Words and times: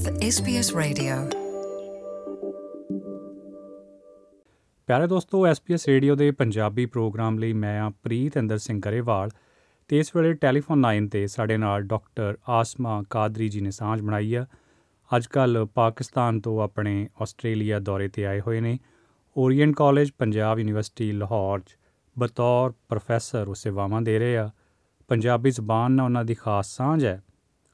with 0.00 0.14
SBS 0.14 0.66
Radio. 0.78 1.38
ਪਿਆਰੇ 4.86 5.06
ਦੋਸਤੋ 5.06 5.46
SBS 5.46 5.78
radio 5.88 6.14
ਦੇ 6.14 6.30
ਪੰਜਾਬੀ 6.30 6.86
ਪ੍ਰੋਗਰਾਮ 6.86 7.38
ਲਈ 7.38 7.52
ਮੈਂ 7.52 7.80
ਆ 7.80 7.92
ਪ੍ਰੀਤ 8.02 8.38
ਅੰਦਰ 8.38 8.58
ਸਿੰਘ 8.58 8.80
ਗਰੇਵਾਲ 8.80 9.30
ਤੇ 9.88 9.98
ਇਸ 9.98 10.16
ਵੇਲੇ 10.16 10.32
ਟੈਲੀਫੋਨ 10.32 10.80
ਲਾਈਨ 10.80 11.08
ਤੇ 11.08 11.26
ਸਾਡੇ 11.26 11.56
ਨਾਲ 11.56 11.82
ਡਾਕਟਰ 11.82 12.36
ਆਸਮਾ 12.48 13.02
ਕਾਦਰੀ 13.10 13.48
ਜੀ 13.48 13.60
ਨੇ 13.60 13.70
ਸਾਂਝ 13.70 14.00
ਬਣਾਈ 14.00 14.34
ਆ। 14.34 14.46
ਅੱਜ 15.16 15.26
ਕੱਲ 15.26 15.66
ਪਾਕਿਸਤਾਨ 15.74 16.40
ਤੋਂ 16.40 16.62
ਆਪਣੇ 16.62 17.08
ਆਸਟ੍ਰੇਲੀਆ 17.22 17.78
ਦੌਰੇ 17.78 18.08
ਤੇ 18.08 18.26
ਆਏ 18.26 18.40
ਹੋਏ 18.40 18.60
ਨੇ। 18.60 18.78
Orient 19.36 19.74
College, 19.76 20.10
Punjab 20.18 20.58
University, 20.58 21.12
Lahore 21.12 21.60
'ਚ 21.60 21.78
ਬਤੌਰ 22.18 22.74
ਪ੍ਰੋਫੈਸਰ 22.88 23.48
ਉਹ 23.48 23.54
ਸੇਵਾਵਾਂ 23.54 24.02
ਦੇ 24.02 24.18
ਰਹੇ 24.18 24.36
ਆ। 24.36 24.50
ਪੰਜਾਬੀ 25.08 25.50
ਜ਼ਬਾਨ 25.50 25.92
ਨਾਲ 25.92 26.04
ਉਹਨਾਂ 26.04 26.24
ਦੀ 26.24 26.34
ਖਾਸ 26.34 26.66
ਸਾਂਝ 26.66 27.04
ਹੈ। 27.04 27.22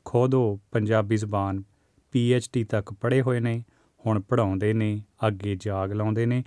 ਖੁਦ 0.05 0.35
ਉਹ 0.35 0.61
ਪੰਜਾਬੀ 0.73 1.17
ਜ਼ਬਾਨ। 1.17 1.63
ਡੀ 2.53 2.65
ਤੱਕ 2.65 2.93
ਪੜ੍ਹੇ 2.93 3.21
ਹੋਏ 3.21 3.41
ਨੇ, 3.41 3.65
ਹੁਣ 4.07 4.21
ਪੜ੍ਹਾਉਂਦੇ 4.21 4.73
ਨੇ, 4.73 5.03
ਅੱਗੇ 5.27 5.57
ਜਾਗ 5.61 5.93
ਲਾਉਂਦੇ 5.93 6.27
ਨੇ। 6.27 6.45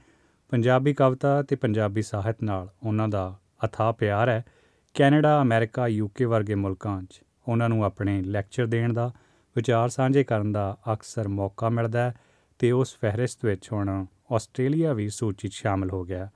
ਪੰਜਾਬੀ 0.50 0.94
ਕਵਿਤਾ 0.94 1.42
ਤੇ 1.42 1.56
ਪੰਜਾਬੀ 1.56 2.02
ਸਾਹਿਤ 2.02 2.44
ਨਾਲ 2.44 2.70
ਉਹਨਾਂ 2.84 3.08
ਦਾ 3.08 3.40
ਅਥਾਹ 3.66 3.94
ਪਿਆਰ 3.94 4.30
ਹੈ। 4.30 4.46
ਕੈਨੇਡਾ, 4.94 5.42
ਅਮਰੀਕਾ 5.42 5.88
ਯੂਕੇ 5.88 6.26
ਵਰਗੇ 6.26 6.56
ਮੁਲਕਾਂ 6.56 7.04
'ਚ 7.04 7.22
ਉਹਨਾਂ 7.48 7.70
ਨੂੰ 7.70 7.84
ਆਪਣੇ 7.84 8.22
ਲੈਕਚਰ 8.22 8.66
ਦੇਣ 8.66 8.94
ਦਾ, 8.94 9.12
ਵਿਚਾਰ 9.56 9.90
ਸਾਂਝੇ 9.90 10.24
ਕਰਨ 10.24 10.52
ਦਾ 10.52 10.78
ਅਕਸਰ 10.94 11.28
ਮੌਕਾ 11.28 11.70
ਮਿਲਦਾ 11.70 12.00
ਹੈ 12.00 12.14
ਤੇ 12.60 12.72
ਉਸ 12.72 12.98
ਫਹਿਰਿਸਤ 13.02 13.46
ਵਿੱਚ 13.46 13.72
ਹੁਣ 13.72 14.06
ਆਸਟ੍ਰੇਲੀਆ 14.32 14.94
ਵੀ 14.94 15.10
ਸੂਚੀ 15.10 15.48
'ਚ 15.48 15.54
ਸ਼ਾਮਲ 15.54 15.90
ਹੋ 15.90 16.04
ਗਿਆ 16.04 16.30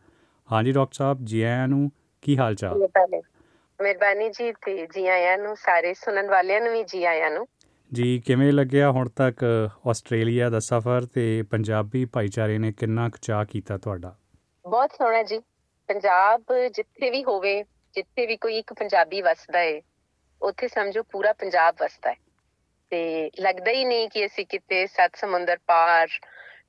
ਹਾਂਜੀ 0.51 0.71
ਡਾਕਟਰ 0.71 0.93
ਸਾਹਿਬ 0.93 1.25
ਜੀ 1.25 1.41
ਆਇਆਂ 1.41 1.67
ਨੂੰ 1.67 1.91
ਕੀ 2.21 2.37
ਹਾਲ 2.37 2.55
ਚਾਲ? 2.55 2.77
ਮਿਹਰਬਾਨੀ 2.77 3.21
ਮਿਹਰਬਾਨੀ 3.83 4.29
ਜੀ, 4.29 4.51
ਤੇ 4.51 4.87
ਜੀ 4.87 5.07
ਆਇਆਂ 5.07 5.37
ਨੂੰ, 5.37 5.55
ਸਾਰੇ 5.55 5.93
ਸੁਣਨ 5.93 6.27
ਵਾਲਿਆਂ 6.27 6.61
ਨੂੰ 6.61 6.73
ਵੀ 6.73 6.83
ਜੀ 6.83 7.05
ਆਇਆਂ 7.05 7.31
ਨੂੰ। 7.31 7.47
ਜੀ 7.91 8.19
ਕਿਵੇਂ 8.25 8.51
ਲੱਗਿਆ 8.53 8.89
ਹੁਣ 8.91 9.09
ਤੱਕ 9.09 9.43
ਆਸਟ੍ਰੇਲੀਆ 9.89 10.49
ਦਾ 10.49 10.59
ਸਫ਼ਰ 10.59 11.05
ਤੇ 11.05 11.43
ਪੰਜਾਬੀ 11.43 12.03
ਭਾਈਚਾਰੇ 12.05 12.57
ਨੇ 12.57 12.71
ਕਿੰਨਾ 12.71 13.07
ਕੁ 13.09 13.17
ਚਾਅ 13.21 13.45
ਕੀਤਾ 13.45 13.77
ਤੁਹਾਡਾ? 13.77 14.15
ਬਹੁਤ 14.65 14.91
ਸੋਹਣਾ 14.91 15.23
ਜੀ। 15.23 15.39
ਪੰਜਾਬ 15.89 16.41
ਜਿੱਥੇ 16.73 17.09
ਵੀ 17.09 17.23
ਹੋਵੇ 17.23 17.61
ਜਿੱਥੇ 17.93 18.25
ਵੀ 18.27 18.37
ਕੋਈ 18.37 18.57
ਇੱਕ 18.57 18.73
ਪੰਜਾਬੀ 18.73 19.21
ਵਸਦਾ 19.21 19.59
ਹੈ 19.59 19.81
ਉੱਥੇ 20.41 20.67
ਸਮਝੋ 20.67 21.03
ਪੂਰਾ 21.03 21.33
ਪੰਜਾਬ 21.33 21.75
ਵਸਦਾ 21.81 22.11
ਹੈ 22.11 22.15
ਤੇ 22.91 23.29
ਲੱਗਦਾ 23.39 23.71
ਹੀ 23.71 23.85
ਨਹੀਂ 23.85 24.09
ਕਿ 24.09 24.25
ਅਸੀਂ 24.25 24.45
ਕਿਤੇ 24.45 24.85
ਸੱਤ 24.87 25.15
ਸਮੁੰਦਰ 25.15 25.57
ਪਾਰ 25.67 26.07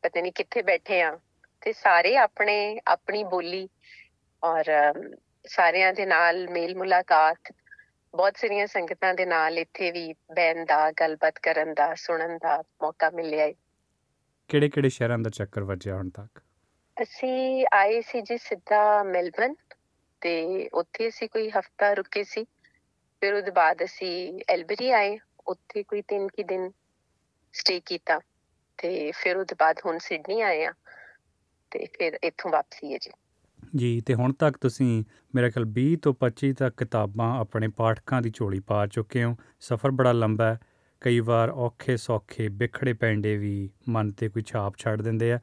ਪਤਾ 0.03 0.21
ਨਹੀਂ 0.21 0.33
ਕਿੱਥੇ 0.33 0.63
ਬੈਠੇ 0.63 1.01
ਆ। 1.03 1.19
ਤੇ 1.63 1.73
ਸਾਰੇ 1.73 2.17
ਆਪਣੇ 2.17 2.57
ਆਪਣੀ 2.87 3.23
ਬੋਲੀ 3.25 3.69
ਔਰ 4.43 4.65
ਅਮ, 4.73 5.03
ਸਾਰਿਆਂ 5.47 5.93
ਦੇ 5.93 6.07
ਨਾਲ 6.07 6.49
ਮੇਲ 6.51 6.77
ਮੁਲਾਕਾਤ 6.77 7.53
ਬਹੁਤ 8.15 8.37
ਸਾਰੀਆਂ 8.37 8.67
ਸੰਗਤਾਂ 8.67 9.15
ਦੇ 9.15 9.27
ਨਾਲ 9.27 9.59
ਇੱਥੇ 9.59 9.91
ਵੀ 9.91 10.13
ਬੈਨ 10.13 10.65
ਦਾ 10.65 10.91
ਗੱਲਬਾਤ 10.93 11.39
ਕਰਨ 11.39 11.75
ਦਾ 11.75 11.95
ਸੁਣਨ 11.95 12.39
ਦਾ 12.39 12.63
ਮੌਕਾ 12.83 13.11
ਮਿਲਿਆ 13.11 13.53
ਕਿਹੜੇ 14.49 14.69
ਕਿਹੜੇ 14.69 14.89
ਸ਼ਹਿਰਾਂ 14.89 15.19
ਦਾ 15.19 15.31
ਚੱਕਰ 15.31 15.63
ਵੱਜਿਆ 15.63 15.97
ਹੁਣ 15.97 16.11
ਤੱਕ? 16.11 16.41
ਅਸੀਂ 17.03 17.67
ਆਏ 17.73 18.01
ਸੀ 18.01 18.21
ਜੀ 18.21 18.39
ਸਿੱਧਾ 18.39 19.03
ਮੈਲਬਨ 19.03 19.55
ਤੇ 20.21 20.69
ਉੱਥੇ 20.69 21.09
ਅਸੀਂ 21.09 21.29
ਕੋਈ 21.29 21.51
ਹਫਤਾ 21.51 21.93
ਰੁਕੇ 21.93 22.25
ਸੀ। 22.25 22.45
ਫਿਰ 23.21 23.35
ਉਹਦੇ 23.35 23.51
ਬਾਅਦ 23.51 23.85
ਅਸੀਂ 23.85 24.41
ਐਲਬਰੀ 24.49 24.91
ਆਏ 24.91 25.19
ਉੱਥੇ 25.47 25.83
ਕੋਈ 25.83 26.03
ਤਿੰਨ 26.03 26.29
ਕੀ 26.29 26.43
ਦਿਨ 26.43 26.71
ਸਟੇ 27.53 27.81
ਕੀਤਾ। 27.81 28.21
ਤੇ 28.79 29.13
ਫਿਰ 29.13 29.37
ਉਹਦੇ 29.37 29.57
ਬਾਅਦ 29.59 29.81
ਹੁਣ 29.87 29.99
ਸਿਡਨੀ 29.99 30.41
ਆਏ 30.41 30.65
ਆ 30.65 30.73
ਤੇ 31.71 31.87
ਫਿਰ 31.99 32.19
ਇੱਥੋਂ 32.23 32.51
ਵਾਪਸੀ 32.51 32.93
ਹੈ 32.93 32.99
ਜੀ। 32.99 33.11
ਜੀ, 33.77 34.01
ਤੇ 34.01 34.15
ਹੁਣ 34.15 34.33
ਤੱਕ 34.33 34.59
ਤੁਸੀਂ 34.59 35.05
ਮੇਰੇ 35.35 35.51
ਖਿਆਲ 35.51 35.67
20 35.67 35.97
ਤੋਂ 35.97 36.15
25 36.15 36.53
ਤੱਕ 36.53 36.77
ਕਿਤਾਬਾਂ 36.77 37.41
ਆਪਣੇ 37.41 37.69
ਪਾਠਕਾਂ 37.69 38.23
ਦੀ 38.23 38.33
ਝੋਲੀ 38.35 38.61
ਪਾ 38.61 38.87
ਚੁੱਕੇ 38.87 39.25
ਹੋ। 39.25 39.37
ਸਫ਼ਰ 39.61 39.91
ਬੜਾ 39.91 40.13
ਲੰਬਾ 40.13 40.47
ਹੈ। 40.47 40.59
ਕਈ 41.01 41.21
ਵਾਰ 41.21 41.51
ਔਖੇ 41.51 41.97
ਸੌਖੇ 41.97 42.49
ਵਿਖੜੇ 42.49 42.93
ਪੈਂਡੇ 42.93 43.37
ਵੀ 43.37 43.71
ਮਨ 43.89 44.11
ਤੇ 44.11 44.29
ਕੋਈ 44.29 44.43
ਛਾਪ 44.43 44.77
ਛੱਡ 44.79 45.03
ਦਿੰਦੇ 45.03 45.33
ਆ। 45.33 45.41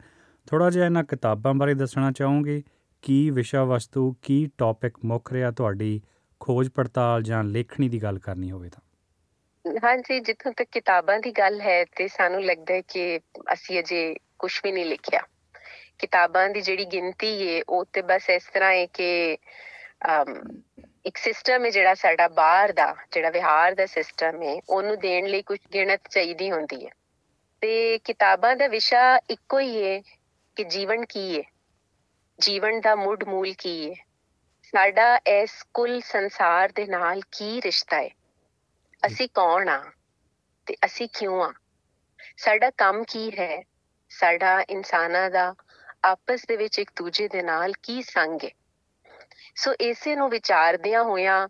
ਥੋੜਾ 0.49 0.69
ਜਿਹਾ 0.69 0.85
ਇਹਨਾਂ 0.85 1.03
ਕਿਤਾਬਾਂ 1.03 1.53
ਬਾਰੇ 1.53 1.73
ਦੱਸਣਾ 1.73 2.11
ਚਾਹੋਗੇ। 2.11 2.63
ਕੀ 3.01 3.29
ਵਿਸ਼ਾ 3.29 3.63
ਵਸਤੂ, 3.63 4.15
ਕੀ 4.21 4.49
ਟੌਪਿਕ 4.57 4.93
ਮੁੱਖ 5.05 5.33
ਰਿਹਾ 5.33 5.51
ਤੁਹਾਡੀ 5.51 6.01
ਖੋਜ 6.39 6.69
ਪੜਤਾਲ 6.69 7.23
ਜਾਂ 7.23 7.43
ਲੇਖਣੀ 7.43 7.89
ਦੀ 7.89 8.03
ਗੱਲ 8.03 8.19
ਕਰਨੀ 8.19 8.51
ਹੋਵੇ 8.51 8.69
ਤਾਂ? 8.69 8.81
ਹਾਂਜੀ, 9.83 10.19
ਜਿੱਥੋਂ 10.19 10.51
ਤੱਕ 10.51 10.69
ਕਿਤਾਬਾਂ 10.71 11.19
ਦੀ 11.19 11.31
ਗੱਲ 11.31 11.61
ਹੈ 11.61 11.85
ਤੇ 11.85 12.07
ਸਾਨੂੰ 12.07 12.43
ਲੱਗਦਾ 12.43 12.73
ਹੈ 12.73 12.81
ਕਿ 12.81 13.19
ਅਸੀਂ 13.53 13.79
ਅਜੇ 13.79 14.15
ਕੁਝ 14.39 14.61
ਵੀ 14.63 14.71
ਨਹੀਂ 14.71 14.85
ਲਿਖਿਆ। 14.85 15.19
ਕਿਤਾਬਾਂ 16.01 16.47
ਦੀ 16.49 16.61
ਜਿਹੜੀ 16.61 16.85
ਗਿਣਤੀ 16.85 17.31
ਹੈ 17.47 17.61
ਉਹ 17.69 17.85
ਤੇ 17.93 18.01
ਬਸ 18.01 18.29
ਇਸ 18.29 18.45
ਤਰ੍ਹਾਂ 18.53 18.71
ਹੈ 18.71 18.85
ਕਿ 18.85 19.37
ਅਮ, 20.07 20.33
ਇੱਕ 21.05 21.17
ਸਿਸਟਮ 21.17 21.65
ਹੈ 21.65 21.69
ਜਿਹੜਾ 21.69 21.93
ਸਾਡਾ 21.93 22.27
ਬਾਹਰ 22.27 22.71
ਦਾ 22.71 22.93
ਜਿਹੜਾ 23.11 23.29
ਵਿਹਾਰ 23.29 23.75
ਦਾ 23.75 23.85
ਸਿਸਟਮ 23.85 24.41
ਹੈ 24.43 24.55
ਉਹਨੂੰ 24.69 24.97
ਦੇਣ 24.99 25.27
ਲਈ 25.27 25.41
ਕੁਝ 25.41 25.59
ਗਿਣਤ 25.73 26.07
ਚਾਹੀਦੀ 26.09 26.49
ਹੁੰਦੀ 26.51 26.85
ਹੈ 26.85 26.91
ਤੇ 27.61 27.97
ਕਿਤਾਬਾਂ 28.05 28.55
ਦਾ 28.55 28.67
ਵਿਸ਼ਾ 28.67 29.01
ਇੱਕੋ 29.29 29.59
ਹੀ 29.59 29.83
ਹੈ 29.83 29.99
ਕਿ 30.57 30.63
ਜੀਵਨ 30.63 31.05
ਕੀ 31.05 31.37
ਹੈ 31.37 31.43
ਜੀਵਨ 32.39 32.79
ਦਾ 32.81 32.95
ਮੁੱਢ 32.95 33.23
ਮੂਲ 33.23 33.53
ਕੀ 33.53 33.89
ਹੈ 33.89 33.95
ਸਾਡਾ 34.73 35.15
ਇਸ 35.27 35.51
ਕੁੱਲ 35.73 35.99
ਸੰਸਾਰ 36.01 36.71
ਦੇ 36.75 36.85
ਨਾਲ 36.87 37.21
ਕੀ 37.31 37.61
ਰਿਸ਼ਤਾ 37.61 37.97
ਹੈ 37.97 38.09
ਅਸੀਂ 39.03 39.27
ਕੌਣ 39.33 39.69
ਆ? 39.69 39.81
ਤੇ 40.67 40.75
ਅਸੀਂ 40.85 41.07
ਕਿਉਂ 41.13 41.41
ਆ? 41.43 41.51
ਸਾਡਾ 42.37 42.69
ਕੰਮ 42.77 43.03
ਕੀ 43.03 43.29
ਹੈ? 43.39 43.61
ਸਾਡਾ 44.11 44.59
ਇਨਸਾਨਾਂ 44.69 45.29
ਦਾ 45.29 45.53
ਆਪਸ 46.03 46.45
ਦੇ 46.45 46.55
ਵਿੱਚ 46.57 46.79
ਇੱਕ 46.79 46.91
ਦੂਜੇ 46.95 47.27
ਦੇ 47.27 47.41
ਨਾਲ 47.41 47.73
ਕੀ 47.83 48.01
ਸੰਗ 48.01 48.39
ਹੈ? 48.43 48.49
ਸੋ 49.55 49.73
ਇਸੇ 49.73 50.15
ਨੂੰ 50.15 50.29
ਵਿਚਾਰਦਿਆਂ 50.29 51.03
ਹੋਇਆਂ 51.03 51.47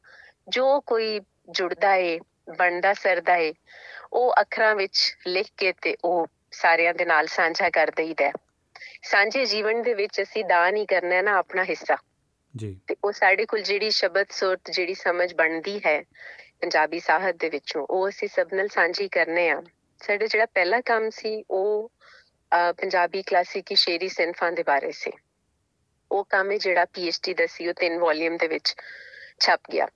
ਜੋ 0.50 0.81
ਕੋਈ 0.81 1.19
ਜੁੜਦਾ 1.50 1.95
ਏ 1.95 2.19
ਬਣਦਾ 2.57 2.94
ਸਰਦਾ 2.94 3.35
ਏ 3.35 3.53
ਉਹ 4.13 4.34
ਅੱਖਰਾਂ 4.41 4.75
ਵਿੱਚ 4.75 5.17
ਲਿਖ 5.28 5.47
ਕੇ 5.57 5.73
ਤੇ 5.81 5.95
ਉਹ 6.06 6.28
ਸਾਰਿਆਂ 6.51 6.94
ਦੇ 6.94 7.06
ਨਾਲ 7.06 7.28
ਸਾਂਝਾ 7.28 7.69
ਕਰ 7.69 7.91
ਦਈਦਾ। 7.95 8.31
ਸਾਂਝੇ 9.03 9.45
ਜੀਵਨ 9.45 9.81
ਦੇ 9.81 9.94
ਵਿੱਚ 9.94 10.22
ਅਸੀਂ 10.22 10.45
ਦਾਨ 10.45 10.75
ਹੀ 10.75 10.85
ਕਰਨਾ 10.85 11.16
ਹੈ 11.16 11.22
ਨਾ 11.22 11.38
ਆਪਣਾ 11.38 11.63
ਹਿੱਸਾ। 11.63 11.97
ਜੀ। 12.56 12.79
ਤੇ 12.88 12.95
ਉਹ 13.03 13.11
ਸਾਡੇ 13.11 13.45
ਕੋਲ 13.45 13.61
ਜਿਹੜੀ 13.61 13.90
ਸ਼ਬਦ 13.90 14.25
ਸੁਰਤ 14.29 14.72
ਜਿਹੜੀ 14.72 14.94
ਸਮਝ 14.94 15.34
ਬਣਦੀ 15.34 15.81
ਹੈ 15.85 16.03
ਪੰਜਾਬੀ 16.61 17.00
ਸਾਹਿਤ 17.00 17.35
ਦੇ 17.35 17.50
ਵਿੱਚੋਂ 17.50 17.88
ਉਹ 17.90 18.09
ਅਸੀਂ 18.09 18.28
ਸਭ 18.28 18.47
ਨਾਲ 18.53 18.67
ਸਾਂਝੀ 18.67 19.07
ਕਰਨੇ 19.07 19.50
ਆ। 19.50 19.61
ਸਾਡਾ 20.00 20.25
ਜਿਹੜਾ 20.25 20.45
ਪਹਿਲਾ 20.45 20.81
ਕੰਮ 20.81 21.09
ਸੀ 21.09 21.44
ਉਹ 21.51 21.91
ਪੰਜਾਬੀ 22.51 23.22
ਕਲਾਸਿਕੀ 23.22 23.75
ਸ਼ੇਰੀ 23.75 24.07
ਸਿਨਫਾਂ 24.09 24.51
ਦੇ 24.51 24.63
ਬਾਰੇ 24.63 24.91
ਸੀ। 24.91 25.12
ਉਹ 26.12 26.23
ਕੰਮ 26.29 26.51
ਹੈ 26.51 26.57
ਜਿਹੜਾ 26.57 26.85
ਡੀ 26.94 27.34
ਦਾ 27.34 27.45
ਸੀ 27.45 27.67
ਉਹ 27.67 27.73
ਤਿੰਨ 27.73 27.97
ਵੋਲੀਅਮ 28.00 28.38
ਦੇ 28.38 28.47
ਵਿੱਚ 28.47 28.75
ਛਪ 29.39 29.72
ਗਿਆ। 29.72 29.88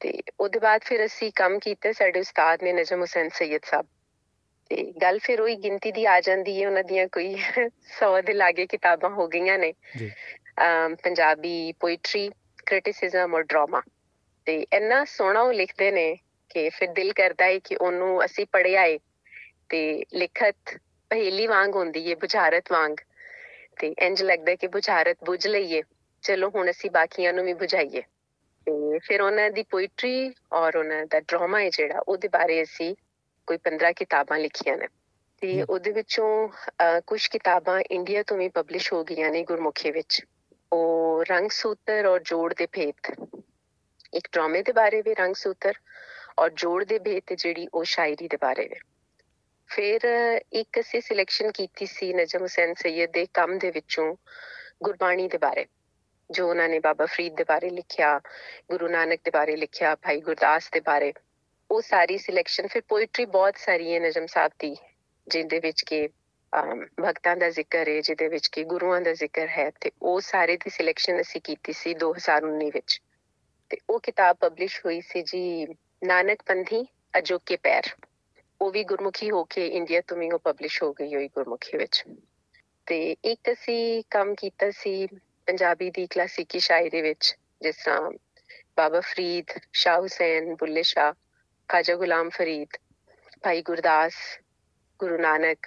ਤੇ 0.00 0.12
ਉਹਦੇ 0.40 0.58
ਬਾਅਦ 0.58 0.80
ਫਿਰ 0.84 1.04
ਅਸੀਂ 1.04 1.30
ਕੰਮ 1.36 1.58
ਕੀਤਾ 1.58 1.92
ਸਾਡੇ 1.92 2.20
ਉਸਤਾਦ 2.20 2.62
ਨੇ 2.62 2.72
ਨਜਮ 2.72 3.00
ਹੁਸੈਨ 3.00 3.28
ਸੈਯਦ 3.28 3.60
ਸਾਹਿਬ। 3.64 3.86
ਤੇ 4.70 4.92
ਗੱਲ 5.02 5.18
ਫਿਰ 5.18 5.40
ਉਹੀ 5.40 5.56
ਗਿਣਤੀ 5.56 5.92
ਦੀ 5.92 6.04
ਆ 6.04 6.20
ਜਾਂਦੀ 6.20 6.62
ਹੈ 6.62 6.66
ਉਹਨਾਂ 6.68 6.84
ਦੀਆਂ 6.84 7.06
ਕੋਈ 7.08 7.34
100 7.98 8.20
ਦੇ 8.22 8.32
ਲਾਗੇ 8.32 8.66
ਕਿਤਾਬਾਂ 8.66 9.10
ਹੋ 9.10 9.26
ਗਈਆਂ 9.28 9.58
ਨੇ। 9.58 9.72
ਜੀ। 9.98 10.10
ਪੰਜਾਬੀ 11.02 11.72
ਪੋਇਟਰੀ 11.72 12.30
ਕ੍ਰਿਟਿਸਿਜ਼ਮ 12.66 13.34
ਔਰ 13.34 13.42
ਡਰਾਮਾ 13.42 13.82
ਤੇ 14.46 14.66
ਇੰਨਾ 14.72 15.04
ਸੋਹਣਾ 15.04 15.40
ਉਹ 15.40 15.52
ਲਿਖਦੇ 15.52 15.90
ਨੇ 15.90 16.14
ਕਿ 16.50 16.68
ਫਿਰ 16.70 16.88
ਦਿਲ 16.88 17.12
ਕਰਦਾ 17.12 17.44
ਹੈ 17.44 17.58
ਕਿ 17.58 17.76
ਉਹਨੂੰ 17.76 18.24
ਅਸੀਂ 18.24 18.46
ਪੜ੍ਹਿਆ 18.52 18.84
ਏ। 18.84 18.98
ਤੇ 19.68 20.04
ਲਿਖਤ 20.14 20.78
ਪਹੇਲੀ 21.10 21.46
ਵਾਂਗ 21.46 21.74
ਹੁੰਦੀ 21.76 22.00
ਏ 22.10 22.14
ਬੁਝਾਰਤ 22.14 22.72
ਵਾਂਗ। 22.72 22.96
ਤੇ 23.80 23.94
ਇੰਜ 23.98 24.22
ਲੱਗਦਾ 24.22 24.54
ਕਿ 24.54 24.66
ਬੁਝਾਰਤ 24.66 25.16
ਬੁਝ 25.24 25.46
ਲਈਏ। 25.46 25.82
ਚਲੋ 26.22 26.48
ਹੁਣ 26.54 26.70
ਅਸੀਂ 26.70 26.90
ਬਾਕੀਆਂ 26.90 27.32
ਨੂੰ 27.32 27.44
ਵੀ 27.44 27.52
ਬੁਝਾਈਏ। 27.54 28.02
ਤੇ 28.66 28.98
ਫਿਰ 28.98 29.20
ਉਹਨਾਂ 29.22 29.50
ਦੀ 29.50 29.62
ਪੋਇਟਰੀ 29.70 30.32
ਔਰ 30.52 30.76
ਉਹਨਾਂ 30.76 31.04
ਦਾ 31.06 31.20
ਡਰਾਮਾ 31.20 31.60
ਹੈ 31.60 31.68
ਜਿਹੜਾ 31.70 32.00
ਉਹਦੇ 32.08 32.28
ਬਾਰੇ 32.28 32.62
ਅਸੀਂ 32.62 32.94
ਕੋਈ 33.48 33.58
15 33.64 33.92
ਕਿਤਾਬਾਂ 33.92 34.38
ਲਿਖੀਆਂ 34.38 34.76
ਨੇ। 34.76 34.86
ਤੇ। 35.42 35.62
ਉਹਦੇ 35.62 35.90
ਵਿੱਚੋਂ 35.92 36.48
ਕੁਝ 37.06 37.26
ਕਿਤਾਬਾਂ 37.26 37.80
ਇੰਡੀਆ 37.90 38.22
ਤੋਂ 38.22 38.36
ਵੀ 38.36 38.48
ਪਬਲਿਸ਼ 38.48 38.92
ਹੋ 38.92 39.02
ਗਈਆਂ 39.04 39.30
ਨੇ 39.30 39.42
ਗੁਰਮੁਖੀ 39.42 39.90
ਵਿੱਚ। 39.90 40.22
ਉਹ 40.72 41.24
ਰੰਗ 41.30 41.50
ਸੂਤਰ 41.50 42.06
ਔਰ 42.06 42.20
ਜੋੜ 42.22 42.52
ਦੇ 42.54 42.66
ਭੇਤ। 42.66 43.10
ਇੱਕ 44.14 44.28
ਡਰਾਮੇ 44.32 44.62
ਦੇ 44.62 44.72
ਬਾਰੇ 44.72 45.02
ਵੀ 45.02 45.14
ਰੰਗ 45.14 45.34
ਸੂਤਰ 45.34 45.74
ਔਰ 46.38 46.50
ਜੋੜ 46.50 46.84
ਦੇ 46.84 46.98
ਭੇਤ 46.98 47.32
ਜਿਹੜੀ 47.32 47.66
ਉਹ 47.74 47.84
ਸ਼ਾਇਰੀ 47.84 48.28
ਦੇ 48.28 48.36
ਬਾਰੇ 48.40 48.64
ਵੀ। 48.68 48.78
ਫਿਰ 49.68 50.00
ਇੱਕ 50.52 50.80
ਅਸੀਂ 50.80 51.00
ਸਿਲੈਕਸ਼ਨ 51.00 51.50
ਕੀਤੀ 51.50 51.86
ਸੀ 51.86 52.12
ਨਜਮ 52.12 52.42
ਹੁਸੈਨ 52.42 52.74
ਸੈਯਦ 52.74 53.10
ਦੇ 53.10 53.26
ਕੰਮ 53.34 53.58
ਦੇ 53.58 53.70
ਵਿੱਚੋਂ 53.70 54.16
ਗੁਰਬਾਣੀ 54.82 55.28
ਦੇ 55.28 55.38
ਬਾਰੇ 55.38 55.66
ਜੋ 56.30 56.48
ਉਹਨਾਂ 56.50 56.68
ਨੇ 56.68 56.78
ਬਾਬਾ 56.78 57.06
ਫਰੀਦ 57.06 57.36
ਦੇ 57.36 57.44
ਬਾਰੇ 57.44 57.70
ਲਿਖਿਆ 57.70 58.20
ਗੁਰੂ 58.70 58.88
ਨਾਨਕ 58.88 59.20
ਦੇ 59.24 59.30
ਬਾਰੇ 59.30 59.56
ਲਿਖਿਆ 59.56 59.94
ਭਾਈ 59.94 60.20
ਗੁਰਦਾਸ 60.20 60.70
ਦੇ 60.70 60.80
ਬਾਰੇ। 60.80 61.12
ਉਹ 61.70 61.80
ਸਾਰੀ 61.80 62.18
ਸਿਲੈਕਸ਼ਨ 62.18 62.66
ਫਿਰ 62.66 62.82
ਪੋਇਟਰੀ 62.88 63.24
ਬਹੁਤ 63.24 63.56
ਸਾਰੀ 63.56 63.94
ਹੈ 63.94 64.00
ਨਜਮ 64.00 64.26
ਸਾਹਿਬ 64.26 64.52
ਦੀ 64.58 64.76
ਜਿਹਦੇ 65.28 65.60
ਵਿੱਚ 65.60 65.82
ਕਿ 65.82 66.08
ਅਮ, 66.52 66.86
ਭਗਤਾਂ 67.00 67.36
ਦਾ 67.36 67.50
ਜ਼ਿਕਰ 67.50 67.88
ਹੈ 67.88 68.00
ਜਿਹਦੇ 68.00 68.28
ਵਿੱਚ 68.28 68.48
ਕਿ 68.48 68.64
ਗੁਰੂਆਂ 68.64 69.00
ਦਾ 69.00 69.12
ਜ਼ਿਕਰ 69.12 69.48
ਹੈ 69.48 69.70
ਤੇ 69.80 69.90
ਉਹ 70.02 70.20
ਸਾਰੇ 70.20 70.56
ਦੀ 70.56 70.70
ਸਿਲੈਕਸ਼ਨ 70.70 71.20
ਅਸੀਂ 71.20 71.40
ਕੀਤੀ 71.40 71.72
ਸੀ 71.72 71.94
2019 71.94 72.70
ਵਿੱਚ। 72.70 73.02
ਤੇ 73.70 73.76
ਉਹ 73.90 74.00
ਕਿਤਾਬ 74.00 74.36
ਪਬਲਿਸ਼ 74.36 74.86
ਹੋਈ 74.86 75.00
ਸੀ 75.00 75.22
ਜੀ 75.22 75.66
ਨਾਨਕ 76.04 76.42
ਪੰਥੀ 76.46 76.86
ਅਜੋਕੇ 77.18 77.56
ਪੈਰ। 77.56 77.82
ਉਹ 78.60 78.70
ਵੀ 78.70 78.84
ਗੁਰਮੁਖੀ 78.84 79.30
ਹੋ 79.30 79.44
ਕੇ 79.44 79.66
ਇੰਡੀਆ 79.66 80.00
ਤੋਂ 80.00 80.16
ਵੀ 80.16 80.30
ਉਹ 80.30 80.38
ਪਬਲਿਸ਼ 80.38 80.82
ਹੋ 80.82 80.92
ਗਈ 80.92 81.14
ਹੋਈ 81.14 81.28
ਗੁਰਮੁਖੀ 81.28 81.78
ਵਿੱਚ। 81.78 82.04
ਤੇ 82.86 83.16
ਇੱਕ 83.24 83.52
ਅਸੀਂ 83.52 84.02
ਕੰਮ 84.10 84.34
ਕੀਤਾ 84.34 84.70
ਸੀ 84.70 85.06
ਪੰਜਾਬੀ 85.46 85.90
ਦੀ 85.90 86.06
ਕਲਾਸਿਕੀ 86.06 86.58
ਸ਼ਾਇਰੀ 86.58 87.02
ਵਿੱਚ, 87.02 87.36
ਜਿਸ 87.62 87.76
ਤਰ੍ਹਾਂ 87.84 88.10
ਬਾਬਾ 88.76 89.00
ਫਰੀਦ, 89.00 89.44
ਸ਼ਾਹ 89.72 90.00
ਹੁਸੈਨ, 90.00 90.54
ਬੁੱਲੇ 90.54 90.82
ਸ਼ਾਹ, 90.82 91.12
ਖਾਜਾ 91.68 91.94
ਗੁਲਾਮ 91.94 92.28
ਫਰੀਦ, 92.28 92.68
ਭਾਈ 93.42 93.62
ਗੁਰਦਾਸ, 93.62 94.14
ਗੁਰੂ 94.98 95.18
ਨਾਨਕ 95.18 95.58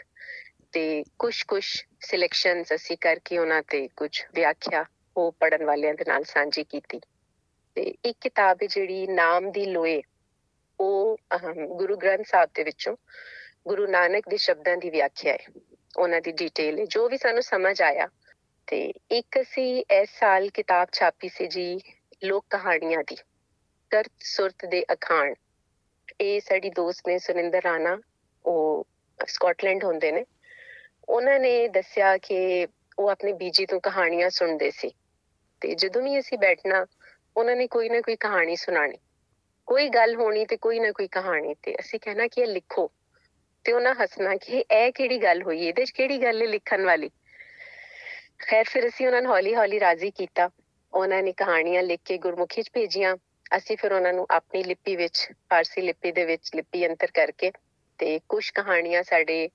ਤੇ 0.71 1.03
ਕੁਝ 1.19 1.43
ਕੁਝ 1.43 1.65
ਸਿਲੈਕਸ਼ਨਸ 2.01 2.73
ਅਸੀਂ 2.75 2.97
ਕਰਕੇ 2.97 3.37
ਉਹਨਾਂ 3.37 3.61
ਤੇ 3.61 3.87
ਕੁਝ 3.87 4.23
ਵਿਆਖਿਆ 4.35 4.85
ਉਹ 5.17 5.31
ਪੜਨ 5.39 5.65
ਵਾਲਿਆਂ 5.65 5.93
ਦੇ 5.93 6.05
ਨਾਲ 6.07 6.23
ਸਾਂਝੀ 6.23 6.63
ਕੀਤੀ। 6.63 6.99
ਤੇ 7.75 7.81
ਇੱਕ 8.05 8.17
ਕਿਤਾਬ 8.21 8.57
ਹੈ 8.63 8.67
ਜਿਹੜੀ 8.67 9.07
ਨਾਮ 9.07 9.51
ਦੀ 9.51 9.65
ਲੋਏ 9.65 10.01
ਉਹ 10.81 11.17
ਗੁਰੂ 11.67 11.97
ਗ੍ਰੰਥ 11.97 12.25
ਸਾਹਿਬ 12.25 12.49
ਦੇ 12.53 12.63
ਵਿੱਚੋਂ 12.63 12.95
ਗੁਰੂ 13.67 13.87
ਨਾਨਕ 13.87 14.29
ਦੇ 14.29 14.37
ਸ਼ਬਦਾਂ 14.37 14.77
ਦੀ 14.77 14.89
ਵਿਆਖਿਆ 14.89 15.33
ਹੈ। 15.33 15.39
ਉਹਨਾਂ 15.97 16.21
ਦੀ 16.21 16.31
ਡਿਟੇਲ 16.31 16.79
ਹੈ, 16.79 16.85
ਜੋ 16.85 17.09
ਵੀ 17.09 17.17
ਸਾਨੂੰ 17.17 17.43
ਸਮਝ 17.43 17.81
ਆਇਆ। 17.81 18.07
ਤੇ 18.67 18.93
ਇੱਕ 19.11 19.41
ਅਸੀਂ 19.41 19.83
ਇਸ 19.91 20.09
ਸਾਲ 20.19 20.49
ਕਿਤਾਬ 20.49 20.87
ਛਾਪੀ 20.91 21.29
ਸੀ 21.29 21.47
ਜੀ, 21.47 21.79
ਲੋਕ 22.23 22.45
ਕਹਾਣੀਆਂ 22.49 23.03
ਦੀ 23.07 23.15
ਕਰਤ 23.89 24.11
ਸੁਰਤ 24.19 24.65
ਦੇ 24.65 24.83
ਅਖਾਣ। 24.93 25.33
ਇਹ 26.21 26.41
ਸਾਡੀ 26.41 26.69
ਦੋਸਤ 26.69 27.01
ਨੇ 27.07 27.19
ਸੁਨਿੰਦਰ 27.19 27.61
ਰਾਣਾ, 27.63 28.01
ਉਹ 28.45 28.87
ਸਕਾਟਲੈਂਡ 29.27 29.83
ਹੁੰਦੇ 29.83 30.11
ਨੇ। 30.11 30.25
ਉਹਨਾਂ 31.09 31.39
ਨੇ 31.39 31.67
ਦੱਸਿਆ 31.67 32.17
ਕਿ 32.17 32.67
ਉਹ 32.99 33.07
ਆਪਣੇ 33.07 33.33
ਬੀਜੀ 33.33 33.65
ਤੋਂ 33.65 33.79
ਕਹਾਣੀਆਂ 33.79 34.29
ਸੁਣਦੇ 34.29 34.71
ਸੀ। 34.71 34.91
ਤੇ 35.61 35.75
ਜਦੋਂ 35.75 36.01
ਵੀ 36.01 36.19
ਅਸੀਂ 36.19 36.37
ਬੈਠਣਾ, 36.37 36.85
ਉਹਨਾਂ 37.37 37.55
ਨੇ 37.55 37.67
ਕੋਈ 37.67 37.89
ਨਾ 37.89 38.01
ਕੋਈ 38.01 38.15
ਕਹਾਣੀ 38.15 38.55
ਸੁਣਾਣੀ 38.55 38.97
ਕੋਈ 39.71 39.89
ਗੱਲ 39.89 40.15
ਹੋਣੀ 40.15 40.45
ਤੇ 40.45 40.55
ਕੋਈ 40.57 40.79
ਨਾ 40.79 40.91
ਕੋਈ 40.91 41.07
ਕਹਾਣੀ 41.07 41.53
ਤੇ 41.63 41.73
ਅਸੀਂ 41.79 41.99
ਕਹਿਣਾ 42.03 42.25
ਕਿ 42.27 42.41
ਇਹ 42.41 42.47
ਲਿਖੋ 42.47 42.89
ਤੇ 43.65 43.71
ਉਹਨਾਂ 43.71 43.93
ਹੱਸਣਾ 44.01 44.35
ਕਿ 44.35 44.63
ਇਹ 44.71 44.91
ਕਿਹੜੀ 44.93 45.17
ਗੱਲ 45.23 45.41
ਹੋਈ, 45.43 45.59
ਇਹਦੇ 45.67 45.85
'ਚ 45.85 45.91
ਕਿਹੜੀ 45.91 46.17
ਗੱਲ 46.21 46.41
ਹੈ 46.41 46.47
ਲਿਖਣ 46.47 46.83
ਵਾਲੀ? 46.85 47.09
ਖੈਰ, 48.39 48.63
ਫਿਰ 48.63 48.87
ਅਸੀਂ 48.87 49.05
ਉਹਨਾਂ 49.07 49.21
ਨੂੰ 49.21 49.31
ਹੌਲੀ-ਹੌਲੀ 49.31 49.79
ਰਾਜ਼ੀ 49.79 50.09
ਕੀਤਾ। 50.11 50.49
ਉਹਨਾਂ 50.93 51.21
ਨੇ 51.23 51.31
ਕਹਾਣੀਆਂ 51.37 51.83
ਲਿਖ 51.83 51.99
ਕੇ 52.05 52.17
ਗੁਰਮੁਖੀ 52.17 52.61
'ਚ 52.61 52.69
ਭੇਜੀਆਂ। 52.73 53.15
ਅਸੀਂ 53.57 53.77
ਫਿਰ 53.77 53.93
ਉਹਨਾਂ 53.93 54.13
ਨੂੰ 54.13 54.25
ਆਪਣੀ 54.31 54.63
ਲਿਪੀ 54.63 54.95
ਵਿੱਚ, 54.95 55.27
ਫਾਰਸੀ 55.49 55.81
ਲਿਪੀ 55.81 56.11
ਦੇ 56.11 56.25
ਵਿੱਚ 56.25 56.51
ਲਿਪੀ 56.55 56.85
ਅੰਤਰ 56.87 57.11
ਕਰਕੇ 57.13 57.51
ਤੇ 57.99 58.19
ਕੁਝ 58.29 58.49
ਕਹਾਣੀਆਂ 58.49 59.03
ਸਾਡੇ 59.03 59.47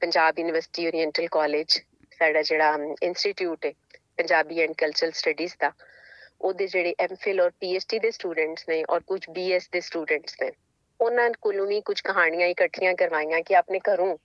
ਪੰਜਾਬ 0.00 0.38
ਯੂਨੀਵਰਸਿਟੀ 0.38 0.86
ਓਰੀਐਂਟਲ 0.88 1.26
ਕਾਲਜ 1.30 1.78
ਸਾਡਾ 2.18 2.42
ਜਿਹੜਾ 2.42 2.76
ਇੰਸਟੀਚਿਊਟ 3.02 3.66
ਹੈ, 3.66 3.72
ਪੰਜਾਬੀ 4.16 4.60
ਐਂਡ 4.60 4.74
ਕਲਚਰਲ 4.78 5.10
ਸਟੱਡੀਜ਼ 5.12 5.54
ਦਾ 5.60 5.72
ਉਹਦੇ 6.40 6.66
ਜਿਹੜੇ 6.66 6.94
ਐਮਫਿਲ 7.00 7.40
ਔਰ 7.40 7.50
ਪੀਐਚਡੀ 7.50 7.98
ਦੇ 7.98 8.10
ਸਟੂਡੈਂਟਸ 8.10 8.64
ਨੇ 8.68 8.84
ਔਰ 8.90 9.00
ਕੁਝ 9.00 9.20
ਬੀਐਸ 9.30 9.68
ਦੇ 9.72 9.80
ਸਟੂਡੈਂਟਸ 9.80 10.36
ਨੇ, 10.42 10.50
ਉਹਨਾਂ 11.00 11.30
ਕੋਲੋਂ 11.40 11.66
ਵੀ 11.66 11.80
ਕੁਝ 11.80 12.00
ਕਹਾਣੀਆਂ 12.00 12.48
ਇਕੱਠੀਆਂ 12.48 12.94
ਕਰਵਾਈਆਂ 12.94 13.40
ਕਿ 13.40 13.56
ਆਪਣੇ 13.56 13.78
ਘਰੋਂ 13.78 14.16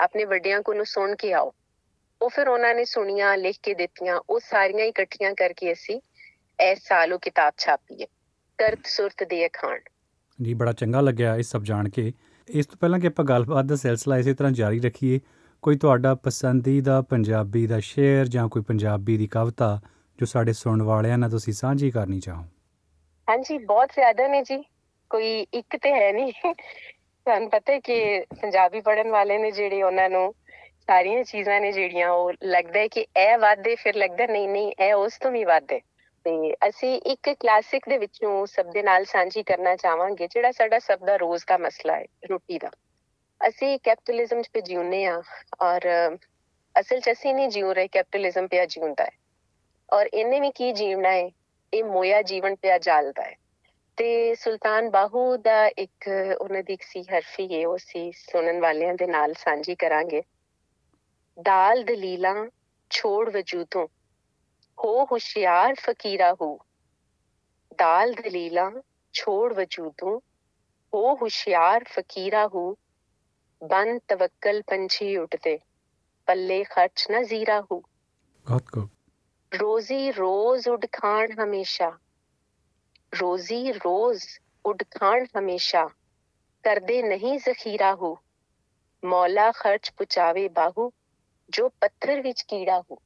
ਆਪਣੇ 0.00 0.24
ਵੱਡਿਆਂ 0.24 0.60
ਕੋਲੋਂ 0.62 0.84
ਸੁਣ 0.84 1.14
ਕੇ 1.16 1.32
ਆਓ। 1.32 1.52
ਉਹ 2.22 2.28
ਫਿਰ 2.28 2.48
ਉਹਨਾਂ 2.48 2.74
ਨੇ 2.74 2.84
ਸੁਣੀਆਂ, 2.84 3.36
ਲਿਖ 3.36 3.56
ਕੇ 3.62 3.74
ਦਿੱਤੀਆਂ, 3.74 4.20
ਉਹ 4.30 4.40
ਸਾਰੀਆਂ 4.40 4.86
ਇਕੱਠੀਆਂ 4.86 5.34
ਕਰਕੇ 5.34 5.72
ਅਸੀਂ 5.72 6.00
ਇਸ 6.60 6.78
ਸਾਲ 6.78 7.12
ਉਹ 7.12 7.18
ਕਿਤਾਬ 7.18 7.52
ਛਾਪੀ 7.58 8.02
ਹੈ, 8.02 8.06
ਕਰਤ 8.58 8.86
ਸੁਰਤ 8.86 9.24
ਦੇ 9.24 9.46
ਅਖਾਣ। 9.46 9.78
ਜੀ, 10.42 10.54
ਬੜਾ 10.54 10.72
ਚੰਗਾ 10.72 11.00
ਲੱਗਿਆ 11.00 11.36
ਇਹ 11.36 11.42
ਸਭ 11.42 11.62
ਜਾਣ 11.62 11.88
ਕੇ। 11.88 12.12
ਇਸ 12.48 12.66
ਤੋਂ 12.66 12.76
ਪਹਿਲਾਂ 12.80 12.98
ਕਿ 12.98 13.06
ਆਪਾਂ 13.06 13.24
ਗੱਲਬਾਤ 13.24 13.64
ਦਾ 13.64 13.76
ਸਿਲਸਿਲਾ 13.76 14.18
ਇਸੇ 14.18 14.34
ਤਰ੍ਹਾਂ 14.34 14.52
ਜਾਰੀ 14.52 14.80
ਰੱਖੀਏ, 14.80 15.20
ਕੋਈ 15.62 15.76
ਤੁਹਾਡਾ 15.76 16.14
ਪਸੰਦੀਦਾ 16.14 17.02
ਪੰਜਾਬੀ 17.02 17.66
ਦਾ 17.66 17.80
ਸ਼ੇਰ 17.80 18.28
ਜਾਂ 18.28 18.48
ਕੋਈ 18.48 18.62
ਪੰਜਾਬੀ 18.62 19.16
ਦੀ 19.16 19.26
ਕਵਿਤਾ 19.26 19.80
ਜੋ 20.18 20.26
ਸਾਡੇ 20.26 20.52
ਸੁਣਨ 20.52 20.82
ਵਾਲਿਆਂ 20.82 21.18
ਨਾਲ 21.18 21.30
ਤੁਸੀਂ 21.30 21.52
ਸਾਂਝੀ 21.52 21.90
ਕਰਨੀ 21.90 22.20
ਚਾਹੋ। 22.20 22.44
ਹਾਂਜੀ, 23.28 23.58
ਬਹੁਤ 23.58 23.88
ਜ਼ਿਆਦਾ 23.88 24.28
ਨੇ 24.28 24.42
ਜੀ। 24.42 24.64
ਕੋਈ 25.10 25.46
ਇੱਕ 25.54 25.76
ਤੇ 25.76 25.92
ਹੈ 25.92 26.12
ਨਹੀਂ। 26.12 26.32
ਤੁਹਾਨੂੰ 27.24 27.50
ਪਤਾ 27.50 27.72
ਹੈ 27.72 27.80
ਕਿ 27.80 28.24
ਪੰਜਾਬੀ 28.40 28.80
ਪੜਨ 28.80 29.10
ਵਾਲੇ 29.10 29.38
ਨੇ 29.38 29.50
ਜਿਹੜੇ 29.50 29.82
ਉਹਨਾਂ 29.82 30.10
ਨੂੰ 30.10 30.34
ਸਾਰੀਆਂ 30.86 31.24
ਚੀਜ਼ਾਂ 31.24 31.60
ਨੇ 31.60 31.72
ਜਿਹੜੀਆਂ 31.72 32.10
ਉਹ 32.10 32.32
ਲੱਗਦਾ 32.42 32.80
ਹੈ 32.80 32.88
ਕਿ 32.88 33.00
ਇਹ 33.00 33.38
ਵਾਦੇ 33.38 33.74
ਫਿਰ 33.74 33.96
ਲੱਗਦਾ 33.96 34.26
ਨਹੀਂ 34.26 34.48
ਨਹੀਂ, 34.48 34.72
ਇਹ 34.80 34.94
ਉਸ 34.94 35.18
ਤੋਂ 35.22 35.30
ਵੀ 35.30 35.44
ਵਾਦੇ 35.44 35.80
ਤੇ 36.24 36.54
ਅਸੀਂ 36.68 37.00
ਇੱਕ 37.00 37.30
ਕਲਾਸਿਕ 37.30 37.88
ਦੇ 37.88 37.98
ਵਿੱਚੋਂ 37.98 38.46
ਸਭ 38.46 38.66
ਦੇ 38.66 38.82
ਨਾਲ 38.82 39.04
ਸਾਂਝੀ 39.04 39.42
ਕਰਨਾ 39.42 39.76
ਚਾਹਾਂਗੇ, 39.76 40.28
ਜਿਹੜਾ 40.28 40.52
ਸਾਡਾ 40.52 40.78
ਸਭ 40.78 41.04
ਦਾ 41.04 41.16
ਰੋਜ਼ 41.16 41.44
ਦਾ 41.48 41.58
ਮਸਲਾ 41.58 41.96
ਹੈ, 41.96 42.04
ਰੋਟੀ 42.30 42.58
ਦਾ। 42.58 42.70
ਅਸੀਂ 43.48 43.78
ਕੈਪੀਟਲਿਜ਼ਮ 43.82 44.42
'ਚ 44.42 44.48
ਜਿਉਂਦੇ 44.64 45.04
ਆ 45.04 45.22
ਔਰ 45.62 45.80
ਅਸਲ 46.80 47.00
'ਚ 47.00 47.10
ਅਸੀਂ 47.12 47.34
ਨਹੀਂ 47.34 47.48
ਜਿਉ 47.48 47.72
ਰਹੇ 47.72 47.88
ਕੈਪੀਟਲਿਜ਼ਮ 47.88 48.46
ਪਿਆ 48.46 48.66
ਜਿਉਂਦਾ 48.66 49.04
ਹੈ 49.04 49.10
ਔਰ 49.92 50.06
ਇਹਨੇ 50.06 50.40
ਵੀ 50.40 50.50
ਕੀ 50.52 50.72
ਜੀਵਣਾ 50.72 51.10
ਹੈ? 51.10 51.28
ਇਹ 51.72 51.84
ਮੋਇਆ 51.84 52.20
ਜੀਵਨ 52.24 52.56
ਪਿਆ 52.56 52.78
ਜਾਲਦਾ 52.80 53.22
ਹੈ। 53.22 53.34
ਤੇ 53.98 54.34
ਸੁਲਤਾਨ 54.34 54.88
ਬਾਹੂ 54.90 55.36
ਦਾ 55.38 55.54
ਇੱਕ 55.78 56.08
ਉਹਨਾਂ 56.40 56.62
ਦੀ 56.62 56.72
ਇੱਕ 56.72 56.82
ਸੀ 56.82 57.02
ਹਰਫੀ 57.04 57.46
ਹੈ, 57.54 57.66
ਉਹ 57.66 57.78
ਸੀ 57.78 58.10
ਸੁਣਨ 58.16 58.60
ਵਾਲਿਆਂ 58.60 58.94
ਦੇ 58.94 59.06
ਨਾਲ 59.08 59.34
ਸਾਂਝੀ 59.38 59.74
ਕਰਾਂਗੇ। 59.74 60.22
ਦਾਲ 61.38 61.82
ਦਲੀਲਾਂ 61.84 62.34
ਛੋੜ 62.90 63.28
ਵਜੂਦੋਂ 63.30 63.86
ਹੋ 64.78 65.04
ਹੁਸ਼ਿਆਰ 65.04 65.74
ਫਕੀਰਾ 65.80 66.32
ਹੋ। 66.40 66.56
ਦਾਲ 67.78 68.12
ਦਲੀਲਾਂ 68.14 68.70
ਛੋੜ 69.14 69.52
ਵਜੂਦੋਂ 69.52 70.18
ਹੋ 70.92 71.14
ਹੁਸ਼ਿਆਰ 71.16 71.84
ਫਕੀਰਾ 71.88 72.46
ਹੋ। 72.46 72.64
ਬਨ 73.62 73.98
ਤਵੱਕਲ 74.08 74.60
ਪੰਛੀ 74.66 75.16
ਉੱਠਦੇ 75.16 75.58
ਪੱਲੇ 76.28 76.62
ਖਰਚ 76.64 77.06
ਨਾ 77.10 77.22
ਜ਼ੀਰਾ 77.24 77.60
ਹੋ। 77.62 77.82
ਬਹੁਤ 78.46 78.68
ਕੋ 78.70 78.86
ਰੋਜ਼ੀ 79.60 80.12
ਰੋਜ਼ 80.12 80.68
ਉਡ 80.68 80.86
ਖਾਣ 80.92 81.32
ਹਮੇਸ਼ਾ। 81.44 81.98
ਰੋਜ਼ੀ 83.20 83.72
ਰੋਜ਼ 83.72 84.24
ਉਡ 84.66 84.82
ਖਾਣ 84.98 85.26
ਹਮੇਸ਼ਾ। 85.38 85.86
ਕਰਦੇ 86.62 87.02
ਨਹੀਂ 87.02 87.38
ਜ਼ਖੀਰਾ 87.38 87.94
ਹੋ। 87.94 88.18
ਮੌਲਾ 89.04 89.52
ਖਰਚ 89.52 89.92
ਪੁਚਾਵੇ 89.96 90.48
ਬਾਹੂ 90.48 90.92
ਜੋ 91.50 91.68
ਪੱਥਰ 91.68 92.20
ਵਿੱਚ 92.20 92.42
ਕੀੜਾ 92.42 92.80
ਹੋ। 92.80 92.96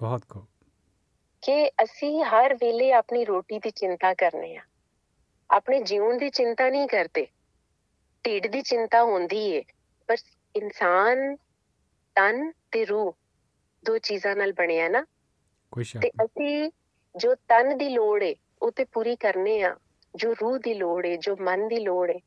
ਬਹੁਤ 0.00 0.24
ਕੋ 0.24 0.46
ਕਿ 1.42 1.68
ਅਸੀਂ 1.68 2.24
ਹਰ 2.24 2.54
ਵੇਲੇ 2.54 2.92
ਆਪਣੀ 2.92 3.24
ਰੋਟੀ 3.24 3.58
ਦੀ 3.58 3.70
ਚਿੰਤਾ 3.70 4.14
ਕਰਨੇ 4.14 4.56
ਆ। 4.56 4.62
ਆਪਣੇ 5.50 5.82
ਜੀਵਨ 5.82 6.18
ਦੀ 6.18 6.30
ਚਿੰਤਾ 6.30 6.68
ਨਹੀਂ 6.68 6.88
ਕਰਦੇ। 6.88 7.26
ਢਿੱਡ 8.24 8.46
ਦੀ 8.46 8.62
ਚਿੰਤਾ 8.62 9.02
ਹੁੰਦੀ 9.02 9.50
ਏ 9.50 9.64
ਪਰ 10.06 10.16
ਇਨਸਾਨ 10.56 11.36
ਤਨ 12.14 12.52
ਤੇ 12.72 12.84
ਰੂਹ 12.84 13.16
ਦੋ 13.84 13.98
ਚੀਜ਼ਾਂ 13.98 14.36
ਨਾਲ 14.36 14.52
ਬਣਿਆ 14.52 14.88
ਨਾ। 14.88 15.04
ਤੇ 16.02 16.10
ਅਸੀਂ 16.24 16.70
ਜੋ 17.16 17.34
ਤਨ 17.34 17.76
ਦੀ 17.78 17.88
ਲੋੜ 17.88 18.22
ਏ 18.22 18.34
ਉਹ 18.62 18.70
ਤੇ 18.70 18.84
ਪੂਰੀ 18.84 19.16
ਕਰਨੇ 19.16 19.62
ਆ। 19.62 19.76
ਜੋ 20.14 20.32
ਰੂਹ 20.32 20.58
ਦੀ 20.58 20.74
ਲੋੜ 20.74 21.06
ਏ 21.06 21.16
ਜੋ 21.16 21.36
ਮਨ 21.40 21.68
ਦੀ 21.68 21.78
ਲੋੜ 21.80 22.10
ਏ 22.10 22.18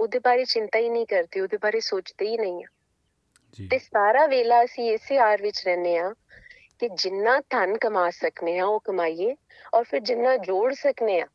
ਉਹਦੇ 0.00 0.18
ਬਾਰੇ 0.18 0.44
ਚਿੰਤਾ 0.44 0.78
ਹੀ 0.78 0.88
ਨਹੀਂ 0.88 1.06
ਕਰਦੇ 1.06 1.40
ਉਹਦੇ 1.40 1.56
ਬਾਰੇ 1.56 1.80
ਸੋਚਦੇ 1.80 2.26
ਹੀ 2.26 2.36
ਨਹੀਂ 2.38 2.64
ਆ। 2.64 2.68
ਜੀ। 3.52 3.68
ਤੇ 3.68 3.78
ਸਾਰਾ 3.78 4.26
ਵੇਲਾ 4.26 4.64
ਅਸੀਂ 4.64 4.90
ਇਸੇ 4.92 5.18
ਆਰ 5.18 5.42
ਵਿੱਚ 5.42 5.62
ਰਹਿੰਦੇ 5.66 5.96
ਆ 5.98 6.14
ਕਿ 6.78 6.88
ਜਿੰਨਾ 6.88 7.40
ਧਨ 7.50 7.78
ਕਮਾ 7.78 8.10
ਸਕਨੇ 8.10 8.58
ਆ 8.58 8.64
ਉਹ 8.64 8.80
ਕਮਾਈਏ 8.80 9.36
ਔਰ 9.74 9.84
ਫਿਰ 9.84 10.00
ਜਿੰਨਾ 10.00 10.36
ਜੋੜ 10.36 10.72
ਸਕਨੇ 10.72 11.20
ਆ 11.20 11.26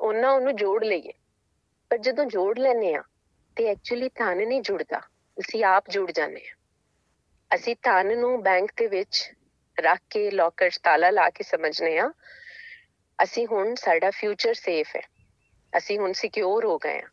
ਉਹਨਾਂ 0.00 0.30
ਉਹਨੂੰ 0.30 0.56
ਜੋੜ 0.56 0.84
ਲਈਏ। 0.84 1.12
ਪਰ 1.90 1.98
ਜਦੋਂ 1.98 2.24
ਜੋੜ 2.24 2.58
ਲੈਨੇ 2.58 2.94
ਆ 2.94 3.02
ਤੇ 3.56 3.66
ਐਕਚੁਅਲੀ 3.66 4.08
ਧਨ 4.08 4.36
ਨਹੀਂ 4.48 4.62
ਜੁੜਦਾ 4.62 5.00
ਅਸੀਂ 5.40 5.64
ਆਪ 5.64 5.90
ਜੁੜ 5.90 6.10
ਜਾਂਦੇ 6.10 6.40
ਆ। 6.48 6.54
ਅਸੀਂ 7.54 7.76
ਧਨ 7.82 8.18
ਨੂੰ 8.18 8.42
ਬੈਂਕ 8.42 8.72
ਦੇ 8.76 8.86
ਵਿੱਚ 8.86 9.32
ਰੱਖ 9.80 10.00
ਕੇ 10.10 10.30
ਲੋਕਰ 10.30 10.70
'ਚ 10.70 10.78
ਤਾਲਾ 10.78 11.10
ਲਾ 11.10 11.30
ਕੇ 11.30 11.44
ਸਮਝਨੇ 11.44 11.98
ਆ 11.98 12.12
ਅਸੀਂ 13.22 13.46
ਹੁਣ 13.46 13.74
ਸਾਡਾ 13.74 14.10
ਫਿਊਚਰ 14.10 14.54
ਸੇਫ 14.54 14.96
ਹੈ। 14.96 15.02
ਅਸੀਂ 15.76 15.98
ਹੁਣ 15.98 16.12
ਸਿਕਿਉਰ 16.12 16.64
ਹੋ 16.64 16.78
ਗਏ 16.78 17.00
ਆ 17.00 17.08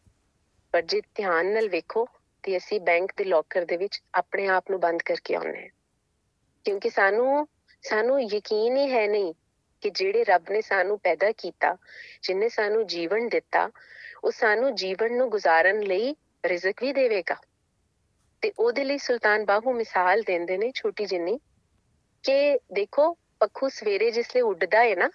ਪਰ 0.72 0.82
ਜੇ 0.82 1.02
ਧਿਆਨ 1.16 1.46
ਨਾਲ 1.46 1.70
ਵੇਖੋ, 1.70 2.08
ਤੇ 2.44 2.58
ਅਸੀਂ 2.58 2.80
ਬੈਂਕ 2.80 3.12
ਦੇ 3.18 3.24
ਲੋਕਰ 3.24 3.66
ਦੇ 3.66 3.78
ਵਿੱਚ 3.78 4.02
ਆਪਣੇ 4.16 4.48
ਆਪ 4.48 4.72
ਨੂੰ 4.72 4.80
ਬੰਦ 4.80 5.02
ਕਰਕੇ 5.02 5.36
ਆਉਂਦੇ 5.36 5.62
ਹਾਂ। 5.62 5.70
ਕਿਉਂਕਿ 6.66 6.90
ਸਾਨੂੰ 6.90 7.48
ਸਾਨੂੰ 7.82 8.22
ਯਕੀਨ 8.22 8.78
ਹੀ 8.78 8.92
ਹੈ 8.92 9.08
ਨਹੀਂ 9.08 9.34
ਕਿ 9.82 9.90
ਜਿਹੜੇ 9.90 10.24
ਰੱਬ 10.24 10.50
ਨੇ 10.50 10.62
ਸਾਨੂੰ 10.62 11.00
ਪੈਦਾ 11.00 11.32
ਕੀਤਾ, 11.32 11.78
ਜਿਨੇ 12.24 12.50
ਸਾਨੂੰ 12.50 12.88
ਜੀਵਨ 12.88 13.28
ਦਿੱਤਾ, 13.28 13.70
ਉਹ 14.24 14.32
ਸਾਨੂੰ 14.32 14.76
ਜੀਵਨ 14.76 15.18
ਨੂੰ 15.18 15.30
ਗੁਜ਼ਾਰਨ 15.30 15.80
ਲਈ 15.80 16.16
ਰਿਜ਼ਕ 16.46 16.84
ਵੀ 16.84 16.94
ਦੇਵੇਗਾ। 16.94 17.36
ਤੇ 18.42 18.54
ਉਹਦੇ 18.60 18.84
ਲਈ 18.84 18.98
ਸੁਲਤਾਨ 18.98 19.46
ਬਾਹੂ 19.46 19.74
ਮਿਸਾਲ 19.74 20.22
ਦਿੰਦੇ 20.22 20.58
ਨੇ 20.58 20.72
ਛੋਟੀ 20.76 21.06
ਜਿੰਨੀ 21.06 21.40
ਕਿ 22.24 22.60
ਦੇਖੋ, 22.72 23.14
ਪੱਖੂ 23.40 23.70
ਸਵੇਰੇ 23.70 24.12
ਜਿਸਲੇ 24.12 24.42
ਉੱਡਦਾ 24.42 24.80
ਹੈ 24.80 24.96
ਨਾ, 24.96 25.10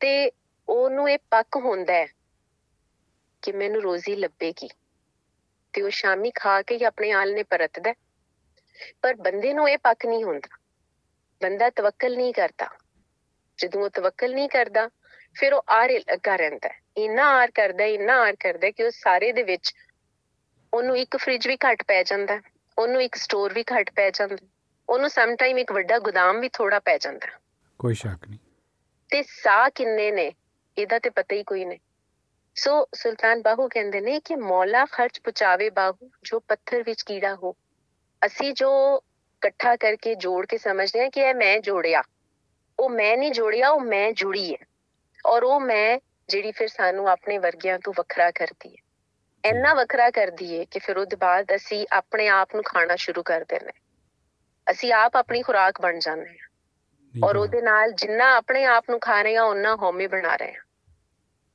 ਤੇ 0.00 0.30
ਉਹਨੂੰ 0.68 1.10
ਇਹ 1.10 1.18
ਪੱਕ 1.30 1.56
ਹੁੰਦਾ 1.56 1.92
ਹੈ 1.92 2.06
ਕਿ 3.42 3.52
ਮੈਨੂੰ 3.52 3.82
ਰੋਜ਼ੀ 3.82 4.16
ਲੱਭੇਗੀ। 4.16 4.68
ਤੇ 5.72 5.82
ਉਹ 5.82 5.90
ਸ਼ਾਮੀ 5.90 6.30
ਖਾ 6.30 6.62
ਕੇ 6.62 6.76
ਹੀ 6.76 6.84
ਆਪਣੇ 6.84 7.10
ਆਲ 7.10 7.34
ਨੇ 7.34 7.42
ਪਰਤਦਾ 7.42 7.94
ਪਰ 9.02 9.14
ਬੰਦੇ 9.14 9.52
ਨੂੰ 9.52 9.68
ਇਹ 9.68 9.78
ਪੱਕ 9.78 10.06
ਨਹੀਂ 10.06 10.24
ਹੁੰਦਾ। 10.24 10.56
ਬੰਦਾ 11.42 11.70
ਤਵੱਕਲ 11.70 12.16
ਨਹੀਂ 12.16 12.34
ਕਰਦਾ। 12.34 12.68
ਜਦੋਂ 13.58 13.82
ਉਹ 13.82 13.90
ਤਵੱਕਲ 13.90 14.34
ਨਹੀਂ 14.34 14.48
ਕਰਦਾ, 14.48 14.88
ਫਿਰ 15.34 15.54
ਉਹ 15.54 15.62
ਆਰੇ 15.68 15.98
ਲੱਗਾ 15.98 16.36
ਰਹਿੰਦਾ 16.36 16.68
ਇੰਨਾ 16.96 17.28
ਆਰ 17.28 17.50
ਕਰਦਾ 17.50 17.84
ਇੰਨਾ 17.84 18.20
ਆਰ 18.20 18.36
ਕਰਦਾ 18.40 18.70
ਕਿ 18.70 18.84
ਉਹ 18.84 18.90
ਸਾਰੇ 18.90 19.32
ਦੇ 19.32 19.42
ਵਿੱਚ 19.42 19.74
ਉਹਨੂੰ 20.74 20.98
ਇੱਕ 20.98 21.16
ਫ੍ਰਿਜ 21.16 21.48
ਵੀ 21.48 21.56
ਘੱਟ 21.56 21.82
ਪੈ 21.82 22.02
ਜਾਂਦਾ 22.02 22.40
ਉਹਨੂੰ 22.78 23.02
ਇੱਕ 23.02 23.14
ਸਟੋਰ 23.14 23.52
ਵੀ 23.52 23.62
ਘੱਟ 23.62 23.90
ਪੈ 23.90 24.10
ਜਾਂਦਾ 24.10 24.36
ਉਹਨੂੰ 24.88 25.10
ਸਮ 25.10 25.36
ਟਾਈਮ 25.36 25.58
ਇੱਕ 25.58 25.72
ਵੱਡਾ 25.72 25.98
ਗੋਦਾਮ 25.98 26.40
ਵੀ 26.40 26.48
ਥੋੜਾ 26.52 26.78
ਪੈ 26.78 26.98
ਜਾਂਦਾ। 26.98 27.38
ਕੋਈ 27.78 27.94
ਸ਼ੱਕ 27.94 28.28
ਨਹੀਂ। 28.28 28.38
ਤੇ 29.10 29.22
ਸਾਹ 29.22 29.70
ਕਿੰਨੇ 29.74 30.10
ਨੇ 30.10 30.32
ਇਹਦਾ 30.78 30.98
ਤੇ 30.98 31.10
ਪਤਾ 31.10 31.34
ਹੀ 31.34 31.42
ਕੋਈ 31.42 31.64
ਨਹੀਂ। 31.64 31.78
ਸੋ 32.54 32.88
ਸੁਲਤਾਨ 32.94 33.42
ਬਾਹੂ 33.42 33.68
ਕਹਿੰਦੇ 33.68 34.00
ਨੇ 34.00 34.20
ਕਿ 34.20 34.36
ਮੌਲਾ 34.36 34.84
ਖਰਚ 34.84 35.20
ਪੁਚਾਵੇ 35.20 35.70
ਬਾਹੂ 35.70 36.10
ਜੋ 36.22 36.40
ਪੱਥਰ 36.40 36.82
ਵਿੱਚ 36.82 37.02
ਕੀੜਾ 37.02 37.34
ਹੋ। 37.34 37.54
ਅਸੀਂ 38.26 38.52
ਜੋ 38.52 39.00
ਇਕੱਠਾ 39.36 39.76
ਕਰਕੇ 39.76 40.14
ਜੋੜ 40.14 40.46
ਕੇ 40.46 40.58
ਸਮਝਦੇ 40.58 41.02
ਹਾਂ 41.02 41.10
ਕਿ 41.10 41.20
ਇਹ 41.20 41.34
ਮੈਂ 41.34 41.58
ਜੋੜਿਆ। 41.58 42.02
ਉਹ 42.80 42.90
ਮੈਂ 42.90 43.16
ਨਹੀਂ 43.16 43.32
ਜੋੜਿਆ 43.32 43.70
ਉਹ 43.70 43.80
ਮੈਂ 43.80 44.12
ਜੁੜੀ 44.12 44.52
ਹੈ। 44.52 44.66
ਔਰ 45.26 45.42
ਉਹ 45.42 45.60
ਮੈਂ 45.60 45.98
ਜਿਹੜੀ 46.28 46.52
ਫਿਰ 46.52 46.68
ਸਾਨੂੰ 46.68 47.08
ਆਪਣੇ 47.08 47.38
ਵਰਗਿਆਂ 47.38 47.78
ਤੋਂ 47.78 47.92
ਵੱਖਰਾ 47.96 48.30
ਕਰਦੀ 48.30 48.76
ਹੈ। 48.76 48.88
ਇੰਨਾ 49.50 49.74
ਵੱਖਰਾ 49.74 50.10
ਕਰ 50.10 50.30
ਦਈਏ 50.30 50.64
ਕਿ 50.64 50.78
ਫਿਰ 50.78 50.98
ਉਹਦੇ 50.98 51.16
ਬਾਅਦ 51.16 51.46
ਅਸੀਂ 51.54 51.86
ਆਪਣੇ 51.92 52.28
ਆਪ 52.28 52.54
ਨੂੰ 52.54 52.64
ਖਾਣਾ 52.64 52.96
ਸ਼ੁਰੂ 52.96 53.22
ਕਰ 53.22 53.44
ਦਿੰਦੇ 53.48 53.72
ਅਸੀਂ 54.70 54.92
ਆਪ 54.92 55.16
ਆਪਣੀ 55.16 55.42
ਖੁਰਾਕ 55.42 55.80
ਬਣ 55.80 55.98
ਜਾਂਦੇ 55.98 56.30
ਹਾਂ। 56.30 56.48
ਔਰ 57.24 57.36
ਉਹਦੇ 57.36 57.60
ਨਾਲ 57.62 57.92
ਜਿੰਨਾ 57.92 58.36
ਆਪਣੇ 58.36 58.64
ਆਪ 58.64 58.90
ਨੂੰ 58.90 59.00
ਖਾ 59.00 59.22
ਰਹੇ 59.22 59.36
ਹਾਂ 59.36 59.42
ਉਹਨਾਂ 59.42 59.76
ਹਉਮੈ 59.76 60.06
ਬਣਾ 60.06 60.36
ਰਹੇ 60.36 60.52
ਹਾਂ। 60.52 60.62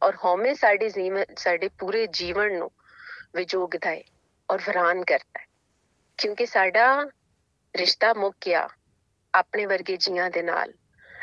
ਔਰ 0.02 0.16
ਹਉਮੈ 0.16 0.54
ਸਾਡੇ 0.54 0.90
ਜੀਵਨ 0.90 1.26
ਸਾਡੇ 1.38 1.70
ਪੂਰੇ 1.80 2.08
ਜੀਵਨ 2.08 2.58
ਨੂੰ 2.58 2.72
ਵਿਜੋਗਦਾ 3.36 3.90
ਹੈ 3.90 4.02
ਔਰ 4.50 4.58
ਵਿਰਾਨ 4.58 5.04
ਕਰਦਾ 5.04 5.40
ਹੈ। 5.40 5.46
ਕਿਉਂਕਿ 6.18 6.46
ਸਾਡਾ 6.46 7.04
ਰਿਸ਼ਤਾ 7.76 8.14
ਮੁੱਕ 8.14 8.36
ਗਿਆ 8.46 8.70
ਆਪਣੇ 9.34 9.66
ਵਰਗੇ 9.66 9.98
ਜੀਆਂ 9.98 10.30
ਦੇ 10.30 10.42
ਨਾਲ 10.42 10.74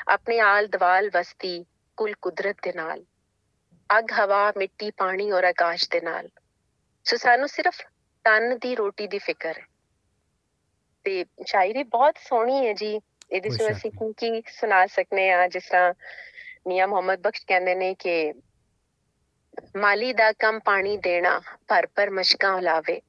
ਆਪਣੇ 0.08 0.40
ਆਲ 0.40 0.66
ਦਵਾਲ 0.66 1.10
ਵਸਤੀ 1.14 1.64
ਕੁਲ 1.96 2.14
ਕੁਦਰਤ 2.22 2.56
ਦੇ 2.62 2.72
ਨਾਲ 2.72 3.04
ਅਗ 3.98 4.12
ਹਵਾ 4.12 4.52
ਮਿੱਟੀ 4.56 4.90
ਪਾਣੀ 4.90 5.30
ਔਰ 5.32 5.44
ਆਕਾਸ਼ 5.44 5.88
ਦੇ 5.90 6.00
ਨਾਲ। 6.00 6.28
ਸੋ 7.04 7.16
ਸਾਨੂੰ 7.16 7.48
ਸਿਰਫ 7.48 7.80
ਤਨ 8.24 8.58
ਦੀ 8.58 8.74
ਰੋਟੀ 8.76 9.06
ਦੀ 9.06 9.18
ਫਿਕਰ 9.18 9.58
ਹੈ। 9.58 9.66
ਤੇ 11.04 11.24
ਸ਼ਾਇਰੀ 11.46 11.82
ਬਹੁਤ 11.82 12.18
ਸੋਹਣੀ 12.18 12.66
ਹੈ 12.66 12.72
ਜੀ। 12.72 13.00
ਇਹਦੇ 13.30 13.48
ਕੋਈ 13.48 13.58
ਚ 13.58 13.58
ਸ਼ੱਕ 13.58 13.70
ਅਸੀਂ 13.70 13.90
ਕੀ 14.18 14.42
ਸੁਣਾ 14.52 14.86
ਸਕਨੇ 14.86 15.30
ਆ? 15.30 15.46
ਜਿਸ 15.48 15.68
ਤਰ੍ਹਾਂ 15.68 15.92
ਮੀਆਂ 16.66 16.88
ਮੁਹੰਮਦ 16.88 17.20
ਬਖਸ਼ 17.20 17.44
ਕਹਿੰਦੇ 17.46 17.74
ਨੇ 17.74 17.94
ਕਿ 17.94 18.32
ਮਾਲੀ 19.76 20.12
ਦਾ 20.12 20.32
ਕੰਮ 20.32 20.58
ਪਾਣੀ 20.60 20.96
ਦੇਣਾ 20.96 21.40
ਭਰ 21.68 21.86
ਭਰ 21.86 22.10
ਮਸ਼ਕਾਂ 22.10 22.60
ਲਾਵੇ। 22.62 23.00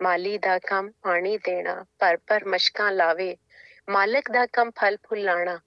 ਮਾਲੀ 0.00 0.38
ਦਾ 0.38 0.58
ਕੰਮ 0.58 0.90
ਪਾਣੀ 1.02 1.38
ਦੇਣਾ 1.38 1.84
ਭਰ 1.98 2.16
ਭਰ 2.26 2.44
ਮਸ਼ਕਾਂ 2.44 2.92
ਲਾਵੇ। 2.92 3.36
ਮਾਲਕ 3.88 4.30
ਦਾ 4.30 4.46
ਕੰਮ 4.46 4.70
ਫਲ 4.70 4.96
ਫੁੱਲ 4.96 5.22
ਲਾਣਾ 5.22 5.58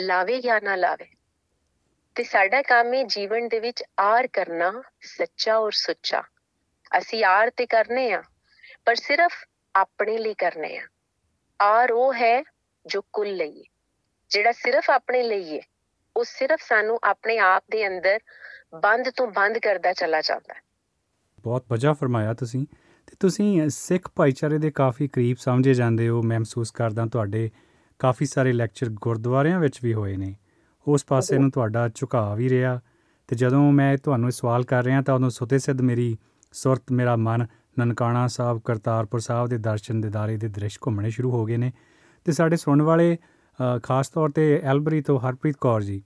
ਲਾਵੇ 0.00 0.40
ਜਾਂ 0.40 0.60
ਨਾ 0.60 0.76
ਲਾਵੇ। 0.76 1.06
ਤੇ 2.16 2.24
ਸਾਡਾ 2.24 2.62
ਕੰਮ 2.62 2.94
ਹੈ 2.94 3.02
ਜੀਵਨ 3.04 3.48
ਦੇ 3.48 3.60
ਵਿੱਚ 3.60 3.84
ਆਰ 4.00 4.26
ਕਰਨਾ 4.26 4.82
ਸੱਚਾ 5.00 5.56
ਔਰ 5.56 5.72
ਸੁੱਚਾ। 5.72 6.22
ਅਸੀਂ 6.98 7.24
ਆਰ 7.24 7.50
ਤੇ 7.50 7.66
ਕਰਨੇ 7.66 8.12
ਆ 8.12 8.22
ਪਰ 8.84 8.94
ਸਿਰਫ 8.94 9.44
ਆਪਣੇ 9.76 10.18
ਲਈ 10.18 10.34
ਕਰਨੇ 10.34 10.78
ਆ। 10.78 10.82
ਆਰ 11.62 11.90
ਉਹ 11.92 12.14
ਹੈ 12.14 12.42
ਜੋ 12.86 13.02
ਕੁੱਲ 13.12 13.36
ਲਈ 13.36 13.58
ਹੈ। 13.58 13.64
ਜਿਹੜਾ 14.30 14.52
ਸਿਰਫ 14.52 14.90
ਆਪਣੇ 14.90 15.22
ਲਈ 15.22 15.56
ਹੈ 15.56 15.62
ਉਹ 16.16 16.24
ਸਿਰਫ 16.24 16.60
ਸਾਨੂੰ 16.62 16.98
ਆਪਣੇ 17.04 17.38
ਆਪ 17.38 17.64
ਦੇ 17.70 17.86
ਅੰਦਰ 17.88 18.18
ਬੰਦ 18.82 19.10
ਤੋਂ 19.16 19.26
ਬੰਦ 19.26 19.58
ਕਰਦਾ 19.58 19.92
ਚਲਾ 19.92 20.20
ਜਾਂਦਾ 20.20 20.54
ਹੈ। 20.54 20.60
ਬਹੁਤ 21.42 21.64
ਵਜਾ 21.72 21.92
ਫਰਮਾਇਆ 21.92 22.34
ਤੁਸੀਂ। 22.34 22.66
ਤੇ 23.06 23.16
ਤੁਸੀਂ 23.20 23.62
ਅ, 23.62 23.68
ਸਿੱਖ 23.68 24.10
ਭਾਈਚਾਰੇ 24.16 24.58
ਦੇ 24.58 24.70
ਕਾਫੀ 24.70 25.08
ਕਰੀਬ 25.08 25.36
ਸਮਝੇ 25.40 25.74
ਜਾਂਦੇ 25.74 26.08
ਹੋ। 26.08 26.22
ਮੈਂ 26.22 26.40
ਮਹਿਸੂਸ 26.40 26.70
ਕਰਦਾ 26.70 27.06
ਤੁਹਾਡੇ 27.06 27.50
ਕਾਫੀ 27.98 28.26
ਸਾਰੇ 28.26 28.52
ਲੈਕਚਰ 28.52 28.86
ਗੁਰਦੁਆਰਿਆਂ 28.88 29.60
ਵਿੱਚ 29.60 29.78
ਵੀ 29.82 29.94
ਹੋਏ 29.94 30.16
ਨੇ। 30.16 30.36
ਉਸ 30.88 31.04
ਪਾਸੇ 31.04 31.34
ਜੀ। 31.34 31.40
ਨੂੰ 31.40 31.50
ਤੁਹਾਡਾ 31.50 31.88
ਝੁਕਾਅ 31.94 32.34
ਵੀ 32.36 32.48
ਰਿਹਾ। 32.48 32.80
ਤੇ 33.28 33.36
ਜਦੋਂ 33.36 33.72
ਮੈਂ 33.72 33.96
ਤੁਹਾਨੂੰ 33.98 34.28
ਇਹ 34.28 34.32
ਸਵਾਲ 34.32 34.64
ਕਰ 34.64 34.84
ਰਿਹਾ 34.84 35.02
ਤਾਂ 35.02 35.14
ਉਦੋਂ 35.14 35.30
ਸੁਤੇ 35.30 35.58
ਸਿੱਧ 35.58 35.80
ਮੇਰੀ 35.80 36.18
ਸੁਰਤ 36.52 36.92
ਮੇਰਾ 36.92 37.16
ਮਨ 37.16 37.46
ਨਨਕਾਣਾ 37.78 38.26
ਸਾਹਿਬ 38.26 38.60
ਕਰਤਾਰਪੁਰ 38.64 39.20
ਸਾਹਿਬ 39.20 39.48
ਦੇ 39.48 39.58
ਦਰਸ਼ਨ 39.58 40.00
ਦਿਦਾਰੇ 40.00 40.36
ਦੇ 40.36 40.48
ਦ੍ਰਿਸ਼ 40.48 40.78
ਘੁੰਮਣੇ 40.86 41.10
ਸ਼ੁਰੂ 41.10 41.30
ਹੋ 41.30 41.44
ਗਏ 41.44 41.56
ਨੇ। 41.56 41.72
ਤੇ 42.24 42.32
ਸਾਡੇ 42.32 42.56
ਸੁਣਨ 42.56 42.82
ਵਾਲੇ 42.82 43.16
ਅ, 43.16 43.80
ਖਾਸ 43.82 44.08
ਤੌਰ 44.08 44.28
ਤੇ 44.30 44.60
ਐਲਬਰੀ 44.64 45.00
ਤੋਂ 45.00 45.20
ਹਰਪ੍ਰੀਤ 45.20 45.56
ਕੌਰ 45.60 45.82
ਜੀ 45.82 46.02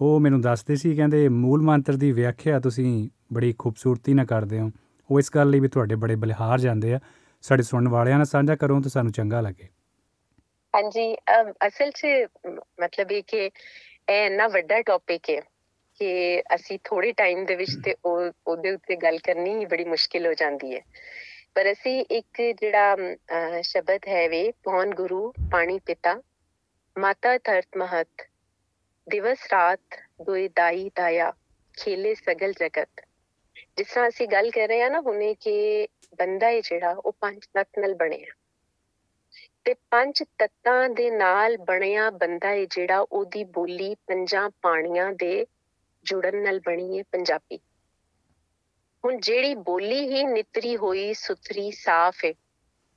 ਉਹ 0.00 0.20
ਮੈਨੂੰ 0.20 0.40
ਦੱਸਦੇ 0.40 0.76
ਸੀ 0.76 0.96
ਕਹਿੰਦੇ 0.96 1.28
ਮੂਲ 1.28 1.62
ਮੰਤਰ 1.62 1.96
ਦੀ 1.96 2.12
ਵਿਆਖਿਆ 2.12 2.60
ਤੁਸੀਂ 2.60 3.08
ਬੜੀ 3.32 3.54
ਖੂਬਸੂਰਤੀ 3.58 4.14
ਨਾਲ 4.14 4.26
ਕਰਦੇ 4.26 4.60
ਹੋ। 4.60 4.70
ਉਹ 5.10 5.18
ਇਸ 5.18 5.30
ਗੱਲ 5.34 5.50
ਲਈ 5.50 5.60
ਵੀ 5.60 5.68
ਤੁਹਾਡੇ 5.68 5.94
ਬੜੇ 5.94 6.16
ਬਲਿਹਾਰ 6.16 6.60
ਜਾਂਦੇ 6.60 6.94
ਆ। 6.94 7.00
ਸਾਡੇ 7.42 7.62
ਸੁਣਨ 7.62 7.88
ਵਾਲਿਆਂ 7.88 8.16
ਨਾਲ 8.16 8.26
ਸਾਂਝਾ 8.26 8.56
ਕਰੋ 8.56 8.80
ਤਾਂ 8.80 8.90
ਸਾਨੂੰ 8.90 9.12
ਚੰਗਾ 9.12 9.40
ਲੱਗੇ। 9.40 9.64
ਹਾਂਜੀ 10.76 11.14
ਅਮ, 11.14 11.52
ਅਸਲ 11.66 11.90
'ਚ 11.90 12.06
ਮ- 12.46 12.60
ਮਤਲਬ 12.80 13.12
ਇਹ 13.12 13.22
ਕਿ 13.26 13.38
ਇਹ 14.08 14.26
ਇੰਨਾ 14.26 14.48
ਵੱਡਾ 14.48 14.82
ਟੌਪਿਕ 14.82 15.22
ਹੈ। 15.30 15.42
ਕਿ 15.98 16.42
ਅਸੀਂ 16.54 16.78
ਥੋੜੇ 16.84 17.12
ਟਾਈਮ 17.12 17.44
ਦੇ 17.44 17.54
ਵਿੱਚ 17.54 17.70
ਤੇ 17.84 17.94
ਉਹ 18.04 18.30
ਉਹਦੇ 18.46 18.70
ਉੱਤੇ 18.70 18.96
ਗੱਲ 18.96 19.18
ਕਰਨੀ 19.18 19.54
ਹੀ 19.54 19.64
ਬੜੀ 19.64 19.84
ਮੁਸ਼ਕਿਲ 19.84 20.26
ਹੋ 20.26 20.34
ਜਾਂਦੀ 20.34 20.76
ਹੈ। 20.76 20.80
ਪਰ 21.54 21.72
ਅਸੀਂ 21.72 22.04
ਇੱਕ 22.10 22.42
ਜਿਹੜਾ 22.60 22.94
ਅਮ, 22.94 23.14
ਅਹ, 23.14 23.62
ਸ਼ਬਦ 23.62 24.00
ਹੈ 24.08 24.28
ਵੇ 24.28 24.52
ਪੌਣ 24.62 24.94
ਗੁਰੂ 24.94 25.32
ਪਾਣੀ 25.52 25.78
ਪਿਤਾ 25.78 26.22
ਮਾਤਾ 26.98 27.38
ਧਰਤ 27.38 27.68
ਮਹਤ 27.76 28.08
ਦਿਵਸ 29.08 29.38
ਰਾਤ 29.52 29.80
ਦੁਇ 30.22 30.48
ਦਾਈ 30.48 30.90
ਦਾਇਆ 30.94 31.32
ਖੇਲੇ 31.78 32.14
ਸਗਲ 32.14 32.52
ਜਗਤ। 32.52 32.88
ਜਿਸ 33.76 33.86
ਤਰ੍ਹਾਂ 33.86 34.08
ਅਸੀਂ 34.08 34.28
ਗੱਲ 34.28 34.50
ਕਰ 34.50 34.68
ਰਹੇ 34.68 34.82
ਹਾਂ 34.82 34.90
ਨਾ 34.90 35.00
ਹੁਣੇ 35.00 35.34
ਕਿ 35.34 35.88
ਬੰਦਾ 36.18 36.46
ਹੈ 36.46 36.60
ਜਿਹੜਾ 36.60 36.90
ਉਹ 36.90 37.12
ਪੰਜ 37.12 37.40
ਤੱਤ 37.54 37.68
ਨਾਲ 37.78 37.94
ਬਣਿਆ। 37.94 38.34
ਤੇ 39.64 39.74
ਪੰਜ 39.74 40.22
ਤੱਤਾਂ 40.38 40.88
ਦੇ 40.88 41.10
ਨਾਲ 41.10 41.56
ਬਣਿਆ 41.56 42.10
ਬੰਦਾ 42.10 42.48
ਹੈ 42.48 42.64
ਜਿਹੜਾ 42.64 43.06
ਉਹਦੀ 43.12 43.44
ਬੋਲੀ 43.44 43.94
ਪੰਜਾਂ 43.94 44.50
ਪਾਣੀਆਂ 44.62 45.12
ਦੇ 45.12 45.46
ਜੁੜਨ 46.06 46.42
ਨਾਲ 46.42 46.60
ਬਣੀ 46.60 46.98
ਹੈ 46.98 47.02
ਪੰਜਾਬੀ। 47.02 47.58
ਹੁਣ 49.04 49.20
ਜਿਹੜੀ 49.20 49.54
ਬੋਲੀ 49.54 50.08
ਹੀ 50.08 50.24
ਨਿਤਰੀ 50.24 50.76
ਹੋਈ, 50.76 51.14
ਸੁਥਰੀ, 51.14 51.70
ਸਾਫ਼ 51.70 52.24
ਹੈ 52.24 52.34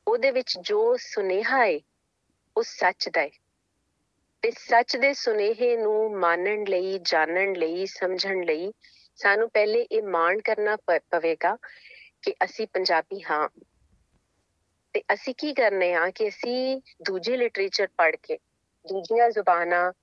ਉਹਦੇ 0.07 0.31
ਵਿੱਚ 0.31 0.59
ਜੋ 0.61 0.97
ਸੁਨੇਹਾ 0.97 1.65
ਹੈ 1.65 1.79
ਉਹ 2.57 2.63
ਸੱਚ 2.63 3.09
ਦਾ 3.09 3.21
ਹੈ 3.21 3.29
ਤੇ 4.41 4.51
ਸੱਚ 4.51 4.97
ਦੇ 4.97 5.13
ਸੁਨੇਹੇ 5.13 5.77
ਨੂੰ 5.77 6.19
ਮੰਨਣ 6.19 6.63
ਲਈ, 6.63 6.99
ਜਾਣਨ 6.99 7.53
ਲਈ, 7.53 7.85
ਸਮਝਣ 7.85 8.43
ਲਈ 8.43 8.73
ਸਾਨੂੰ 9.15 9.49
ਪਹਿਲੇ 9.49 9.81
ਇਹ 9.81 10.03
ਮਾਣ 10.03 10.41
ਕਰਨਾ 10.41 10.75
ਪ- 10.75 11.03
ਪਵੇਗਾ 11.11 11.55
ਕਿ 12.21 12.33
ਅਸੀਂ 12.43 12.67
ਪੰਜਾਬੀ 12.73 13.23
ਹਾਂ। 13.31 13.49
ਤੇ 14.93 15.01
ਅਸੀਂ 15.13 15.35
ਕੀ 15.37 15.53
ਕਰਨੇ 15.53 15.93
ਆ 15.93 16.09
ਕਿ 16.09 16.27
ਅਸੀਂ 16.27 16.81
ਦੂਜੇ 17.05 17.37
ਲਿਟਰੇਚਰ 17.37 17.87
ਪੜ੍ਹ 17.87 18.17
ਕੇ, 18.23 18.37
ਦੂਜੀਆਂ 18.87 19.29
ਜ਼ੁਬਾਨਾਂ 19.29 19.93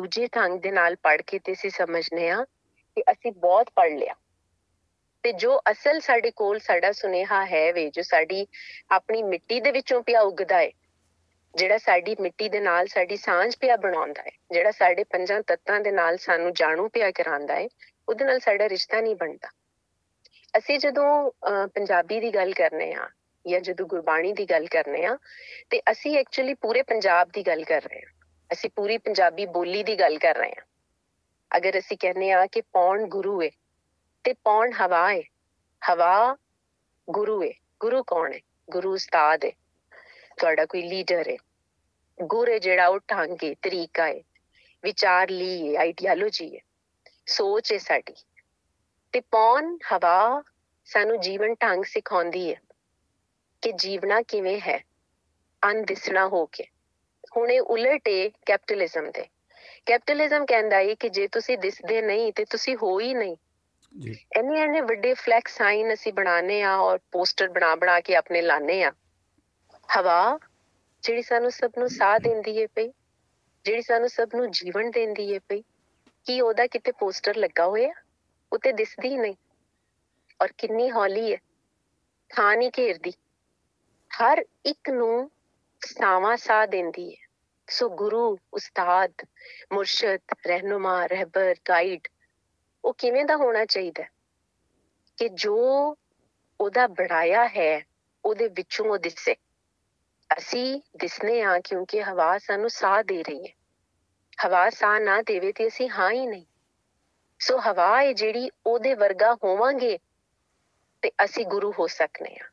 ਦੂਜੇ 0.00 0.26
ਢੰਗ 0.36 0.60
ਦੇ 0.60 0.70
ਨਾਲ 0.70 0.96
ਪੜ੍ਹ 0.96 1.22
ਕੇ 1.26 1.38
ਤੇ 1.38 1.52
ਅਸੀਂ 1.52 1.70
ਸਮਝਨੇ 1.70 2.30
ਆ 2.30 2.44
ਕਿ 2.96 3.02
ਅਸੀਂ 3.02 3.32
ਬਹੁਤ 3.32 3.70
ਪੜ੍ਹ 3.76 3.94
ਲਿਆ। 3.94 4.14
ਤੇ 5.22 5.32
ਜੋ 5.32 5.60
ਅਸਲ 5.70 6.00
ਸਾਡੇ 6.00 6.30
ਕੋਲ 6.30 6.58
ਸਾਡਾ 6.58 6.92
ਸੁਨੇਹਾ 6.92 7.46
ਹੈ 7.46 7.72
ਵੇ 7.72 7.90
ਜੋ 7.90 8.02
ਸਾਡੀ 8.02 8.46
ਆਪਣੀ 8.90 9.22
ਮਿੱਟੀ 9.22 9.60
ਦੇ 9.60 9.70
ਵਿੱਚੋਂ 9.70 10.02
ਪਿਆ 10.02 10.20
ਉੱਗਦਾ 10.20 10.58
ਹੈ 10.58 10.70
ਜਿਹੜਾ 11.54 11.78
ਸਾਡੀ 11.78 12.16
ਮਿੱਟੀ 12.20 12.48
ਦੇ 12.48 12.60
ਨਾਲ 12.60 12.86
ਸਾਡੀ 12.86 13.16
ਸਾਂਝ 13.16 13.56
ਪਿਆ 13.60 13.76
ਬਣਾਉਂਦਾ 13.76 14.22
ਹੈ 14.22 14.30
ਜਿਹੜਾ 14.52 14.70
ਸਾਡੇ 14.70 15.04
ਪੰਜਾਂ 15.04 15.42
ਤੱਤਾਂ 15.42 15.80
ਦੇ 15.80 15.90
ਨਾਲ 15.90 16.16
ਸਾਨੂੰ 16.16 16.52
ਜਾਣੂ 16.52 16.88
ਪਿਆ 16.88 17.10
ਕਰਾਂਦਾ 17.10 17.54
ਹੈ 17.54 17.68
ਉਹਦੇ 18.08 18.24
ਨਾਲ 18.24 18.40
ਸਾਡਾ 18.40 18.68
ਰਿਸ਼ਤਾ 18.68 19.00
ਨਹੀਂ 19.00 19.16
ਬਣਦਾ। 19.16 19.48
ਅਸੀਂ 20.58 20.78
ਜਦੋਂ 20.78 21.30
ਅਹ, 21.30 21.66
ਪੰਜਾਬੀ 21.66 22.20
ਦੀ 22.20 22.34
ਗੱਲ 22.34 22.52
ਕਰਨੇ 22.52 22.92
ਆ 22.92 23.08
ਜਾਂ 23.46 23.60
ਜਦੋਂ 23.60 23.86
ਗੁਰਬਾਣੀ 23.86 24.32
ਦੀ 24.32 24.44
ਗੱਲ 24.44 24.66
ਕਰਨੇ 24.66 25.04
ਆ 25.04 25.18
ਤੇ 25.70 25.80
ਅਸੀਂ 25.80 26.18
ਐਕਚੁਅਲੀ 26.18 26.54
ਪੂਰੇ 26.54 26.82
ਪੰਜਾਬ 26.82 27.30
ਦੀ 27.32 27.42
ਗੱਲ 27.46 27.64
ਕਰ 27.64 27.82
ਰਹੇ 27.82 28.00
ਹਾਂ। 28.06 28.19
ਅਸੀਂ 28.52 28.70
ਪੂਰੀ 28.70 28.98
ਪੰਜਾਬੀ 28.98 29.46
ਬੋਲੀ 29.46 29.82
ਦੀ 29.82 30.00
ਗੱਲ 30.00 30.18
ਕਰ 30.18 30.34
ਰਹੇ 30.34 30.50
ਹਾਂ। 30.50 30.64
ਅਗਰ 31.56 31.78
ਅਸੀਂ 31.78 31.96
ਕਹਿੰਨੇ 32.00 32.30
ਆ 32.30 32.46
ਕਿ 32.46 32.60
ਪੌਣ 32.60 33.06
ਗੁਰੂ 33.06 33.42
ਹੈ 33.42 33.48
ਤੇ 34.24 34.32
ਪੌਣ 34.32 34.72
ਹਵਾ 34.72 35.12
ਹੈ 35.12 35.22
ਹਵਾ 35.82 36.36
ਗੁਰੂ 37.10 37.42
ਹੈ 37.42 37.52
ਗੁਰੂ 37.80 38.02
ਕੌਣ 38.02 38.32
ਹੈ 38.32 38.40
ਗੁਰੂ 38.70 38.92
ਉਸਤਾਦ 38.92 39.44
ਹੈ 39.44 39.50
ਤੁਹਾਡਾ 40.36 40.66
ਕੋਈ 40.66 40.82
ਲੀਡਰ 40.82 41.28
ਹੈ 41.28 41.36
ਗੁਰ 42.22 42.50
ਹੈ 42.50 42.58
ਜਿਹੜਾ 42.58 42.88
ਉਹ 42.88 42.98
ਢੰਗ 42.98 43.36
ਹੈ 43.44 43.54
ਤਰੀਕਾ 43.62 44.06
ਹੈ 44.06 44.20
ਵਿਚਾਰ 44.82 45.30
ਲਈ 45.30 45.76
ਹੈ 45.76 45.80
ਆਈਡੀਓਲੋਜੀ 45.80 46.56
ਹੈ 46.56 46.60
ਸੋਚ 47.26 47.72
ਹੈ 47.72 47.78
ਸਾਡੀ। 47.78 48.14
ਤੇ 49.12 49.20
ਪੌਣ 49.20 49.76
ਹਵਾ 49.92 50.42
ਸਾਨੂੰ 50.84 51.20
ਜੀਵਨ 51.20 51.54
ਢੰਗ 51.54 51.84
ਸਿਖਾਉਂਦੀ 51.84 52.54
ਹੈ 52.54 52.60
ਕਿ 53.62 53.72
ਜੀਵਨਾ 53.72 54.22
ਕਿਵੇਂ 54.22 54.60
ਹੈ 54.60 54.84
ਅਨਦਿਸਣਾ 55.70 56.28
ਹੋ 56.28 56.46
ਕੇ। 56.46 56.64
ਹੁਣ 57.36 57.50
ਇਹ 57.50 57.60
ਉਲਟ 57.60 58.08
ਹੈ 58.08 58.28
ਕੈਪੀਟਲਿਜ਼ਮ 58.28 59.10
ਦੇ 59.10 59.24
ਕੈਪੀਟਲਿਜ਼ਮ 59.86 60.46
ਕਹਿੰਦਾ 60.46 60.76
ਹੈ 60.76 60.94
ਕਿ 60.94 61.08
ਜੇ 61.08 61.28
ਤੁਸੀਂ 61.28 61.58
ਦਿਸਦੇ 61.58 62.02
ਨਹੀਂ 62.02 62.32
ਤੇ 62.32 62.44
ਤੁਸੀਂ 62.44 62.76
ਹੋ 62.76 63.00
ਹੀ 63.00 63.14
ਨਹੀਂ। 63.14 63.36
ਜੀ। 63.98 64.24
ਇੰਨੇ 64.38 64.62
ਇੰਨੇ 64.62 64.80
ਵੱਡੇ 64.80 65.14
ਫਲੈਕਸ 65.14 65.56
ਸਾਈਨ 65.56 65.92
ਅਸੀਂ 65.92 66.12
ਬਣਾਉਂਦੇ 66.12 66.62
ਆ 66.62 66.76
ਔਰ 66.76 66.98
ਪੋਸਟਰ 67.12 67.48
ਬਣਾ 67.48 67.74
ਬਣਾ 67.76 68.00
ਕੇ 68.00 68.14
ਆਪਣੇ 68.14 68.42
ਲਾਣੇ 68.42 68.82
ਆ 68.82 68.92
ਹਵਾ 69.98 70.38
ਜਿਹੜੀ 71.02 71.22
ਸਾਨੂੰ 71.22 71.50
ਸਭ 71.50 71.70
ਨੂੰ 71.78 71.88
ਸਾਹ 71.88 72.18
ਦਿੰਦੀ 72.18 72.62
ਹੈ 72.62 72.66
ਪਈ 72.66 72.88
ਜਿਹੜੀ 73.64 73.82
ਸਾਨੂੰ 73.82 74.08
ਸਭ 74.08 74.28
ਨੂੰ 74.34 74.50
ਜੀਵਨ 74.50 74.90
ਦਿੰਦੀ 74.90 75.34
ਹੈ 75.34 75.38
ਪਈ 75.48 75.62
ਕੀ 76.24 76.40
ਉਹਦਾ 76.40 76.66
ਕਿਤੇ 76.66 76.92
ਪੋਸਟਰ 76.92 77.36
ਲੱਗਾ 77.36 77.66
ਹੋਇਆ? 77.66 77.92
ਉੱਤੇ 78.52 78.72
ਦਿਸਦੀ 78.72 79.16
ਨਹੀਂ। 79.16 79.34
ਔਰ 80.42 80.48
ਕਿੰਨੀ 80.58 80.90
ਹੌਲੀ 80.90 81.32
ਹੈ 81.32 81.38
ਥਾਂ 82.28 82.56
ਨਹੀਂ 82.56 82.70
ਘੇਰਦੀ। 82.78 83.12
ਹਰ 84.10 84.44
ਇੱਕ 84.64 84.90
ਨੂੰ 84.90 85.30
ਸਾਵਾਂ 85.84 86.36
ਸਾਹ 86.36 86.66
ਦਿੰਦੀ 86.66 87.12
ਹੈ। 87.12 87.26
ਸੋ 87.70 87.88
ਗੁਰੂ, 87.88 88.38
ਉਸਤਾਦ, 88.54 89.12
ਮੁਰਸ਼ਦ, 89.72 90.18
ਰਹਿਨੁਮਾ, 90.46 91.06
ਰਹਿਬਰ 91.06 91.54
ਗਾਈਡ 91.68 92.00
ਉਹ 92.84 92.94
ਕਿਵੇਂ 92.94 93.24
ਦਾ 93.24 93.36
ਹੋਣਾ 93.36 93.64
ਚਾਹੀਦਾ 93.64 94.02
ਹੈ? 94.02 94.10
ਕਿ 95.16 95.28
ਜੋ 95.28 95.96
ਉਹਦਾ 96.60 96.86
ਬਣਾਇਆ 96.86 97.48
ਹੈ, 97.48 97.86
ਉਹਦੇ 98.24 98.48
ਵਿੱਚੋਂ 98.48 98.86
ਉਹ 98.86 98.98
ਦਿਸੇ। 98.98 99.34
ਅਸੀਂ 100.38 100.80
ਦਿਸਨੇ 100.96 101.42
ਆ 101.42 101.60
ਕਿਉਂਕਿ 101.60 102.02
ਹਵਾ 102.02 102.38
ਸਾਨੂੰ 102.38 102.70
ਸਾਹ 102.70 103.02
ਦੇ 103.02 103.22
ਰਹੀ 103.22 103.46
ਹੈ। 103.46 103.54
ਹਵਾ 104.46 104.70
ਸਾਹ 104.70 105.00
ਨਾ 105.00 105.22
ਦੇਵੇ 105.22 105.52
ਤੇ 105.52 105.68
ਅਸੀਂ 105.68 105.90
ਹਾਂ 105.90 106.10
ਹੀ 106.10 106.26
ਨਹੀਂ। 106.26 106.46
ਸੋ 107.40 107.58
ਹਵਾ 107.58 108.02
ਹੈ 108.02 108.12
ਜਿਹੜੀ 108.12 108.50
ਉਹਦੇ 108.66 108.94
ਵਰਗਾ 108.94 109.34
ਹੋਵਾਂਗੇ 109.34 109.98
ਤੇ 111.02 111.10
ਅਸੀਂ 111.24 111.46
ਗੁਰੂ 111.46 111.72
ਹੋ 111.78 111.86
ਸਕਨੇ 111.86 112.36
ਆ 112.42 112.48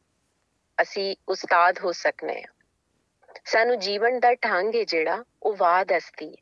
ਅਸੀਂ 0.82 1.16
ਉਸਤਾਦ 1.30 1.80
ਹੋ 1.80 1.92
ਸਕਨੇ 1.92 2.44
ਆ 2.44 2.57
ਸਾਨੂੰ 3.46 3.80
ਜੀਵਨ 3.80 4.20
ਦਾ 4.20 4.34
ਢੰਗ 4.34 4.76
ਹੈ 4.76 4.84
ਜਿਹੜਾ, 4.84 5.24
ਉਹ 5.44 5.56
ਵਾਹ 5.58 5.86
ਦੱਸਦੀ 5.86 6.30
ਹੈ। 6.30 6.36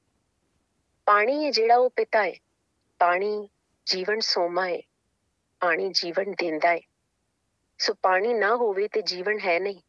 ਪਾਣੀ 1.05 1.45
ਹੈ 1.45 1.51
ਜਿਹੜਾ 1.51 1.77
ਉਹ 1.77 1.89
ਪਿਤਾ 1.89 2.23
ਹੈ। 2.23 2.33
ਪਾਣੀ 2.99 3.49
ਜੀਵਨ 3.85 4.19
ਸੋਮਾ 4.19 4.67
ਹੈ। 4.67 4.81
ਪਾਣੀ 5.59 5.89
ਜੀਵਨ 5.89 6.31
ਦਿੰਦਾ 6.31 6.69
ਹੈ। 6.69 6.81
ਸੋ 7.77 7.93
ਪਾਣੀ 7.93 8.33
ਨਾ 8.33 8.55
ਹੋਵੇ 8.55 8.87
ਤੇ 8.87 9.01
ਜੀਵਨ 9.01 9.39
ਹੈ 9.39 9.59
ਨਹੀਂ। 9.59 9.81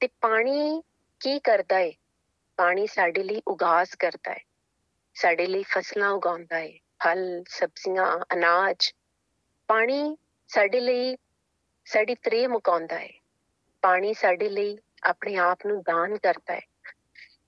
ਤੇ 0.00 0.08
ਪਾਣੀ 0.20 0.82
ਕੀ 1.20 1.40
ਕਰਦਾ 1.40 1.76
ਹੈ? 1.76 1.92
ਪਾਣੀ 2.56 2.86
ਸਾਡੇ 2.86 3.22
ਲਈ 3.22 3.42
ਉਗਾਸ 3.48 3.94
ਕਰਦਾ 3.94 4.32
ਹੈ। 4.32 4.44
ਸਾਡੇ 5.14 5.46
ਲਈ 5.46 5.62
ਫਸਲਾਂ 5.62 6.10
ਉਗਾਉਂਦਾ 6.10 6.58
ਹੈ। 6.58 6.72
ਫਲ, 7.04 7.44
ਸਬਜ਼ੀਆਂ, 7.48 8.24
ਅਨਾਜ। 8.32 8.92
ਪਾਣੀ 9.66 10.16
ਸਾਡੇ 10.48 10.80
ਲਈ 10.80 11.16
ਸਾਡੀ 11.84 12.14
ਤ੍ਰੇ 12.14 12.46
ਮੁਕਾਉਂਦਾ 12.46 12.98
ਹੈ। 12.98 13.12
ਪਾਣੀ 13.82 14.14
ਸਾਡੇ 14.14 14.48
ਲਈ 14.48 14.78
ਆਪਣੇ 15.02 15.36
ਆਪ 15.36 15.66
ਨੂੰ 15.66 15.82
ਦਾਨ 15.82 16.18
ਕਰਦਾ 16.18 16.54
ਹੈ। 16.54 16.60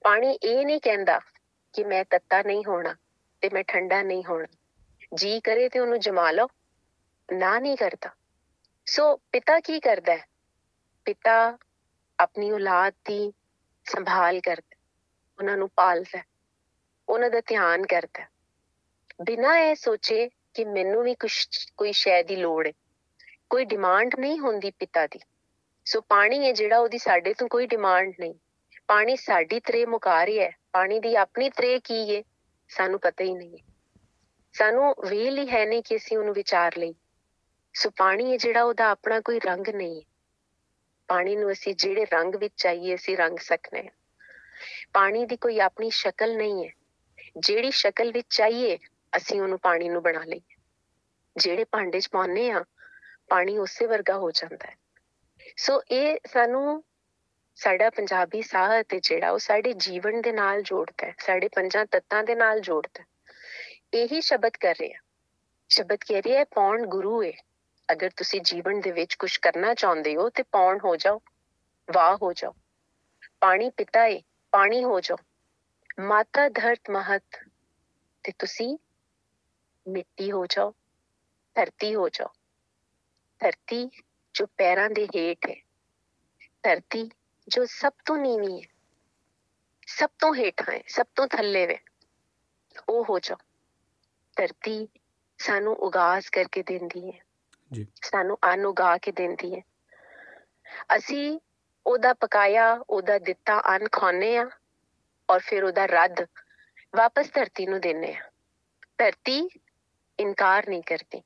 ਪਾਣੀ 0.01 0.33
ਇਹ 0.33 0.67
ਨਹੀਂ 0.67 0.81
ਕਹਿੰਦਾ 0.81 1.21
ਕਿ 1.73 1.85
ਮੈਂ 1.85 2.05
ਤੱਤਾ 2.05 2.43
ਨਹੀਂ 2.43 2.65
ਹੋਣਾ 2.65 2.97
ਤੇ 3.41 3.51
ਮੈਂ 3.53 3.65
ਠੰਡਾ 3.69 4.03
ਨਹੀਂ 4.03 4.25
ਹੋਣਾ। 4.25 4.47
ਜੀ 5.15 5.41
ਕਰੇ 5.41 5.69
ਤੇ 5.69 5.79
ਉਹਨੂੰ 5.79 6.01
ਜਮਾ 6.01 6.31
ਲਓ, 6.31 6.49
ਨਾ 7.33 7.59
ਨਹੀਂ 7.59 7.77
ਕਰਦਾ। 7.77 8.11
ਸੋ 8.87 9.17
ਪਿਤਾ 9.17 9.61
ਕੀ 9.61 9.81
ਕਰਦਾ 9.81 10.13
ਹੈ? 10.13 10.27
ਪਿਤਾ 11.05 11.59
ਆਪਣੀ 12.19 12.53
ਔਲਾਦ 12.53 12.93
ਦੀ 12.93 13.33
ਸੰਭਾਲ 13.85 14.41
ਕਰਦਾ 14.41 14.77
ਉਹਨਾਂ 15.39 15.57
ਨੂੰ 15.57 15.69
ਪਾਲਦਾ 15.69 16.23
ਉਹਨਾਂ 17.09 17.31
ਦਾ 17.31 17.41
ਧਿਆਨ 17.41 17.87
ਕਰਦਾ 17.87 18.27
ਬਿਨਾਂ 19.23 19.57
ਇਹ 19.57 19.75
ਸੋਚੇ 19.75 20.29
ਕਿ 20.55 20.65
ਮੈਨੂੰ 20.65 21.03
ਵੀ 21.03 21.15
ਕੁਝ 21.15 21.47
ਕੋਈ 21.77 21.93
ਸ਼ੈ 21.93 22.23
ਦੀ 22.23 22.37
ਲੋੜ 22.37 22.67
ਹੈ, 22.67 22.73
ਕੋਈ 23.51 23.65
ਡਿਮਾਂਡ 23.65 24.15
ਨਹੀਂ 24.19 24.39
ਹੁੰਦੀ 24.39 24.71
ਪਿਤਾ 24.71 25.07
ਦੀ। 25.07 25.21
ਸੋ 25.85 26.01
ਪਾਣੀ 26.01 26.47
ਹੈ 26.47 26.53
ਜਿਹੜਾ 26.53 26.79
ਉਹਦੀ 26.79 26.99
ਸਾਡੇ 26.99 27.35
ਤੋਂ 27.35 27.49
ਕੋਈ 27.49 27.67
ਡਿਮਾਂਡ 27.67 28.13
ਨਹੀਂ। 28.21 28.35
ਪਾਣੀ 28.87 29.17
ਸਾਡੀ 29.17 29.61
ਤਰੇ 29.61 29.87
ਮੁਕਾ 29.87 30.27
ਰਿਹਾ 30.27 30.47
ਹੈ। 30.47 30.57
ਪਾਣੀ 30.73 31.01
ਦੀ 31.01 31.15
ਆਪਣੀ 31.15 31.51
ਤਰੇ 31.51 31.81
ਕੀ 31.81 32.17
ਹੈ? 32.17 32.23
ਸਾਨੂੰ 32.69 33.01
ਪਤਾ 33.01 33.25
ਹੀ 33.25 33.35
ਨਹੀਂ 33.35 33.59
ਹੈ। 33.59 33.73
ਸਾਨੂੰ 34.53 34.95
ਵੇਲ 35.09 35.39
ਹੀ 35.39 35.51
ਹੈ 35.51 35.67
ਨਹੀਂ 35.67 35.83
ਕਿ 35.83 35.97
ਅਸੀਂ 35.97 36.19
ਉਹਨੂੰ 36.19 36.35
ਵਿਚਾਰ 36.35 36.77
ਲਈ 36.79 36.95
ਸੋ 37.75 37.91
ਪਾਣੀ 37.91 38.33
ਹੈ 38.33 38.37
ਜਿਹੜਾ 38.37 38.63
ਉਹਦਾ 38.63 38.91
ਆਪਣਾ 38.91 39.21
ਕੋਈ 39.21 39.41
ਰੰਗ 39.41 39.69
ਨਹੀਂ 39.69 39.97
ਹੈ। 39.97 40.03
ਪਾਣੀ 41.09 41.37
ਨੂੰ 41.37 41.53
ਅਸੀਂ 41.53 41.75
ਜਿਹੜੇ 41.75 42.05
ਰੰਗ 42.05 42.35
ਵਿੱਚ 42.35 42.55
ਚਾਹੀਏ, 42.57 42.95
ਅਸੀਂ 42.95 43.17
ਰੰਗ 43.17 43.39
ਸਕਨੇ 43.39 43.83
ਹਾਂ। 43.83 43.91
ਪਾਣੀ 44.93 45.27
ਦੀ 45.27 45.37
ਕੋਈ 45.37 45.61
ਆਪਣੀ 45.61 45.91
ਸ਼ਕਲ 45.91 46.37
ਨਹੀਂ 46.37 46.69
ਹੈ। 46.69 46.73
ਜਿਹੜੀ 47.39 47.71
ਸ਼ਕਲ 47.71 48.13
ਵਿੱਚ 48.13 48.27
ਚਾਹੀਏ, 48.37 48.79
ਅਸੀਂ 49.17 49.41
ਉਹਨੂੰ 49.41 49.59
ਪਾਣੀ 49.59 49.89
ਨੂੰ 49.89 50.03
ਬਣਾ 50.03 50.25
ਲਈਏ। 50.25 50.57
ਜਿਹੜੇ 51.37 51.65
ਭਾਂਡੇ 51.65 52.01
'ਚ 52.01 52.09
ਪਾਉਂਦੇ 52.09 52.51
ਆ 52.51 52.65
ਪਾਣੀ 53.29 53.59
ਉਸੇ 53.59 53.87
ਵਰਗਾ 53.87 54.19
ਹੋ 54.19 54.31
ਜਾਂਦਾ 54.31 54.71
ਹੈ। 54.71 54.82
ਸੋ 55.57 55.83
ਇਹ 55.91 56.19
ਸਾਨੂੰ 56.27 56.85
ਸਾਡਾ 57.55 57.91
ਪੰਜਾਬੀ 57.91 58.43
ਸਾਹਿਤ 58.43 58.95
ਹੈ 58.95 58.99
ਜਿਹੜਾ 58.99 59.31
ਉਹ 59.31 59.39
ਸਾਡੇ 59.39 59.73
ਜੀਵਨ 59.73 60.21
ਦੇ 60.21 60.33
ਨਾਲ 60.33 60.63
ਜੋੜਦਾ 60.63 61.07
ਹੈ, 61.07 61.15
ਸਾਡੇ 61.19 61.49
ਪੰਜਾਂ 61.49 61.87
ਤੱਤਾਂ 61.87 62.25
ਦੇ 62.25 62.35
ਨਾਲ 62.35 62.61
ਜੋੜਦਾ 62.61 63.03
ਹੈ। 63.03 63.07
ਇਹੀ 63.95 64.21
ਸ਼ਬਦ 64.21 64.53
ਕਰ 64.61 64.75
ਰਿਹਾ। 64.81 65.01
ਸ਼ਬਦ 65.69 65.99
ਕਹਿ 66.09 66.23
ਰਿਹਾ 66.23 66.39
ਹੈ, 66.39 66.45
ਪੌਣ 66.45 66.87
ਗੁਰੂ 66.87 67.23
ਹੈ 67.23 67.33
ਅਗਰ 67.93 68.11
ਤੁਸੀਂ 68.17 68.41
ਜੀਵਨ 68.41 68.81
ਦੇ 68.81 68.93
ਵਿੱਚ 68.93 69.15
ਕੁਝ 69.15 69.37
ਕਰਨਾ 69.37 69.75
ਚਾਹੁੰਦੇ 69.75 70.17
ਹੋ 70.17 70.29
ਤੇ 70.31 70.43
ਪੌਣ 70.43 70.79
ਹੋ 70.85 70.97
ਜਾਓ, 70.97 71.21
ਵਾਹ 71.95 72.17
ਹੋ 72.23 72.33
ਜਾਓ। 72.33 72.55
ਪਾਣੀ 73.41 73.71
ਪਿਤਾ 73.71 74.01
ਹੈ 74.01 74.21
ਪਾਣੀ 74.51 74.85
ਹੋ 74.85 75.01
ਜਾਓ। 75.01 75.17
ਮਾਤਾ 76.01 76.49
ਧਰਤ 76.49 76.91
ਮਹਤ 76.91 77.25
ਤੇ 78.23 78.33
ਤੁਸੀਂ 78.39 78.79
ਮਿੱਟੀ 79.89 80.31
ਹੋ 80.33 80.47
ਜਾਓ, 80.47 80.75
ਧਰਤੀ 81.55 81.95
ਹੋ 81.95 82.09
ਜਾਓ। 82.09 82.29
ਧਰਤੀ 83.41 83.91
ਜੋ 84.35 84.47
ਪੈਰਾਂ 84.47 84.91
ਦੇ 84.91 85.07
ਹੇਠ 85.07 85.39
ਹੈ। 85.51 85.55
ਧਰਤੀ 86.63 87.11
ਜੋ 87.49 87.65
ਸਭ 87.65 87.93
ਤੋਂ 88.05 88.17
ਨੀਵੀਂ 88.19 88.63
ਹੈ। 88.63 88.69
ਸਭ 89.87 90.11
ਤੋਂ 90.19 90.35
ਹੇਠਾਂ 90.35 90.75
ਹੈ 90.75 90.83
ਸਭ 90.89 91.07
ਤੋਂ 91.15 91.27
ਥੱਲੇ 91.29 91.67
ਵੇ 91.67 91.79
ਉਹ 92.89 93.05
ਹੋ 93.11 93.19
ਜਾਓ। 93.19 93.37
ਧਰਤੀ 94.37 94.89
ਸਾਨੂੰ 95.39 95.77
ਉਗਾਸ 95.77 96.31
ਕਰਕੇ 96.31 96.63
ਦਿੰਦੀ 96.63 97.11
ਹੈ। 97.11 97.25
ਜੀ। 97.73 97.87
ਸਾਨੂੰ 98.03 98.39
ਅੰਨ 98.45 98.67
ਉਗਾ 98.67 98.99
ਕੇ 98.99 99.13
ਦਿੰਦੀ 99.13 99.55
ਹੈ। 99.57 99.63
ਅਸੀਂ 100.97 101.41
ਉਹਦਾ 101.87 102.15
ਪਕਾਇਆ 102.15 102.85
ਉਹਦਾ 102.91 103.19
ਦਿੱਤਾ 103.19 103.61
ਅੰਨ 103.61 103.89
ਖਾਣੇ 103.93 104.37
ਆ 104.37 104.51
ਔਰ 105.31 105.41
ਫਿਰ 105.41 105.65
ਉਹਦਾ 105.65 105.87
ਰੱਦ 105.87 106.21
ਵਾਪਸ 106.97 107.31
ਧਰਤੀ 107.33 107.67
ਨੂੰ 107.67 107.81
ਦਿੰਨੇ 107.81 108.15
ਆ 108.15 108.31
ਧਰਤੀ 108.99 109.49
ਇਨਕਾਰ 110.19 110.69
ਨਹੀਂ 110.69 110.83
ਕਰਦੀ। 110.83 111.23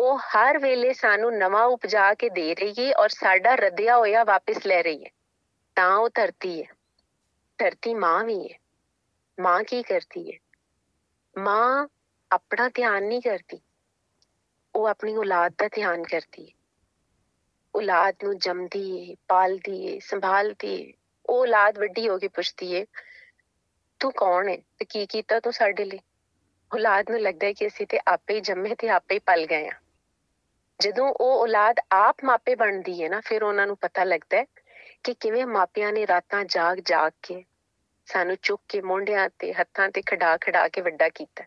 ਉਹ 0.00 0.18
ਹਰ 0.18 0.58
ਵੇਲੇ 0.58 0.92
ਸਾਨੂੰ 0.92 1.32
ਨਵਾਂ 1.38 1.64
ਉਪਜਾ 1.64 2.12
ਕੇ 2.14 2.28
ਦੇ 2.28 2.54
ਰਹੀ 2.54 2.74
ਹੈ 2.78 2.92
ਔਰ 2.92 3.08
ਸਾਡਾ 3.08 3.54
ਰੱਦਿਆ 3.54 3.96
ਹੋਇਆ 3.96 4.22
ਵਾਪਸ 4.24 4.66
ਲੈ 4.66 4.82
ਰਹੀ 4.82 5.04
ਹੈ 5.04 5.10
ਤਾਂ 5.76 5.96
ਉਹ 5.96 6.08
ਧਰਤੀ 6.14 6.62
ਹੈ 6.62 6.68
ਧਰਤੀ 7.58 7.94
ਮਾਂ 7.94 8.22
ਵੀ 8.24 8.36
ਹੈ 8.42 8.58
ਮਾਂ 9.38 9.62
ਕੀ 9.64 9.82
ਕਰਦੀ 9.82 10.30
ਹੈ 10.32 10.38
ਮਾਂ 11.36 11.86
ਆਪਣਾ 12.30 12.68
ਧਿਆਨ 12.68 13.04
ਨਹੀਂ 13.04 13.20
ਕਰਦੀ। 13.22 13.60
ਉਹ 14.74 14.86
ਆਪਣੀ 14.86 15.16
ਔਲਾਦ 15.16 15.52
ਦਾ 15.58 15.68
ਧਿਆਨ 15.68 16.02
ਕਰਦੀ 16.02 16.46
ਹੈ 16.46 16.52
ਔਲਾਦ 17.74 18.24
ਨੂੰ 18.24 18.38
ਜੰਮਦੀ 18.38 19.10
ਹੈ 19.10 19.14
ਪਾਲਦੀ 19.28 19.76
ਹੈ 19.86 19.98
ਸੰਭਾਲਦੀ 20.02 20.74
ਹੈ 20.82 20.92
ਉਹ 21.28 21.40
ਔਲਾਦ 21.40 21.78
ਵੱਡੀ 21.78 22.08
ਹੋ 22.08 22.18
ਕੇ 22.18 22.28
ਪੁੱਛਦੀ 22.28 22.74
ਹੈ 22.76 22.84
ਤੂੰ 24.00 24.12
ਕੌਣ 24.12 24.48
ਹੈ 24.48 24.56
ਤੇ 24.78 24.84
ਕੀ 24.84 25.04
ਕੀਤਾ 25.06 25.40
ਤੂੰ 25.40 25.52
ਸਾਡੇ 25.52 25.84
ਲਈ? 25.84 25.98
ਔਲਾਦ 26.70 27.10
ਨੂੰ 27.10 27.20
ਲੱਗਦਾ 27.20 27.46
ਹੈ 27.46 27.52
ਕਿ 27.52 27.66
ਅਸੀਂ 27.66 27.86
ਤੇ 27.86 28.00
ਆਪੇ 28.06 28.34
ਹੀ 28.34 28.40
ਜੰਮੇ 28.40 28.74
ਤੇ 28.74 28.88
ਆਪੇ 28.88 29.14
ਹੀ 29.14 29.18
ਪਲ 29.18 29.46
ਗਏ 29.46 29.68
ਆ। 29.68 29.72
ਜਦੋਂ 30.80 31.08
ਉਹ 31.20 31.40
ਔਲਾਦ 31.40 31.80
ਆਪ 31.92 32.16
ਮਾਪੇ 32.24 32.54
ਬਣਦੀ 32.54 33.02
ਹੈ 33.02 33.08
ਨਾ, 33.08 33.20
ਫਿਰ 33.20 33.42
ਉਹਨਾਂ 33.42 33.66
ਨੂੰ 33.66 33.76
ਪਤਾ 33.76 34.04
ਲੱਗਦਾ 34.04 34.36
ਹੈ 34.36 34.44
ਕਿ 35.04 35.14
ਕਿਵੇਂ 35.14 35.46
ਮਾਪਿਆਂ 35.46 35.92
ਨੇ 35.92 36.06
ਰਾਤਾਂ 36.06 36.44
ਜਾਗ 36.44 36.78
ਜਾਗ 36.78 37.12
ਕੇ 37.22 37.44
ਸਾਨੂੰ 38.06 38.36
ਚੁੱਕ 38.42 38.62
ਕੇ 38.68 38.80
ਮੋਢਿਆਂ 38.80 39.28
ਤੇ, 39.38 39.52
ਹੱਥਾਂ 39.52 39.88
ਤੇ 39.88 40.02
ਖੜਾ 40.02 40.36
ਖੜਾ 40.36 40.68
ਕੇ 40.68 40.80
ਵੱਡਾ 40.80 41.08
ਕੀਤਾ। 41.08 41.44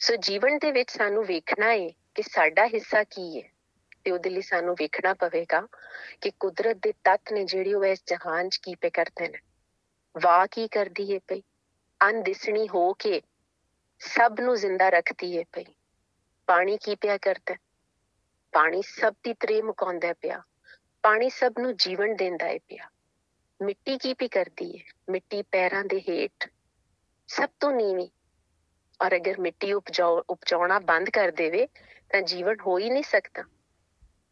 ਸੋ 0.00 0.16
ਜੀਵਨ 0.16 0.58
ਦੇ 0.58 0.72
ਵਿੱਚ 0.72 0.90
ਸਾਨੂੰ 0.90 1.24
ਵੇਖਣਾ 1.24 1.72
ਹੈ 1.72 1.88
ਕਿ 2.14 2.22
ਸਾਡਾ 2.22 2.66
ਹਿੱਸਾ 2.66 3.04
ਕੀ 3.04 3.42
ਹੈ 3.42 3.48
ਤੇ 4.04 4.10
ਉਹਦੇ 4.10 4.30
ਲਈ 4.30 4.40
ਸਾਨੂੰ 4.40 4.74
ਵੇਖਣਾ 4.74 5.14
ਪਵੇਗਾ 5.14 5.66
ਕਿ 6.20 6.30
ਕੁਦਰਤ 6.30 6.76
ਦੇ 6.76 6.92
ਤੱਤ 7.04 7.32
ਨੇ 7.32 7.44
ਜਿਹੜੀ 7.44 7.74
ਉਹ 7.74 7.84
ਇਸ 7.84 8.02
ਜਹਾਨ 8.06 8.48
'ਚ 8.48 8.56
ਕੀ 8.56 8.74
ਪੇ 8.74 8.90
ਕਰਦੇ 8.90 9.28
ਨੇ। 9.28 9.38
ਵਾਹ 10.14 10.46
ਕੀ 10.50 10.68
ਕਰਦੀ 10.68 11.14
ਹੈ 11.14 11.18
ਪਈ 11.28 11.42
ਅਨਦਿਸਣੀ 12.00 12.68
ਹੋ 12.68 12.92
ਕੇ 12.92 13.22
ਸਭ 14.00 14.40
ਨੂੰ 14.40 14.56
ਜ਼ਿੰਦਾ 14.56 14.88
ਰੱਖਦੀ 14.88 15.38
ਹੈ 15.38 15.44
ਪਈ 15.52 15.64
ਪਾਣੀ 16.46 16.76
ਕੀ 16.76 16.94
ਪਿਆ 16.94 17.18
ਕਰਦਾ? 17.18 17.54
ਹੈ? 17.54 17.58
ਪਾਣੀ 18.52 18.82
ਸਭ 18.82 19.14
ਦੀ 19.24 19.34
ਤਰੇ 19.34 19.62
ਮੁਕਾਉਂਦਾ 19.62 20.12
ਪਿਆ, 20.12 20.42
ਪਾਣੀ 21.02 21.30
ਸਭ 21.30 21.58
ਨੂੰ 21.58 21.76
ਜੀਵਨ 21.76 22.16
ਦਿੰਦਾ 22.16 22.46
ਏ 22.46 22.58
ਪਿਆ। 22.58 22.88
ਮਿੱਟੀ 23.60 23.98
ਕੀ 23.98 24.12
ਵੀ 24.12 24.28
ਕਰਦੀ 24.28 24.78
ਹੈ 24.78 24.84
ਮਿੱਟੀ 25.10 25.42
ਪੈਰਾਂ 25.42 25.84
ਦੇ 25.84 26.00
ਹੇਠ, 26.00 26.48
ਸਭ 27.28 27.48
ਤੋਂ 27.60 27.72
ਨੀਵੀਂ। 27.72 28.08
ਔਰ 29.00 29.16
ਅਗਰ 29.16 29.40
ਮਿੱਟੀ 29.40 29.72
ਉਪਜਾਉ 29.72 30.22
ਉਪਜਾਉਣਾ 30.30 30.78
ਬੰਦ 30.78 31.10
ਕਰ 31.10 31.30
ਦੇਵੇ, 31.30 31.66
ਤਾਂ 32.10 32.22
ਜੀਵਨ 32.22 32.56
ਹੋ 32.66 32.78
ਹੀ 32.78 32.90
ਨਹੀਂ 32.90 33.02
ਸਕਦਾ। 33.02 33.44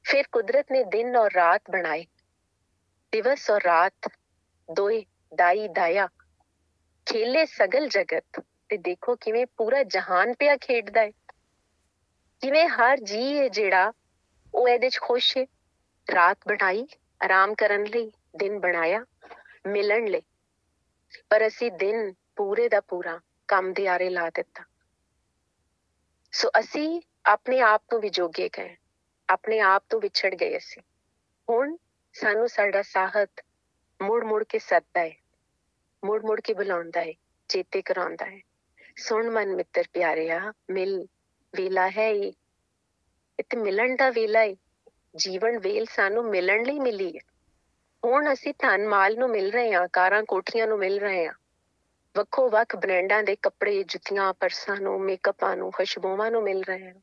ਫਿਰ 0.04 0.24
ਕੁਦਰਤ 0.32 0.72
ਨੇ 0.72 0.84
ਦਿਨ 0.84 1.16
ਔਰ 1.16 1.32
ਰਾਤ 1.32 1.62
ਬਣਾਏ। 1.70 2.06
ਦਿਵਸ 3.12 3.50
ਔਰ 3.50 3.62
ਰਾਤ, 3.62 4.12
ਦੋਏ 4.72 5.04
ਦਾਈ 5.34 5.68
ਦਾਇਆ। 5.68 6.08
ਖੇਲੇ 7.06 7.46
ਸਗਲ 7.46 7.88
ਜਗਤ, 7.88 8.40
ਤੇ 8.68 8.76
ਦੇਖੋ 8.76 9.16
ਕਿਵੇਂ 9.16 9.46
ਪੂਰਾ 9.56 9.82
ਜਹਾਨ 9.82 10.34
ਪਿਆ 10.34 10.56
ਖੇਡਦਾ 10.56 11.00
ਹੈ 11.00 11.10
ਕਿਵੇਂ 12.40 12.68
ਹਰ 12.68 12.96
ਜੀ 12.96 13.38
ਹੈ 13.38 13.48
ਜਿਹੜਾ 13.48 13.92
ਉਹ 14.54 14.68
ਇਹਦੇ 14.68 14.90
'ਚ 14.90 14.98
ਖੁਸ਼ 15.00 15.38
ਹੈ 15.38 15.46
ਰਾਤ 16.14 16.38
ਬਣਾਈ 16.48 16.86
ਆਰਾਮ 17.24 17.54
ਕਰਨ 17.54 17.84
ਲਈ 17.84 18.12
ਦਿਨ 18.36 18.60
ਬਣਾਇਆ, 18.60 19.06
ਮਿਲਣ 19.66 20.06
ਲਈ। 20.06 20.22
ਪਰ 21.30 21.46
ਅਸੀਂ 21.46 21.72
ਦਿਨ 21.72 22.14
ਪੂਰੇ 22.36 22.68
ਦਾ 22.68 22.80
ਪੂਰਾ 22.80 23.20
ਕੰਮ 23.48 23.72
ਦੇ 23.72 23.88
ਆਰੇ 23.88 24.10
ਲਾ 24.10 24.30
ਦਿੱਤਾ। 24.30 24.64
ਸੋ 26.32 26.48
ਅਸੀਂ 26.48 27.02
ਆਪਣੇ 27.26 27.60
ਆਪ 27.60 27.82
ਨੂੰ 27.92 28.00
ਵਿਜੋਗੇ 28.02 28.48
ਗਏ। 28.48 28.76
ਆਪਣੇ 29.28 29.60
ਆਪ 29.60 29.84
ਤੋਂ 29.88 30.00
ਵਿਛੜ 30.00 30.34
ਗਏ 30.34 30.56
ਅਸੀਂ। 30.56 30.82
ਹੁਣ 31.50 31.76
ਸਾਨੂੰ 32.12 32.48
ਸਾਡਾ 32.48 32.82
ਸਾਹਤ 32.82 33.30
ਮੁੜ 34.02 34.24
ਮੁੜ 34.24 34.44
ਕੇ 34.44 34.58
ਸੱਦਦਾ 34.58 35.00
ਹੈ 35.00 35.16
ਮੁੜ 36.04 36.24
ਮੁੜ 36.24 36.40
ਕੇ 36.40 36.54
ਬੁਲਾਉਂਦਾ 36.54 37.00
ਹੈ 37.00 37.12
ਚੇਤੇ 37.48 37.82
ਕਰਾਉਂਦਾ 37.82 38.26
ਹੈ 38.26 38.40
ਸੁਣ 38.96 39.30
ਮਨ 39.30 39.54
ਮਿੱਤਰ 39.54 39.84
ਪਿਆਰਿਆ, 39.92 40.52
ਮਿਲ, 40.70 41.06
ਵੇਲਾ 41.56 41.90
ਹੈ 41.90 42.10
ਇਹ 42.10 42.32
ਇੱਥੇ 43.38 43.56
ਮਿਲਣ 43.56 43.96
ਦਾ 43.96 44.10
ਵੇਲਾ 44.10 44.40
ਹੈ 44.40 44.54
ਜੀਵਨ 45.16 45.58
ਵੇਲ 45.58 45.86
ਸਾਨੂੰ 45.90 46.24
ਮਿਲਣ 46.24 46.64
ਲਈ 46.64 46.78
ਮਿਲੀ 46.78 47.16
ਹੈ 47.16 47.20
ਹੁਣ 48.04 48.32
ਅਸੀਂ 48.32 48.54
ਧਨ 48.58 48.88
ਮਾਲ 48.88 49.18
ਨੂੰ 49.18 49.30
ਮਿਲ 49.30 49.52
ਰਹੇ 49.52 49.72
ਹਾਂ 49.72 49.88
ਕਾਰਾਂ 49.92 50.22
ਕੋਠੀਆਂ 50.22 50.66
ਨੂੰ 50.66 50.78
ਮਿਲ 50.78 51.00
ਰਹੇ 51.00 51.26
ਹਾਂ। 51.26 51.34
ਵੱਖੋ 52.16 52.48
ਵੱਖ 52.48 52.76
ਬ੍ਰਾਂਡਾਂ 52.76 53.22
ਦੇ 53.22 53.36
ਕੱਪੜੇ 53.36 53.82
ਜੁੱਤੀਆਂ 53.82 54.34
ਪਰਸਾਂ 54.34 54.76
ਨੂੰ 54.76 55.00
ਮੇਕਅਪਾਂ 55.00 55.56
ਨੂੰ 55.56 55.72
ਖੁਸ਼ਬੂਆਂ 55.72 56.30
ਨੂੰ 56.30 56.42
ਮਿਲ 56.42 56.62
ਰਹੇ 56.62 56.86
ਹਾਂ। 56.86 56.94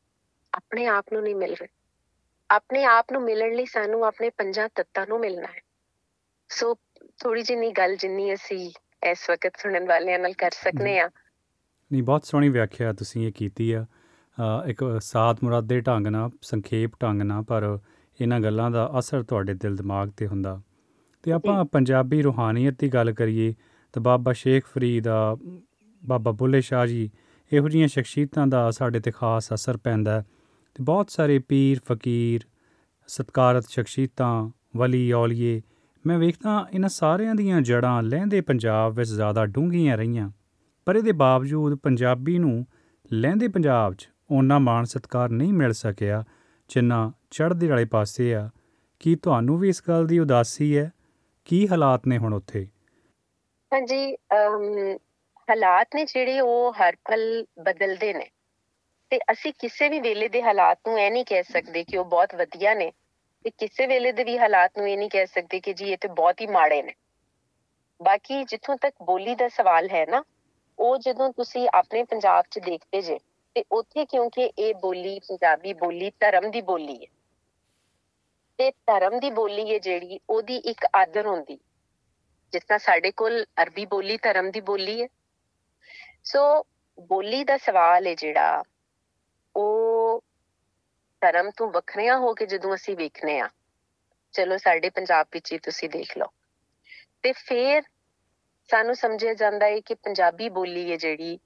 ਆਪਣੇ 0.54 0.86
ਆਪ 0.86 1.06
ਨੂੰ 1.14 1.24
ਨਹੀਂ 1.24 1.36
ਮਿਲ 1.36 1.54
ਰਹੇ। 1.54 1.68
ਆਪਣੇ 2.50 2.84
ਆਪ 2.84 3.06
ਨੂੰ 3.12 3.22
ਮਿਲਣ 3.22 3.54
ਲਈ 3.54 3.66
ਸਾਨੂੰ 3.66 4.06
ਆਪਣੇ 4.06 4.30
ਪੰਜਾਂ 4.30 4.70
ਤੱਤਾਂ 4.76 5.08
ਨੂੰ 5.08 5.20
ਮਿਲਣਾ 5.20 5.48
ਹੈ। 5.48 5.62
ਸੋ 6.50 6.76
ਥੋੜੀ 7.18 7.42
ਜਿੰਨੀ 7.42 7.72
ਗੱਲ 7.72 7.96
ਜਿੰਨੀ 7.96 8.34
ਅਸੀਂ 8.34 8.72
ਇਸ 9.12 9.30
ਵਕਤ 9.30 9.54
ਸੁਣਨ 9.58 9.88
ਵਾਲਿਆਂ 9.88 10.20
ਨਾਲ 10.20 10.34
ਕਰ 10.34 10.52
ਸਕਨੇ 10.52 11.00
ਆ 11.00 11.10
ਨਹੀਂ 11.92 12.04
ਬਹੁਤ 12.04 12.26
ਸੋਹਣੀ 12.26 12.50
ਵਿਆਖਿਆ 12.50 12.94
ਤੁਸੀਂ 12.94 13.28
ਇਹ 13.28 13.34
ਕੀਤੀ 13.34 13.72
ਆ। 13.72 13.86
ਇੱਕ 14.68 14.98
ਸਾਤ 15.02 15.44
ਮੁਰਾਦੇ 15.44 15.82
ਢੰਗ 15.82 16.08
ਨਾਲ 16.08 16.30
ਸੰਖੇਪ 16.42 16.92
ਢੰਗ 17.02 17.22
ਨਾਲ 17.22 17.44
ਪਰ 17.44 17.80
ਇਹਨਾਂ 18.22 18.40
ਗੱਲਾਂ 18.40 18.72
ਦਾ 18.72 18.92
ਅਸਰ 19.00 19.24
ਤੁਹਾਡੇ 19.24 19.54
ਦਿਲ 19.54 19.76
ਦਿਮਾਗ 19.76 20.10
ਤੇ 20.18 20.28
ਹੁੰਦਾ। 20.28 20.62
ਤੇ 21.24 21.32
ਆਪਾਂ 21.32 21.66
ਪੰਜਾਬੀ 21.66 22.22
ਰੂਹਾਨੀਅਤ 22.22 22.80
ਦੀ 22.80 22.90
ਗੱਲ 22.90 23.12
ਕਰੀਏ 23.12 23.54
ਤਾਂ 23.94 24.02
ਬਾਬਾ 24.02 24.34
ਸ਼ੇਖ 24.34 24.66
ਫਰੀਦ 24.66 25.08
ਆ 25.08 25.38
ਬਾਬਾ 26.06 26.32
ਬੁੱਲੇ 26.32 26.62
ਸ਼ਾਹ 26.62 26.86
ਜੀ 26.86 27.12
ਇਹੋ 27.54 27.70
ਜਿਹੀਆਂ 27.70 27.88
ਸ਼ਖਸੀਅਤਾਂ 27.88 28.48
ਦਾ 28.48 28.72
ਸਾਡੇ 28.72 29.00
ਤੇ 29.00 29.12
ਖਾਸ 29.12 29.54
ਅਸਰ 29.54 29.78
ਪੈਂਦਾ 29.78 30.24
ਤੇ 30.76 30.84
ਬਹੁਤ 30.84 31.10
ਸਾਰੇ 31.10 31.40
ਪੀਰ 31.40 31.80
ਫਕੀਰ 31.86 32.42
ਸਤਕਾਰਤ 33.08 33.66
ਸ਼ਖਸੀਅਤਾਂ 33.70 34.50
ਵਲੀ 34.78 35.12
ਔਲੀਏ 35.12 35.62
ਮੈਂ 36.06 36.20
ਵੇਖਦਾ 36.20 36.68
ਇਹਨਾਂ 36.74 36.90
ਸਾਰਿਆਂ 36.90 37.36
ਦੀਆਂ 37.36 37.62
ਜੜਾਂ 37.62 38.04
ਲਹਿੰਦੇ 38.04 38.42
ਪੰਜਾਬ 38.42 38.94
ਵਿੱਚ 38.94 39.10
ਜ਼ਿਆਦਾ 39.10 39.46
ਡੂੰਘੀਆਂ 39.46 39.98
ਰਹੀਆਂ। 39.98 40.32
ਪਰ 40.86 40.96
ਇਹਦੇ 40.96 41.12
ਬਾਵਜੂਦ 41.12 41.76
ਪੰਜਾਬੀ 41.76 42.40
ਨੂੰ 42.40 42.66
ਲਹਿੰਦੇ 43.14 43.48
ਪੰਜਾਬ 43.48 43.94
'ਚ 43.94 44.10
ਉਹਨਾਂ 44.30 44.60
ਮਾਣ 44.60 44.84
ਸਤਕਾਰ 44.84 45.30
ਨਹੀਂ 45.30 45.54
ਮਿਲ 45.54 45.74
ਸਕਿਆ, 45.74 46.24
ਜਿੰਨਾ 46.70 47.12
ਚੜ੍ਹਦੇ 47.32 47.68
ਵਾਲੇ 47.68 47.86
ਪਾਸੇ 47.86 48.34
ਆ। 48.36 48.50
ਕੀ 49.02 49.16
ਤੁਹਾਨੂੰ 49.16 49.58
ਵੀ 49.60 49.70
ਇਸ 49.70 49.82
ਗੱਲ 49.88 50.08
ਦੀ 50.08 50.20
ਉਦਾਸੀ 50.20 50.78
ਹੈ? 50.78 50.92
ਕੀ 51.48 51.68
ਹਾਲਾਤ 51.68 52.08
ਨੇ 52.08 52.18
ਹੁਣ 52.18 52.34
ਉੱਥੇ? 52.34 52.68
ਹਾਂਜੀ 53.72 54.16
ਹਾਲਾਤ 55.48 55.96
ਨੇ 55.96 56.06
ਜਿਹੜੇ 56.06 56.40
ਉਹ 56.40 56.74
ਹਰ 56.74 56.96
ਪਲ 57.06 57.46
ਬਦਲਦੇ 57.60 58.14
ਨੇ। 58.14 58.30
ਤੇ 59.12 59.18
ਅਸੀਂ 59.32 59.52
ਕਿਸੇ 59.60 59.90
ਵੀ 59.90 60.00
ਵੇਲੇ 60.00 60.28
ਦੇ 60.30 60.42
ਹਾਲਾਤ 60.44 60.80
ਨੂੰ 60.88 61.00
ਇਹ 61.00 61.12
ਨਹੀਂ 61.12 61.26
ਕਹਿ 61.26 61.44
ਸਕਦੇ 61.44 61.84
ਕਿ 61.84 61.98
ਉਹ 61.98 62.06
ਬਹੁਤ 62.06 62.36
ਵਧੀਆ 62.36 62.74
ਨੇ 62.74 62.92
ਤੇ 63.46 63.50
ਕਿਸੇ 63.50 63.88
ਵੇਲੇ 63.88 64.12
ਦੇ 64.12 64.24
ਵੀ 64.24 64.38
ਹਾਲਾਤ 64.38 64.78
ਨੂੰ 64.78 64.88
ਇਹ 64.90 64.98
ਨਹੀਂ 64.98 65.10
ਕਹਿ 65.10 65.26
ਸਕਦੇ 65.26 65.60
ਕਿ 65.60 65.74
ਜੀ 65.74 65.92
ਇਹ 65.92 65.98
ਤੇ 66.02 66.08
ਬਹੁਤ 66.10 66.42
ਹੀ 66.42 66.48
ਮਾੜੇ 66.48 66.82
ਨੇ। 66.84 66.94
ਬਾਕੀ 68.00 68.44
ਜਿੱਥੋਂ 68.44 68.76
ਤੱਕ 68.78 68.96
ਬੋਲੀ 69.04 69.36
ਦਾ 69.36 69.48
ਸਵਾਲ 69.48 69.90
ਹੈ 69.90 70.06
ਨਾ, 70.06 70.24
ਉਹ 70.80 70.98
ਜਦੋਂ 70.98 71.32
ਤੁਸੀਂ 71.34 71.68
ਆਪਣੇ 71.74 72.04
ਪੰਜਾਬ 72.04 72.46
'ਚ 72.52 72.60
ਦੇਖਦੇ 72.60 73.02
ਜੇ 73.02 73.20
ਤੇ 73.56 73.64
ਉੱਥੇ 73.72 74.06
ਕਿਉਂਕਿ 74.06 74.52
ਇਹ 74.60 74.76
ਬੋਲੀ, 74.76 75.20
ਪੰਜਾਬੀ 75.20 75.74
ਬੋਲੀ, 75.74 76.12
ਧਰਮ 76.20 76.52
ਦੀ 76.52 76.62
ਬੋਲੀ 76.62 77.06
ਹੈ। 77.06 77.08
ਤੇ 78.58 78.72
ਧਰਮ 78.72 79.20
ਦੀ 79.20 79.30
ਬੋਲੀ 79.32 79.74
ਹੈ 79.74 79.80
ਜਿਹੜੀ, 79.80 80.20
ਉਹਦੀ 80.30 80.58
ਇੱਕ 80.58 80.86
ਆਦਰ 80.96 81.28
ਹੁੰਦੀ। 81.28 81.56
ਜਿਸ 82.52 82.64
ਤਰ੍ਹਾਂ 82.64 82.80
ਸਾਡੇ 82.80 83.12
ਕੋਲ 83.12 83.46
ਅਰਬੀ 83.64 83.86
ਬੋਲੀ, 83.86 84.18
ਧਰਮ 84.18 84.52
ਦੀ 84.52 84.62
ਬੋਲੀ 84.62 85.04
ਹੈ। 85.04 85.08
ਸੋ 86.24 86.66
ਬੋਲੀ 87.00 87.44
ਦਾ 87.44 87.58
ਸਵਾਲ 87.58 88.08
ਹੈ 88.08 88.16
ਜਿਹੜਾ, 88.16 88.64
ਉਹ 89.56 90.24
ਧਰਮ 91.22 91.52
ਤੋਂ 91.58 91.70
ਵੱਖਰਿਆਂ 91.70 92.18
ਹੋ 92.18 92.34
ਕੇ 92.34 92.46
ਜਦੋਂ 92.46 92.76
ਅਸੀਂ 92.76 92.98
ਵੇਖਨੇ 92.98 93.40
ਆ 93.40 93.50
ਚਲੋ, 94.32 94.58
ਸਾਡੇ 94.58 94.90
ਪੰਜਾਬ 94.90 95.28
ਵਿੱਚ 95.32 95.54
ਹੀ 95.54 95.58
ਤੁਸੀਂ 95.58 95.90
ਦੇਖ 95.90 96.18
ਲਓ। 96.18 96.28
ਤੇ 97.24 97.32
ਫਿਰ 97.32 97.82
ਸਾਨੂੰ 98.72 98.96
ਸਮਝਿਆ 98.96 99.34
ਜਾਂਦਾ 99.34 99.66
ਹੈ 99.66 99.80
ਕਿ 99.80 99.94
ਪੰਜਾਬੀ 99.94 100.50
ਬੋਲੀ 100.50 100.92
ਹੈ 100.92 100.98
ਜਿਹੜੀ 100.98 101.40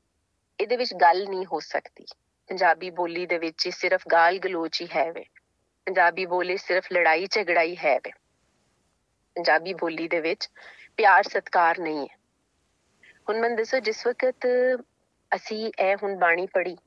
ਇਹਦੇ 0.59 0.77
ਵਿੱਚ 0.77 0.93
ਗੱਲ 0.93 1.27
ਨਹੀਂ 1.29 1.45
ਹੋ 1.45 1.59
ਸਕਦੀ। 1.59 2.05
ਪੰਜਾਬੀ 2.47 2.89
ਬੋਲੀ 2.89 3.25
ਦੇ 3.25 3.37
ਵਿੱਚ 3.37 3.69
ਸਿਰਫ 3.69 4.03
ਗਾਲ 4.11 4.39
ਗਲੋਚ 4.39 4.81
ਹੀ 4.81 4.87
ਹੈ 4.95 5.11
ਵੇ। 5.11 5.25
ਪੰਜਾਬੀ 5.85 6.25
ਬੋਲੀ 6.25 6.57
ਸਿਰਫ 6.57 6.87
ਲੜਾਈ 6.93 7.27
ਝਗੜਾਈ 7.27 7.77
ਹੈ 7.77 7.97
ਵੇ। 7.97 8.11
ਪੰਜਾਬੀ 9.35 9.73
ਬੋਲੀ 9.73 10.07
ਦੇ 10.07 10.19
ਵਿੱਚ 10.19 10.49
ਪਿਆਰ 10.97 11.23
ਸਤਕਾਰ 11.23 11.79
ਨਹੀਂ 11.79 12.07
ਹੈ। 12.09 12.17
ਹੁਣ 13.29 13.39
ਮੈਂ 13.39 13.49
ਦੱਸੋ, 13.49 13.79
ਜਿਸ 13.79 14.07
ਵਕਤ 14.07 14.47
ਅਸੀਂ 15.35 15.71
ਇਹ 15.79 15.95
ਹੁਣ 16.03 16.15
ਬਾਣੀ 16.15 16.47
ਪੜੀ 16.47 16.77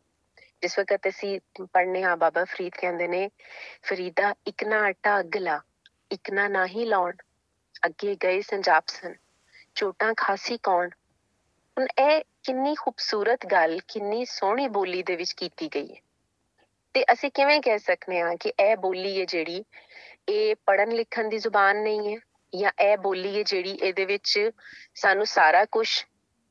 ਜਿਸ 0.63 0.79
ਵਕਤ 0.79 1.09
ਅਸੀਂ 1.09 1.41
ਪੜਨੇ 1.61 2.03
ਆ 2.03 2.17
ਬਾਬਾ 2.17 2.45
ਫਰੀਦ 2.45 2.73
ਕਹਿੰਦੇ 2.81 3.09
ਨੇ, 3.09 3.31
ਫਰੀਦਾ 3.83 4.35
ਇੱਕ 4.47 4.65
ਨਾ 4.65 4.83
ਆਟਾ 4.83 5.21
ਅਗਲਾ 5.21 5.61
ਇੱਕ 6.11 6.31
ਨਾ 6.31 6.49
ਨਹੀਂ 6.49 6.87
ਲਾਉਣ, 6.87 7.13
ਅੱਗੇ 7.87 8.17
ਗਏ 8.23 8.41
ਸੰਜਾਪ 8.41 8.85
ਸਨ, 8.89 9.15
ਚੋਟਾਂ 9.75 10.15
ਖਾਸੀ 10.17 10.59
ਕੌਣ? 10.63 10.89
ਹੁਣ 11.79 11.87
ਇਹ 12.03 12.23
ਕਿੰਨੀ 12.45 12.75
ਖੂਬਸੂਰਤ 12.75 13.47
ਗੱਲ, 13.47 13.79
ਕਿੰਨੀ 13.89 14.25
ਸੋਹਣੀ 14.25 14.69
ਬੋਲੀ 14.69 15.03
ਦੇ 15.03 15.17
ਵਿੱਚ 15.17 15.33
ਕੀਤੀ 15.33 15.69
ਗਈ 15.69 15.95
ਹੈ। 15.95 16.01
ਤੇ 16.95 17.05
ਅਸੀਂ 17.13 17.31
ਕਿਵੇਂ 17.31 17.61
ਕਹਿ 17.61 17.79
ਸਕਨੇ 17.79 18.21
ਆ 18.21 18.35
ਕਿ 18.41 18.53
ਇਹ 18.61 18.77
ਬੋਲੀ 18.77 19.21
ਹੈ 19.21 19.25
ਜਿਹੜੀ 19.25 19.65
ਇਹ 20.29 20.55
ਪੜਨ 20.67 20.93
ਲਿਖਣ 20.93 21.29
ਦੀ 21.29 21.39
ਜ਼ੁਬਾਨ 21.39 21.77
ਨਹੀਂ 21.77 22.15
ਹੈ 22.15 22.19
ਜਾਂ 22.53 22.71
ਇਹ 22.81 22.97
ਬੋਲੀ 22.99 23.37
ਹੈ 23.39 23.43
ਜਿਹੜੀ 23.43 23.71
ਇਹਦੇ 23.71 24.05
ਵਿੱਚ 24.05 24.51
ਸਾਨੂੰ 24.95 25.27
ਸਾਰਾ 25.27 25.65
ਕੁਝ 25.65 25.89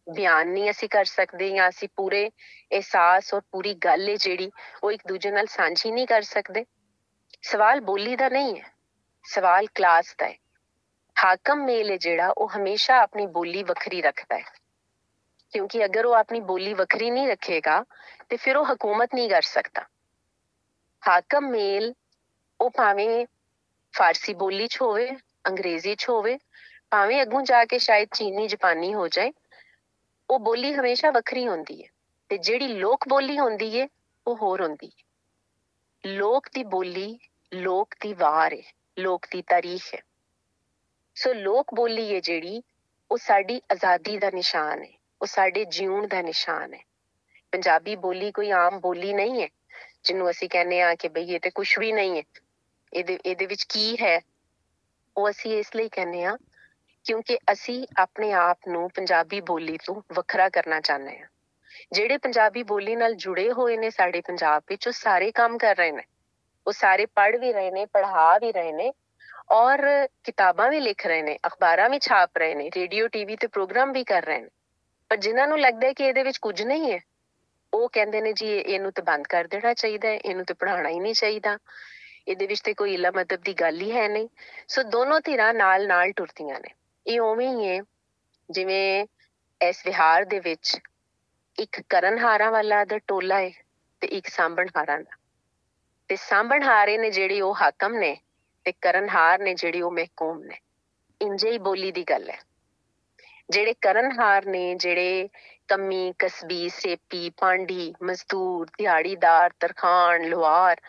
ਬਿਆਨ 0.07 0.47
ਨਹੀਂ 0.47 0.69
ਅਸੀਂ 0.71 0.89
ਕਰ 0.89 1.05
ਸਕਦੇ 1.05 1.49
ਜਾਂ 1.49 1.69
ਅਸੀਂ 1.69 1.89
ਪੂਰੇ 1.95 2.27
ਅਹਿਸਾਸ 2.29 3.33
ਔਰ 3.33 3.41
ਪੂਰੀ 3.51 3.73
ਗੱਲ 3.73 4.09
ਹੈ 4.09 4.15
ਜਿਹੜੀ 4.15 4.51
ਉਹ 4.83 4.91
ਇੱਕ 4.91 5.07
ਦੂਜੇ 5.07 5.31
ਨਾਲ 5.31 5.45
ਸਾਂਝੀ 5.45 5.91
ਨਹੀਂ 5.91 6.07
ਕਰ 6.07 6.21
ਸਕਦੇ। 6.21 6.65
ਸਵਾਲ 7.41 7.81
ਬੋਲੀ 7.81 8.15
ਦਾ 8.15 8.29
ਨਹੀਂ 8.29 8.59
ਹੈ, 8.59 8.71
ਸਵਾਲ 9.25 9.67
ਕਲਾਸ 9.75 10.15
ਦਾ 10.19 10.27
ਹੈ। 10.27 10.35
ਹਾਕਮ 11.15 11.63
ਮੇਲ 11.65 11.91
ਹੈ 11.91 11.97
ਜਿਹੜਾ 11.97 12.33
ਉਹ 12.37 12.49
ਹਮੇਸ਼ਾ 12.49 12.97
ਆਪਣੀ 12.97 13.25
ਬੋਲੀ 13.27 13.63
ਵੱਖਰੀ 13.63 14.01
ਰੱਖਦਾ 14.01 14.37
ਹੈ। 14.37 14.60
ਕਿਉਂਕਿ 15.51 15.85
ਅਗਰ 15.85 16.05
ਉਹ 16.05 16.13
ਆਪਣੀ 16.13 16.39
ਬੋਲੀ 16.39 16.73
ਵੱਖਰੀ 16.73 17.11
ਨਹੀਂ 17.11 17.27
ਰੱਖੇਗਾ, 17.27 17.85
ਤੇ 18.29 18.37
ਫਿਰ 18.37 18.57
ਉਹ 18.57 18.65
ਹਕੂਮਤ 18.65 19.09
ਨਹੀਂ 19.15 19.29
ਕਰ 19.29 19.41
ਸਕਦਾ। 19.41 19.81
ਹਾਕਮ 21.07 21.49
ਮੇਲ, 21.49 21.93
ਉਹ 22.61 22.69
ਭਾਵੇਂ 22.69 23.25
ਫਾਰਸੀ 23.93 24.33
ਬੋਲੀ 24.33 24.67
'ਚ 24.67 24.81
ਹੋਵੇ, 24.81 25.11
ਅੰਗਰੇਜ਼ੀ 25.47 25.95
'ਚ 25.95 26.09
ਹੋਵੇ, 26.09 26.37
ਭਾਵੇਂ 26.89 27.21
ਅੱਗੋਂ 27.21 27.41
ਜਾ 27.41 27.65
ਕੇ 27.65 27.77
ਸ਼ਾਇਦ 27.77 28.09
ਚੀਨੀ, 28.13 28.47
ਜਾਪਾਨੀ 28.47 28.93
ਹੋ 28.93 29.07
ਜਾਏ, 29.07 29.33
ਉਹ 30.29 30.39
ਬੋਲੀ 30.39 30.73
ਹਮੇਸ਼ਾ 30.73 31.11
ਵੱਖਰੀ 31.11 31.47
ਹੁੰਦੀ 31.47 31.83
ਹੈ। 31.83 31.89
ਤੇ 32.29 32.37
ਜਿਹੜੀ 32.37 32.67
ਲੋਕ 32.67 33.07
ਬੋਲੀ 33.07 33.39
ਹੁੰਦੀ 33.39 33.81
ਹੈ, 33.81 33.87
ਉਹ 34.27 34.35
ਹੋਰ 34.35 34.61
ਹੁੰਦੀ 34.61 34.87
ਹੈ। 34.87 35.03
ਲੋਕ 36.05 36.47
ਦੀ 36.53 36.63
ਬੋਲੀ, 36.63 37.19
ਲੋਕ 37.53 37.95
ਦੀ 38.01 38.13
ਵਾਰ 38.13 38.53
ਹੈ, 38.53 38.61
ਲੋਕ 38.99 39.25
ਦੀ 39.31 39.41
ਤਾਰੀਖ 39.41 39.95
ਹੈ। 39.95 40.01
ਸੋ 41.15 41.33
ਲੋਕ 41.33 41.73
ਬੋਲੀ 41.73 42.15
ਹੈ 42.15 42.19
ਜਿਹੜੀ, 42.19 42.63
ਉਹ 43.11 43.17
ਸਾਡੀ 43.17 43.61
ਆਜ਼ਾਦੀ 43.71 44.17
ਦਾ 44.17 44.31
ਨਿਸ਼ਾਨ 44.33 44.83
ਹੈ। 44.83 45.00
ਉਹ 45.21 45.27
ਸਾਡੇ 45.27 45.65
ਜਿਉਣ 45.65 46.07
ਦਾ 46.07 46.21
ਨਿਸ਼ਾਨ 46.21 46.73
ਹੈ। 46.73 46.79
ਪੰਜਾਬੀ 47.51 47.95
ਬੋਲੀ 47.95 48.31
ਕੋਈ 48.31 48.51
ਆਮ 48.51 48.79
ਬੋਲੀ 48.79 49.13
ਨਹੀਂ 49.13 49.41
ਹੈ, 49.41 49.47
ਜਿਹਨੂੰ 50.03 50.29
ਅਸੀਂ 50.29 50.49
ਕਹਿੰਦੇ 50.49 50.81
ਆ 50.81 50.95
ਕਿ 50.95 51.07
ਬਈ 51.07 51.33
ਇਹ 51.33 51.39
ਤੇ 51.39 51.49
ਕੁਝ 51.49 51.79
ਵੀ 51.79 51.91
ਨਹੀਂ 51.91 52.17
ਹੈ। 52.17 52.23
ਇਹਦੇ 52.93 53.19
ਇਹਦੇ 53.25 53.45
ਵਿੱਚ 53.45 53.63
ਕੀ 53.63 53.95
ਹੈ? 54.01 54.19
ਉਹ 55.17 55.29
ਅਸੀਂ 55.29 55.57
ਇਸ 55.57 55.75
ਲਈ 55.75 55.89
ਕਹਿੰਦੇ 55.89 56.23
ਆ 56.23 56.37
ਕਿਉਂਕਿ 57.03 57.37
ਅਸੀਂ 57.51 57.87
ਆਪਣੇ 57.97 58.31
ਆਪ 58.31 58.59
ਨੂੰ 58.67 58.89
ਪੰਜਾਬੀ 58.89 59.41
ਬੋਲੀ 59.41 59.77
ਤੋਂ 59.77 60.01
ਵੱਖਰਾ 60.13 60.49
ਕਰਨਾ 60.49 60.79
ਚਾਹੁੰਦੇ 60.79 61.19
ਆ 61.19 61.27
ਜਿਹੜੇ 61.91 62.17
ਪੰਜਾਬੀ 62.17 62.63
ਬੋਲੀ 62.63 62.95
ਨਾਲ 62.95 63.15
ਜੁੜੇ 63.15 63.51
ਹੋਏ 63.51 63.77
ਨੇ 63.77 63.89
ਸਾਡੇ 63.89 64.21
ਪੰਜਾਬ 64.21 64.63
ਵਿੱਚ, 64.69 64.87
ਉਹ 64.87 64.93
ਸਾਰੇ 64.93 65.31
ਕੰਮ 65.31 65.57
ਕਰ 65.57 65.75
ਰਹੇ 65.75 65.91
ਨੇ। 65.91 66.03
ਉਹ 66.67 66.71
ਸਾਰੇ 66.71 67.05
ਪੜ੍ਹ 67.05 67.37
ਵੀ 67.37 67.53
ਰਹੇ 67.53 67.71
ਨੇ, 67.71 67.85
ਪੜ੍ਹਾ 67.85 68.37
ਵੀ 68.37 68.51
ਰਹੇ 68.51 68.71
ਨੇ 68.71 68.93
ਔਰ 69.51 70.07
ਕਿਤਾਬਾਂ 70.23 70.69
ਵੀ 70.69 70.79
ਲਿਖ 70.79 71.07
ਰਹੇ 71.07 71.21
ਨੇ, 71.21 71.37
ਅਖਬਾਰਾਂ 71.47 71.89
ਵੀ 71.89 71.99
ਛਾਪ 71.99 72.37
ਰਹੇ 72.37 72.55
ਨੇ, 72.55 72.69
ਰੇਡੀਓ, 72.75 73.07
ਟੀਵੀ 73.07 73.35
ਤੇ 73.35 73.47
ਪ੍ਰੋਗਰਾਮ 73.47 73.91
ਵੀ 73.91 74.03
ਕਰ 74.03 74.21
ਰਹੇ 74.21 74.39
ਨੇ। 74.39 74.49
ਪਰ 75.11 75.17
ਜਿਨ੍ਹਾਂ 75.17 75.47
ਨੂੰ 75.47 75.59
ਲੱਗਦਾ 75.59 75.87
ਹੈ 75.87 75.93
ਕਿ 75.93 76.03
ਇਹਦੇ 76.03 76.23
ਵਿੱਚ 76.23 76.37
ਕੁਝ 76.37 76.61
ਨਹੀਂ 76.61 76.91
ਹੈ, 76.91 76.99
ਉਹ 77.73 77.89
ਕਹਿੰਦੇ 77.89 78.21
ਨੇ 78.21 78.33
ਜੀ 78.33 78.47
ਇਹਨੂੰ 78.57 78.91
ਤੇ 78.91 79.01
ਬੰਦ 79.01 79.27
ਕਰ 79.27 79.47
ਦੇਣਾ 79.47 79.73
ਚਾਹੀਦਾ 79.73 80.07
ਹੈ, 80.07 80.13
ਇਹਨੂੰ 80.13 80.45
ਤੇ 80.45 80.53
ਪੜਾਉਣਾ 80.53 80.89
ਹੀ 80.89 80.99
ਨਹੀਂ 80.99 81.13
ਚਾਹੀਦਾ। 81.13 81.57
ਇਹਦੇ 82.27 82.47
ਵਿੱਚ 82.47 82.61
ਤੇ 82.61 82.73
ਕੋਈ 82.73 82.93
ਇਲਾ 82.93 83.11
ਮਤਲਬ 83.11 83.41
ਦੀ 83.41 83.53
ਗੱਲ 83.53 83.81
ਹੀ 83.81 83.91
ਹੈ 83.91 84.07
ਨਹੀਂ। 84.07 84.27
ਸੋ 84.67 84.83
ਦੋਨੋਂ 84.83 85.21
ਧਿਰਾਂ 85.21 85.53
ਨਾਲ 85.53 85.87
ਨਾਲ 85.87 86.11
ਟੁਰਦੀਆਂ 86.11 86.59
ਨੇ। 86.59 86.73
ਇਹ 87.07 87.21
ਉਵੇਂ 87.21 87.49
ਹੀ 87.49 87.69
ਹੈ, 87.69 87.81
ਜਿਵੇਂ 88.51 89.05
ਇਸ 89.61 89.85
ਵਿਹਾਰ 89.85 90.25
ਦੇ 90.25 90.39
ਵਿੱਚ 90.39 90.79
ਇੱਕ 91.59 91.81
ਕਰਨਹਾਰਾਂ 91.89 92.51
ਵਾਲਾ 92.51 92.85
ਦਾ 92.85 92.97
ਟੋਲਾ 92.97 93.39
ਹੈ 93.39 93.51
ਤੇ 94.01 94.07
ਇੱਕ 94.07 94.27
ਸਾਂਭਣਹਾਰਾਂ 94.27 94.99
ਦਾ। 94.99 95.17
ਤੇ 96.07 96.15
ਸਾਂਭਣਹਾਰੇ 96.15 96.97
ਨੇ 96.97 97.11
ਜਿਹੜੀ 97.11 97.41
ਉਹ 97.41 97.55
ਹਾਕਮ 97.55 97.95
ਨੇ 97.95 98.17
ਤੇ 98.65 98.71
ਕਰਨਹਾਰ 98.71 99.39
ਨੇ 99.39 99.53
ਜਿਹੜੀ 99.53 99.81
ਉਹ 99.81 99.91
ਮਹਿਕੂਮ 99.91 100.43
ਨੇ। 100.43 100.57
ਇੰਜੇ 101.21 101.51
ਹੀ 101.51 101.57
ਬੋਲੀ 101.57 101.91
ਦੀ 101.91 102.03
ਗੱਲ 102.03 102.29
ਹੈ। 102.29 102.50
ਜਿਹੜੇ 103.51 103.73
ਕਰਨਹਾਰ 103.73 104.45
ਨੇ 104.45 104.75
ਜਿਹੜੇ 104.75 105.29
ਕੰਮੀ 105.67 106.13
ਕਸਬੀ 106.19 106.69
ਸੇਪੀ 106.69 107.29
ਪਾਂਡੀ 107.29 107.93
ਮਜ਼ਦੂਰ 108.03 108.67
ਦਿਹਾੜੀਦਾਰ 108.67 109.53
ਤਰਖਾਨ 109.59 110.23
ਲੋਹਾਰ 110.23 110.81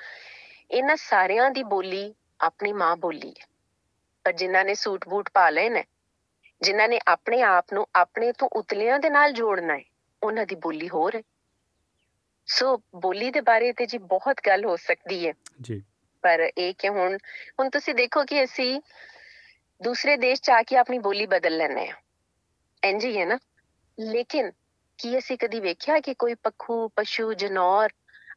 ਇਹਨਾਂ 0.70 0.96
ਸਾਰਿਆਂ 0.96 1.51
ਦੀ 1.51 1.62
ਬੋਲੀ 1.62 2.14
ਆਪਣੀ 2.40 2.72
ਮਾਂ 2.72 2.96
ਬੋਲੀ 2.96 3.31
ਹੈ। 3.31 3.46
ਪਰ 4.25 4.33
ਜਿਨ੍ਹਾਂ 4.33 4.64
ਨੇ 4.64 4.75
ਸੂਟ 4.75 5.09
ਬੂਟ 5.09 5.31
ਪਾ 5.35 5.51
ਲਏ 5.51 5.68
ਨੇ 5.68 5.85
ਜਿਨ੍ਹਾਂ 6.62 6.88
ਨੇ 6.88 7.01
ਆਪਣੇ 7.09 7.42
ਆਪ 7.42 7.72
ਨੂੰ 7.72 7.87
ਆਪਣੇ 7.94 8.33
ਤੋਂ 8.33 8.48
ਉਤਲਿਆਂ 8.53 8.98
ਦੇ 8.98 9.11
ਨਾਲ 9.11 9.33
ਜੋੜਨਾ 9.33 9.77
ਹੈ 9.77 9.83
ਉਹਨਾਂ 10.22 10.46
ਦੀ 10.46 10.55
ਬੋਲੀ 10.55 10.88
ਹੋਰ 10.88 11.16
ਹੈ। 11.16 11.22
ਸੋ 12.46 12.77
ਬੋਲੀ 12.77 13.31
ਦੇ 13.31 13.40
ਬਾਰੇ 13.40 13.72
ਤੇ 13.72 13.87
ਜੀ 13.87 13.98
ਬਹੁਤ 13.98 14.40
ਗੱਲ 14.46 14.64
ਹੋ 14.64 14.77
ਸਕਦੀ 14.77 15.29
ਹੈ। 15.29 15.33
ਜੀ। 15.61 15.83
ਪਰ 16.22 16.51
ਇਹ 16.59 16.75
ਕਿ 16.79 16.88
ਹੁਣ 16.88 17.16
ਹੁਣ 17.61 17.70
ਤੁਸੀਂ 17.70 17.94
ਦੇਖੋ 17.94 18.25
ਕਿ 18.25 18.44
ਅਸੀਂ 18.44 18.81
ਦੂਸਰੇ 19.83 20.16
ਦੇਸ਼ 20.16 20.42
ਚ 20.42 20.51
ਆ 20.51 20.62
ਕੇ 20.62 20.77
ਆਪਣੀ 20.77 20.98
ਬੋਲੀ 20.98 21.27
ਬਦਲ 21.27 21.57
ਲੈਨੇ 21.57 21.88
ਆ 21.88 21.94
ਇੰਜ 22.83 23.05
ਹੀ 23.05 23.18
ਹੈ 23.18 23.25
ਨਾ। 23.27 23.38
ਲੇਕਿਨ 23.99 24.51
ਕੀ 24.99 25.18
ਅਸੀਂ 25.18 25.38
ਕਦੀ 25.38 25.61
ਵੇਖਿਆ 25.61 26.01
ਕਿ 26.01 26.14
ਕੋਈ 26.14 26.35
ਪੱਖੂ, 26.35 26.88
ਪਸ਼ੂ, 26.88 27.33
ਜਨੌਰ 27.33 27.92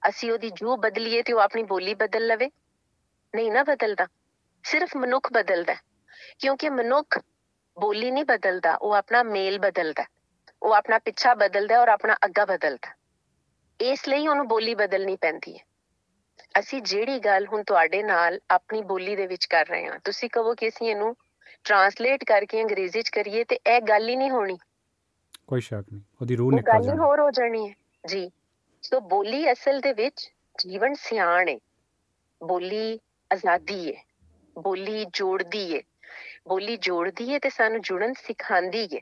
ਅਸੀਂ 0.09 0.31
ਉਹਦੀ 0.31 0.49
ਜੂ 0.49 0.75
ਬਦਲੀਏ 0.77 1.21
ਤੇ 1.21 1.33
ਉਹ 1.33 1.39
ਆਪਣੀ 1.39 1.63
ਬੋਲੀ 1.63 1.93
ਬਦਲ 1.93 2.27
ਲਵੇ? 2.27 2.49
ਨਹੀਂ 3.33 3.51
ਨਾ 3.51 3.63
ਬਦਲਦਾ। 3.63 4.07
ਸਿਰਫ 4.63 4.95
ਮਨੁੱਖ 4.97 5.31
ਬਦਲਦਾ 5.33 5.75
ਕਿਉਂਕਿ 6.39 6.69
ਮਨੁੱਖ 6.69 7.19
ਬੋਲੀ 7.77 8.11
ਨਹੀਂ 8.11 8.25
ਬਦਲਦਾ, 8.25 8.75
ਉਹ 8.75 8.93
ਆਪਣਾ 8.93 9.23
ਮੇਲ 9.23 9.59
ਬਦਲਦਾ 9.59 10.03
ਉਹ 10.61 10.73
ਆਪਣਾ 10.73 10.99
ਪਿੱਛਾ 10.99 11.33
ਬਦਲਦਾ 11.33 11.79
ਔਰ 11.81 11.87
ਆਪਣਾ 11.87 12.15
ਅੱਗਾ 12.25 12.45
ਬਦਲਦਾ 12.45 12.93
ਇਸ 13.79 14.07
ਲਈ 14.07 14.27
ਉਹਨੂੰ 14.27 14.47
ਬੋਲੀ 14.47 14.75
ਬਦਲਣੀ 14.75 15.15
ਪੈਂਦੀ 15.15 15.57
ਹੈ। 15.57 15.63
ਅਸੀਂ 16.59 16.81
ਜਿਹੜੀ 16.81 17.19
ਗੱਲ 17.19 17.47
ਹੁਣ 17.47 17.63
ਤੁਹਾਡੇ 17.63 18.03
ਨਾਲ 18.03 18.39
ਆਪਣੀ 18.49 18.81
ਬੋਲੀ 18.81 19.15
ਦੇ 19.15 19.27
ਵਿੱਚ 19.27 19.45
ਕਰ 19.45 19.65
ਰਹੇ 19.65 19.87
ਹਾਂ, 19.87 19.99
ਤੁਸੀਂ 20.03 20.29
ਕਹੋ 20.29 20.53
ਕਿ 20.55 20.67
ਅਸੀਂ 20.67 20.89
ਇਹਨੂੰ 20.89 21.15
ਟਰਾਂਸਲੇਟ 21.65 22.23
ਕਰਕੇ 22.23 22.61
ਅੰਗਰੇਜ਼ੀ 22.61 23.01
ਚ 23.01 23.09
ਕਰੀਏ 23.09 23.43
ਤੇ 23.43 23.55
ਇਹ 23.67 23.81
ਗੱਲ 23.81 24.09
ਹੀ 24.09 24.15
ਨਹੀਂ 24.15 24.31
ਹੋਣੀ। 24.31 24.57
ਕੋਈ 25.47 25.61
ਸ਼ੱਕ 25.61 25.85
ਨਹੀਂ 25.93 26.01
ਉਹਦੀ 26.21 26.35
ਰੂਹ 26.35 26.51
ਨਿਕਲ 26.51 26.71
ਗੱਲ 26.73 26.81
ਜਾਣੀ। 26.81 26.97
ਹੋਰ 26.97 27.19
ਹੋ 27.19 27.31
ਜਾਣੀ 27.31 27.69
ਹੈ। 27.69 27.73
ਜੀ 28.05 28.31
ਸੋ 28.81 28.99
ਬੋਲੀ 28.99 29.51
ਅਸਲ 29.51 29.79
ਦੇ 29.79 29.93
ਵਿੱਚ 29.93 30.31
ਜੀਵਨ 30.59 30.93
ਸਿਆਣ 30.93 31.49
ਹੈ। 31.49 31.57
ਬੋਲੀ 32.43 32.99
ਆਜ਼ਾਦੀ 33.31 33.95
ਹੈ 33.95 34.03
ਬੋਲੀ 34.57 35.05
ਜੋੜਦੀ 35.05 35.75
ਹੈ। 35.77 35.81
ਬੋਲੀ 36.47 36.77
ਜੋੜਦੀ 36.77 37.33
ਹੈ 37.33 37.39
ਤੇ 37.39 37.49
ਸਾਨੂੰ 37.49 37.81
ਜੁੜਨ 37.81 38.13
ਸਿਖਾਉਂਦੀ 38.13 38.85
ਹੈ। 38.85 38.99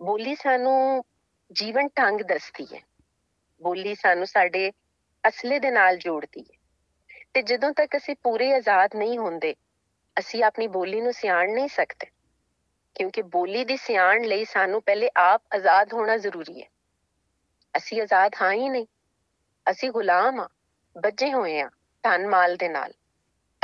ਬੋਲੀ 0.00 0.34
ਸਾਨੂੰ 0.34 1.04
ਜੀਵਨ 1.52 1.88
ਢੰਗ 1.88 2.20
ਦੱਸਦੀ 2.20 2.66
ਹੈ। 2.74 2.80
ਬੋਲੀ 3.62 3.94
ਸਾਨੂੰ 3.94 4.26
ਸਾਡੇ 4.26 4.70
ਅਸਲੇ 5.28 5.58
ਦੇ 5.58 5.70
ਨਾਲ 5.70 5.96
ਜੋੜਦੀ 5.96 6.40
ਹੈ। 6.40 6.58
ਤੇ 7.34 7.42
ਜਦੋਂ 7.42 7.72
ਤੱਕ 7.72 7.96
ਅਸੀਂ 7.96 8.14
ਪੂਰੇ 8.22 8.52
ਆਜ਼ਾਦ 8.54 8.90
ਨਹੀਂ 8.96 9.18
ਹੁੰਦੇ 9.18 9.54
ਅਸੀਂ 10.18 10.44
ਆਪਣੀ 10.44 10.66
ਬੋਲੀ 10.66 11.00
ਨੂੰ 11.00 11.12
ਸਿਆਣ 11.12 11.52
ਨਹੀਂ 11.52 11.68
ਸਕਦੇ। 11.68 12.06
ਕਿਉਂਕਿ 12.94 13.22
ਬੋਲੀ 13.22 13.64
ਦੀ 13.64 13.76
ਸਿਆਣ 13.76 14.22
ਲਈ 14.22 14.44
ਸਾਨੂੰ 14.44 14.82
ਪਹਿਲੇ 14.82 15.10
ਆਪ 15.16 15.42
ਆਜ਼ਾਦ 15.54 15.92
ਹੋਣਾ 15.92 16.16
ਜ਼ਰੂਰੀ 16.16 16.62
ਹੈ। 16.62 16.68
ਅਸੀਂ 17.76 18.02
ਆਜ਼ਾਦ 18.02 18.32
ਹਾਂ 18.42 18.52
ਹੀ 18.52 18.68
ਨਹੀਂ। 18.68 18.86
ਅਸੀਂ 19.70 19.90
ਗੁਲਾਮ 19.90 20.40
ਆ 20.40 20.48
ਬੱਜੇ 21.02 21.32
ਹੋਏ 21.32 21.60
ਆ 21.60 21.70
ਧਨ 22.02 22.26
ਮਾਲ 22.26 22.56
ਦੇ 22.56 22.68
ਨਾਲ। 22.68 22.92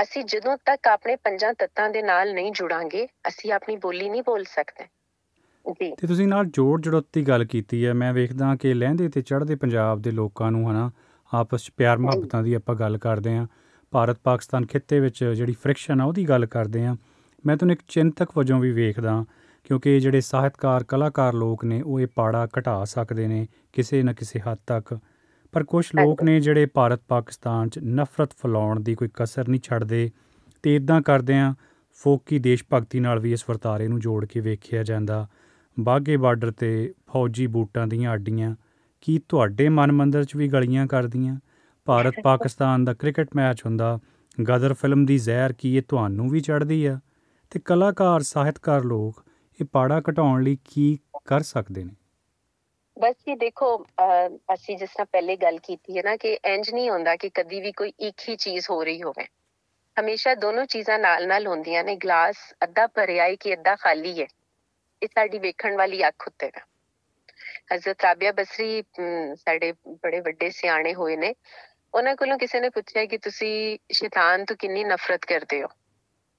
ਅਸੀਂ 0.02 0.24
ਜਦੋਂ 0.24 0.56
ਤੱਕ 0.64 0.88
ਆਪਣੇ 0.88 1.16
ਪੰਜਾਂ 1.16 1.54
ਤੱਤਾਂ 1.54 1.90
ਦੇ 1.90 2.02
ਨਾਲ 2.02 2.34
ਨਹੀਂ 2.34 2.52
ਜੁੜਾਂਗੇ, 2.52 3.08
ਅਸੀਂ 3.28 3.52
ਆਪਣੀ 3.52 3.76
ਬੋਲੀ 3.76 4.08
ਨਹੀਂ 4.08 4.22
ਬੋਲ 4.22 4.44
ਸਕਦੇ। 4.44 4.84
ਜੀ। 5.72 5.94
ਤੇ 5.94 6.06
ਤੁਸੀਂ 6.06 6.28
ਨਾਲ 6.28 6.44
ਜੋੜ 6.44 6.82
ਜੜੋਤੀ 6.82 7.28
ਗੱਲ 7.28 7.44
ਕੀਤੀ 7.44 7.86
ਹੈ। 7.86 7.94
ਮੈਂ 7.94 8.12
ਵੇਖਦਾ 8.12 8.56
ਕਿ 8.56 8.74
ਲਹਿੰਦੇ 8.74 9.08
ਤੇ 9.08 9.22
ਚੜ੍ਹਦੇ 9.22 9.54
ਪੰਜਾਬ 9.54 10.02
ਦੇ 10.02 10.10
ਲੋਕਾਂ 10.10 10.50
ਨੂੰ 10.50 10.70
ਹਨਾ, 10.70 10.90
ਆਪਸ 11.34 11.64
'ਚ 11.64 11.70
ਪਿਆਰ 11.76 11.98
ਮੁਹੱਬਤਾਂ 11.98 12.42
ਦੀ 12.42 12.54
ਆਪਾਂ 12.54 12.74
ਗੱਲ 12.74 12.98
ਕਰਦੇ 12.98 13.36
ਆਂ 13.36 13.46
ਭਾਰਤ 13.94 14.18
ਪਾਕਿਸਤਾਨ 14.24 14.66
ਖਿੱਤੇ 14.66 15.00
ਵਿੱਚ 15.00 15.24
ਜਿਹੜੀ 15.24 15.52
ਫ੍ਰਿਕਸ਼ਨ 15.52 16.00
ਆ, 16.00 16.04
ਉਹਦੀ 16.04 16.24
ਗੱਲ 16.28 16.46
ਕਰਦੇ 16.46 16.84
ਆਂ 16.86 16.96
ਮੈਂ 17.44 17.56
ਤੁਹਾਨੂੰ 17.56 17.72
ਇੱਕ 17.72 17.82
ਚਿੰਤਕ 17.88 18.28
ਵਜੋਂ 18.38 18.58
ਵੀ 18.60 18.70
ਵੇਖਦਾ 18.72 19.24
ਕਿਉਂਕਿ 19.64 20.00
ਜਿਹੜੇ 20.00 20.20
ਸਾਹਿਤਕਾਰ, 20.20 20.84
ਕਲਾਕਾਰ 20.84 21.34
ਲੋਕ 21.34 21.64
ਨੇ, 21.64 21.80
ਉਹ 21.82 22.00
ਇਹ 22.00 22.06
ਪਾੜਾ 22.14 22.46
ਘਟਾ 22.58 22.84
ਸਕਦੇ 22.84 23.26
ਨੇ 23.26 23.46
ਕਿਸੇ 23.72 24.02
ਨਾ 24.02 24.12
ਕਿਸੇ 24.12 24.40
ਹੱਦ 24.40 24.58
ਤੱਕ। 24.66 24.98
ਪਰ 25.52 25.64
ਕੁਝ 25.64 25.84
ਲੋਕ 25.96 26.22
ਨੇ 26.22 26.40
ਜਿਹੜੇ 26.40 26.66
ਭਾਰਤ 26.66 27.00
ਪਾਕਿਸਤਾਨ 27.08 27.68
'ਚ 27.68 27.78
ਨਫ਼ਰਤ 27.78 28.32
ਫੈਲਾਉਣ 28.32 28.80
ਦੀ 28.80 28.94
ਕੋਈ 28.94 29.08
ਕਸਰ 29.14 29.48
ਨਹੀਂ 29.48 29.60
ਛੱਡਦੇ, 29.64 30.10
ਤੇ 30.62 30.76
ਇਦਾਂ 30.76 31.00
ਕਰਦੇ 31.02 31.38
ਆਂ 31.38 31.54
ਫੋਕੀ 32.00 32.38
ਦੇਸ਼ 32.38 32.64
ਭਗਤੀ 32.72 33.00
ਨਾਲ 33.00 33.18
ਵੀ 33.18 33.32
ਇਸ 33.32 33.44
ਵਰਤਾਰੇ 33.48 33.88
ਨੂੰ 33.88 34.00
ਜੋੜ 34.00 34.24
ਕੇ 34.26 34.40
ਵੇਖਿਆ 34.40 34.82
ਜਾਂਦਾ। 34.82 35.26
ਬਾਗੇ 35.76 36.16
ਬਾਰਡਰ 36.16 36.50
ਤੇ 36.50 36.92
ਫੌਜੀ 37.12 37.46
ਬੂਟਾਂ 37.46 37.86
ਦੀਆਂ 37.86 38.10
ਆਡੀਆਂ 38.10 38.54
ਕੀ 39.00 39.20
ਤੁਹਾਡੇ 39.28 39.68
ਮਨ 39.68 39.92
ਮੰਦਰ 39.92 40.24
'ਚ 40.24 40.36
ਵੀ 40.36 40.48
ਗਲੀਆਂ 40.48 40.86
ਕਰਦੀਆਂ? 40.86 41.36
ਭਾਰਤ 41.84 42.14
ਪਾਕਿਸਤਾਨ 42.24 42.84
ਦਾ 42.84 42.94
ਕ੍ਰਿਕਟ 42.94 43.28
ਮੈਚ 43.36 43.64
ਹੁੰਦਾ 43.66 43.98
ਗਦਰ 44.48 44.74
ਫਿਲਮ 44.74 45.04
ਦੀ 45.06 45.18
ਜ਼ਹਿਰ 45.18 45.52
ਕੀ 45.52 45.76
ਇਹ 45.76 45.82
ਤੁਹਾਨੂੰ 45.88 46.28
ਵੀ 46.30 46.40
ਚੜਦੀ 46.40 46.84
ਆ? 46.86 46.98
ਤੇ 47.50 47.60
ਕਲਾਕਾਰ 47.64 48.20
ਸਾਹਿਤਕਾਰ 48.22 48.84
ਲੋਕ 48.84 49.24
ਇਹ 49.60 49.66
ਪਾੜਾ 49.72 50.00
ਘਟਾਉਣ 50.10 50.42
ਲਈ 50.42 50.56
ਕੀ 50.64 50.98
ਕਰ 51.26 51.40
ਸਕਦੇ 51.42 51.84
ਨੇ? 51.84 51.92
ਬਸ 52.96 53.14
ਜੀ 53.26 53.34
ਦੇਖੋ 53.34 53.76
ਅਸੀਂ 54.54 54.76
ਜਿਸ 54.76 54.88
ਤਰ੍ਹਾਂ 54.88 55.06
ਪਹਿਲੇ 55.12 55.36
ਗੱਲ 55.36 55.58
ਕੀਤੀ 55.58 55.96
ਹੈ 55.98 56.02
ਨਾ 56.02 56.16
ਕਿ 56.16 56.32
ਇੰਜ 56.44 56.70
ਨਹੀਂ 56.70 56.90
ਹੁੰਦਾ 56.90 57.16
ਕਿ 57.16 57.30
ਕਦੀ 57.34 57.60
ਵੀ 57.60 57.72
ਕੋਈ 57.72 57.92
ਇੱਕ 58.00 58.28
ਹੀ 58.28 58.36
ਚੀਜ਼ 58.36 58.66
ਹੋ 58.70 58.82
ਰਹੀ 58.84 59.02
ਹੋਵੇ। 59.02 59.26
ਹਮੇਸ਼ਾ 60.00 60.34
ਦੋਨੋਂ 60.34 60.64
ਚੀਜ਼ਾਂ 60.66 60.98
ਨਾਲ-ਨਾਲ 60.98 61.46
ਹੁੰਦੀਆਂ 61.46 61.84
ਨੇ। 61.84 61.96
ਗਲਾਸ 61.96 62.36
ਅੱਧਾ 62.64 62.86
ਭਰਿਆ 62.86 63.24
ਹੈ 63.24 63.34
ਕਿ 63.34 63.52
ਅੱਧਾ 63.54 63.74
ਖਾਲੀ 63.76 64.20
ਹੈ। 64.20 64.26
ਇਹ 65.02 65.08
ਸਾਡੀ 65.08 65.38
ਵੇਖਣ 65.38 65.76
ਵਾਲੀ 65.76 66.06
ਅੱਖ 66.08 66.26
ਉੱਤੇ 66.26 66.46
ਹੈ। 66.46 66.62
ਹਜ਼ਰਤ 67.74 68.02
ਰਾਬੀਆ 68.02 68.32
ਬਸਰੀ 68.32 68.82
ਸਾਡੇ 69.36 69.72
ਬੜੇ 69.88 70.20
ਵੱਡੇ 70.20 70.50
ਸਿਆਣੇ 70.50 70.94
ਹੋਏ 70.94 71.16
ਨੇ। 71.16 71.34
ਉਹਨਾਂ 71.94 72.16
ਕੋਲੋਂ 72.16 72.38
ਕਿਸੇ 72.38 72.60
ਨੇ 72.60 72.68
ਪੁੱਛਿਆ 72.68 73.04
ਕਿ 73.04 73.18
ਤੁਸੀਂ 73.18 73.78
ਸ਼ੈਤਾਨ 73.92 74.44
ਤੋਂ 74.44 74.56
ਕਿੰਨੀ 74.56 74.84
ਨਫ਼ਰਤ 74.84 75.24
ਕਰਦੇ 75.24 75.62
ਹੋ? 75.62 75.68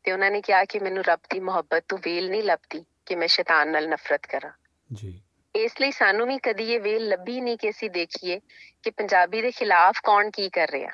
ਤੇ 0.04 0.12
ਉਹਨਾਂ 0.12 0.32
ਨੇ 0.32 0.42
ਕਿਹਾ 0.42 0.66
ਕਿ 0.66 0.80
ਮੈਨੂੰ 0.80 1.04
ਰੱਬ 1.04 1.20
ਦੀ 1.34 1.40
ਮੁਹੱਬਤ 1.40 1.86
ਤੋਂ 1.88 1.98
ਵੇਲ 1.98 2.30
ਨਹੀਂ 2.30 2.44
ਲੱਭਦੀ 2.44 2.86
ਕਿ 3.06 3.16
ਮੈਂ 3.16 3.28
ਸ਼ੈਤਾਨ 3.28 3.68
ਨਾਲ 3.68 3.90
ਨਫ਼ਰਤ 3.90 4.26
ਕਰਾਂ। 4.26 4.52
ਜੀ। 4.94 5.22
ਇਸ 5.56 5.72
ਲਈ 5.82 5.92
ਸਾਨੂੰ 5.92 6.28
ਵੀ 6.28 6.38
ਕਦੀ 6.38 6.74
ਇਹ 6.74 6.80
ਵੇਲ 6.80 7.08
ਲੱਭੀ 7.08 7.42
ਨਹੀਂ 7.42 7.58
ਕਿ 7.58 7.70
ਅਸੀਂ 7.70 7.90
ਦੇਖੀਏ 7.90 8.40
ਕਿ 8.84 8.90
ਪੰਜਾਬੀ 8.90 9.42
ਦੇ 9.42 9.52
ਖਿਲਾਫ 9.52 10.00
ਕੌਣ 10.04 10.32
ਕੀ 10.32 10.50
ਕਰ 10.50 10.70
ਰਿਹਾ। 10.70 10.90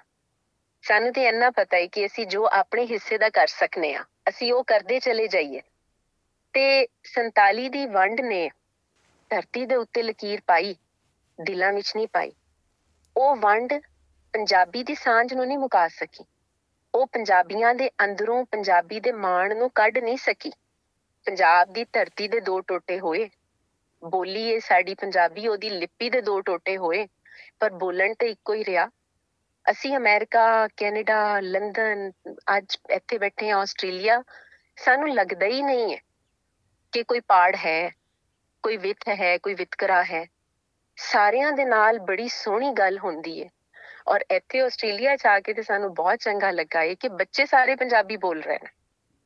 ਸਾਨੂੰ 0.81 1.13
ਤੇ 1.13 1.23
ਇੰਨਾ 1.23 1.49
ਪਤਾ 1.49 1.77
ਹੈ 1.77 1.87
ਕਿ 1.87 2.05
ਅਸੀਂ 2.05 2.27
ਜੋ 2.27 2.49
ਆਪਣੇ 2.51 2.85
ਹਿੱਸੇ 2.85 3.17
ਦਾ 3.17 3.29
ਕਰ 3.29 3.47
ਸਕਨੇ 3.47 3.95
ਆ 3.95 4.05
ਅਸੀਂ 4.29 4.53
ਉਹ 4.53 4.63
ਕਰਦੇ 4.63 4.99
ਚਲੇ 4.99 5.27
ਜਾਈਏ। 5.27 5.61
ਤੇ 6.53 6.87
47 7.03 7.69
ਦੀ 7.69 7.85
ਵੰਡ 7.85 8.21
ਨੇ 8.21 8.49
ਧਰਤੀ 9.29 9.65
ਦੇ 9.65 9.75
ਉੱਤੇ 9.75 10.03
ਲਕੀਰ 10.03 10.41
ਪਾਈ 10.47 10.75
ਦਿਲਾਂ 11.41 11.73
ਵਿੱਚ 11.73 11.95
ਨਹੀਂ 11.95 12.07
ਪਾਈ। 12.07 12.31
ਉਹ 13.17 13.35
ਵੰਡ 13.35 13.73
ਪੰਜਾਬੀ 14.33 14.83
ਦੀ 14.83 14.95
ਸਾਂਝ 14.95 15.33
ਨੂੰ 15.33 15.47
ਨਹੀਂ 15.47 15.57
ਮੁਕਾ 15.57 15.87
ਸਕੀ। 15.87 16.25
ਉਹ 16.95 17.07
ਪੰਜਾਬੀਆਂ 17.07 17.75
ਦੇ 17.75 17.89
ਅੰਦਰੋਂ 18.03 18.45
ਪੰਜਾਬੀ 18.45 18.99
ਦੇ 18.99 19.11
ਮਾਣ 19.11 19.57
ਨੂੰ 19.57 19.69
ਕੱਢ 19.75 19.97
ਨਹੀਂ 19.97 20.17
ਸਕੀ। 20.17 20.51
ਪੰਜਾਬ 21.25 21.73
ਦੀ 21.73 21.85
ਧਰਤੀ 21.93 22.27
ਦੇ 22.27 22.39
ਦੋ 22.39 22.61
ਟੋਟੇ 22.61 22.99
ਹੋਏ। 22.99 23.29
ਬੋਲੀ 24.03 24.49
ਇਹ 24.49 24.59
ਸਾਡੀ 24.59 24.95
ਪੰਜਾਬੀ, 24.95 25.47
ਉਹਦੀ 25.47 25.69
ਲਿਪੀ 25.69 26.09
ਦੇ 26.09 26.21
ਦੋ 26.21 26.41
ਟੋਟੇ 26.41 26.77
ਹੋਏ। 26.77 27.07
ਪਰ 27.59 27.69
ਬੋਲਣ 27.69 28.13
ਤੇ 28.19 28.27
ਇੱਕੋ 28.27 28.53
ਹੀ 28.53 28.65
ਰਿਹਾ। 28.65 28.89
ਅਸੀਂ 29.71 29.97
ਅਮਰੀਕਾ, 29.97 30.67
ਕੈਨੇਡਾ 30.67 31.39
ਲੰਡਨ 31.39 32.11
ਅੱਜ 32.57 32.77
ਇੱਥੇ 32.89 33.17
ਬੈਠੇ 33.17 33.49
ਹਾਂ, 33.49 33.57
ਆਸਟ੍ਰੇਲੀਆ, 33.57 34.23
ਸਾਨੂੰ 34.75 35.09
ਲੱਗਦਾ 35.09 35.45
ਹੀ 35.45 35.61
ਨਹੀਂ 35.61 35.93
ਹੈ 35.93 35.99
ਕਿ 36.91 37.03
ਕੋਈ 37.03 37.19
ਪਾੜ 37.19 37.55
ਹੈ, 37.55 37.89
ਕੋਈ 38.63 38.77
ਵਿਥ 38.77 39.09
ਹੈ, 39.09 39.37
ਕੋਈ 39.37 39.53
ਵਿਤਕਰਾ 39.53 40.03
ਹੈ। 40.03 40.25
ਸਾਰਿਆਂ 40.95 41.51
ਦੇ 41.51 41.65
ਨਾਲ 41.65 41.99
ਬੜੀ 41.99 42.27
ਸੋਹਣੀ 42.27 42.71
ਗੱਲ 42.71 42.99
ਹੁੰਦੀ 42.99 43.43
ਹੈ। 43.43 43.49
ਔਰ 44.07 44.23
ਇੱਥੇ 44.31 44.59
ਆਸਟ੍ਰੇਲੀਆ 44.59 45.15
ਚ 45.15 45.25
ਆ 45.25 45.39
ਕੇ 45.39 45.53
ਤੇ 45.53 45.61
ਸਾਨੂੰ 45.61 45.93
ਬਹੁਤ 45.93 46.19
ਚੰਗਾ 46.19 46.51
ਲੱਗਾ 46.51 46.81
ਹੈ 46.81 46.93
ਕਿ 46.93 47.09
ਬੱਚੇ 47.09 47.45
ਸਾਰੇ 47.45 47.75
ਪੰਜਾਬੀ 47.75 48.17
ਬੋਲ 48.17 48.41
ਰਹੇ 48.41 48.59
ਨੇ 48.63 48.69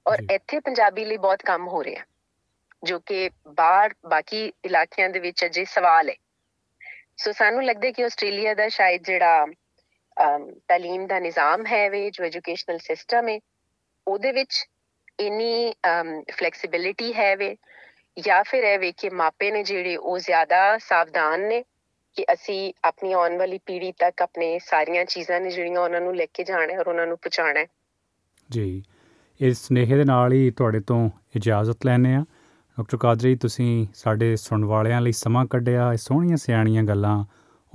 ਔਰ 0.05 0.21
ਜੀ। 0.21 0.27
ਇੱਥੇ 0.31 0.59
ਪੰਜਾਬੀ 0.59 1.05
ਲਈ 1.05 1.17
ਬਹੁਤ 1.17 1.43
ਕੰਮ 1.43 1.67
ਹੋ 1.67 1.83
ਰਿਹਾ 1.83 2.03
ਜੋ 2.83 2.99
ਕਿ 2.99 3.29
ਬਾਹਰ 3.47 3.93
ਬਾਕੀ 4.05 4.51
ਇਲਾਕਿਆਂ 4.65 5.09
ਦੇ 5.09 5.19
ਵਿੱਚ 5.19 5.45
ਅਜੇ 5.45 5.65
ਸਵਾਲ 5.65 6.09
ਹੈ 6.09 6.15
ਸੋ 7.17 7.31
ਸਾਨੂੰ 7.31 7.63
ਲੱਗਦਾ 7.63 7.91
ਕਿ 7.91 8.03
ਆਸਟ੍ਰੇਲੀਆ 8.03 8.53
ਦਾ 8.53 8.67
ਸ਼ਾਇਦ 8.69 9.03
ਜਿਹੜਾ 9.03 9.45
ਤਾਲੀਮ 10.67 11.07
ਦਾ 11.07 11.19
ਨਿਜ਼ਾਮ 11.19 11.65
ਹੈ 11.65 11.89
ਵੇ 11.89 12.09
ਜੋ 12.09 12.23
ਐਜੂਕੇਸ਼ਨਲ 12.23 12.77
ਸਿਸਟਮ 12.77 13.29
ਹੈ 13.29 13.39
ਉਹਦੇ 14.07 14.31
ਵਿੱਚ 14.31 14.65
ਇਨੀ 15.19 15.73
ਫਲੈਕਸੀਬਿਲਿਟੀ 16.31 17.13
ਹੈ 17.13 17.35
ਵੇ 17.35 17.55
ਜਾਂ 18.17 18.43
ਫਿਰ 18.43 18.63
ਇਹ 18.63 18.79
ਵੇ 18.79 18.91
ਕਿ 18.91 19.09
ਮਾਪੇ 19.09 19.51
ਨੇ 19.51 19.63
ਜਿਹੜੇ 19.63 19.95
ਉਹ 19.95 20.17
ਜ਼ਿਆਦਾ 20.19 20.77
ਸਾਵਧਾਨ 20.77 21.39
ਨੇ 21.39 21.63
ਕਿ 22.15 22.23
ਅਸੀਂ 22.23 22.73
ਆਪਣੀ 22.83 23.11
ਆਉਣ 23.11 23.37
ਵਾਲੀ 23.37 23.59
ਪੀੜ੍ਹੀ 23.65 23.91
ਤੱਕ 23.91 24.21
ਆਪਣੇ 24.21 24.59
ਸਾਰੀਆਂ 24.59 25.05
ਚੀਜ਼ਾਂ 25.05 25.41
ਨੇ 25.41 25.51
ਜਿਹੜੀਆਂ 25.51 25.79
ਉਹਨਾਂ 25.79 26.01
ਨੂੰ 26.01 26.15
ਲੈ 26.15 26.25
ਕੇ 26.25 26.43
ਜਾਣਾ 26.43 26.73
ਹੈ 26.73 26.79
ਔਰ 26.79 26.87
ਉਹਨਾਂ 26.87 27.07
ਨੂੰ 27.07 27.17
ਪਹੁੰਚਾਉਣਾ 27.17 27.59
ਹੈ। 27.59 27.65
ਜੀ 28.51 28.83
ਇਸ 29.41 29.57
ਸਨੇਹ 29.57 29.87
ਦੇ 29.87 30.03
ਨਾਲ 30.03 30.33
ਹੀ 30.33 30.51
ਤੁਹਾਡੇ 30.51 30.79
ਤੋਂ 30.79 31.09
ਇਜਾਜ਼ਤ 31.35 31.85
ਲੈਣੇ 31.85 32.15
ਆ 32.15 32.19
ਡਾਕਟਰ 32.77 32.97
ਕਾਦਰੀ 32.97 33.35
ਤੁਸੀਂ 33.35 33.87
ਸਾਡੇ 33.93 34.35
ਸੁਣਨ 34.35 34.65
ਵਾਲਿਆਂ 34.65 35.01
ਲਈ 35.01 35.11
ਸਮਾਂ 35.11 35.45
ਕੱਢਿਆ 35.45 35.91
ਇਹ 35.93 35.97
ਸੋਹਣੀਆਂ 35.97 36.37
ਸਿਆਣੀਆਂ 36.37 36.83
ਗੱਲਾਂ 36.83 37.25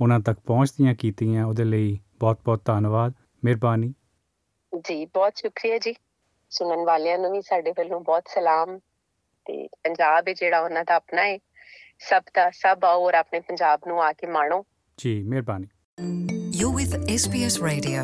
ਉਹਨਾਂ 0.01 0.19
ਤੱਕ 0.19 0.39
ਪਹੁੰਚਦੀਆਂ 0.39 0.95
ਕੀਤੀਆਂ 0.95 1.45
ਉਹਦੇ 1.45 1.63
ਲਈ 1.63 1.99
ਬਹੁਤ-ਬਹੁਤ 2.19 2.65
ਧੰਨਵਾਦ 2.65 3.13
ਮਿਹਰਬਾਨੀ। 3.43 3.93
ਜੀ 4.79 5.05
ਬਹੁਤ 5.05 5.37
ਸ਼ੁਕਰੀਆ 5.37 5.77
ਜੀ। 5.77 5.95
ਸੁਣਨ 6.49 6.85
ਵਾਲਿਆਂ 6.85 7.19
ਨੂੰ 7.19 7.31
ਵੀ 7.31 7.41
ਸਾਡੇ 7.41 7.71
ਵੱਲੋਂ 7.71 8.01
ਬਹੁਤ 8.01 8.23
ਸਲਾਮ 8.27 8.77
ਤੇ 9.45 9.67
ਪੰਜਾਬ 9.67 10.27
ਹੈ 10.27 10.33
ਜਿਹੜਾ 10.33 10.59
ਉਹਨਾਂ 10.59 10.83
ਦਾ 10.83 10.95
ਆਪਣਾ 10.95 11.21
ਹੈ। 11.21 11.39
ਸਭ 12.09 12.23
ਦਾ 12.35 12.49
ਸਭ 12.53 12.85
ਆਓ 12.85 13.05
ਔਰ 13.05 13.13
ਆਪਣੇ 13.13 13.39
ਪੰਜਾਬ 13.39 13.87
ਨੂੰ 13.87 14.01
ਆ 14.03 14.11
ਕੇ 14.13 14.27
ਮਾਣੋ 14.27 14.63
ਜੀ 14.97 15.21
ਮਿਹਰਬਾਨੀ 15.23 15.67
You're 16.53 16.73
with 16.77 16.93
SBS 17.11 17.55
Radio. 17.63 18.01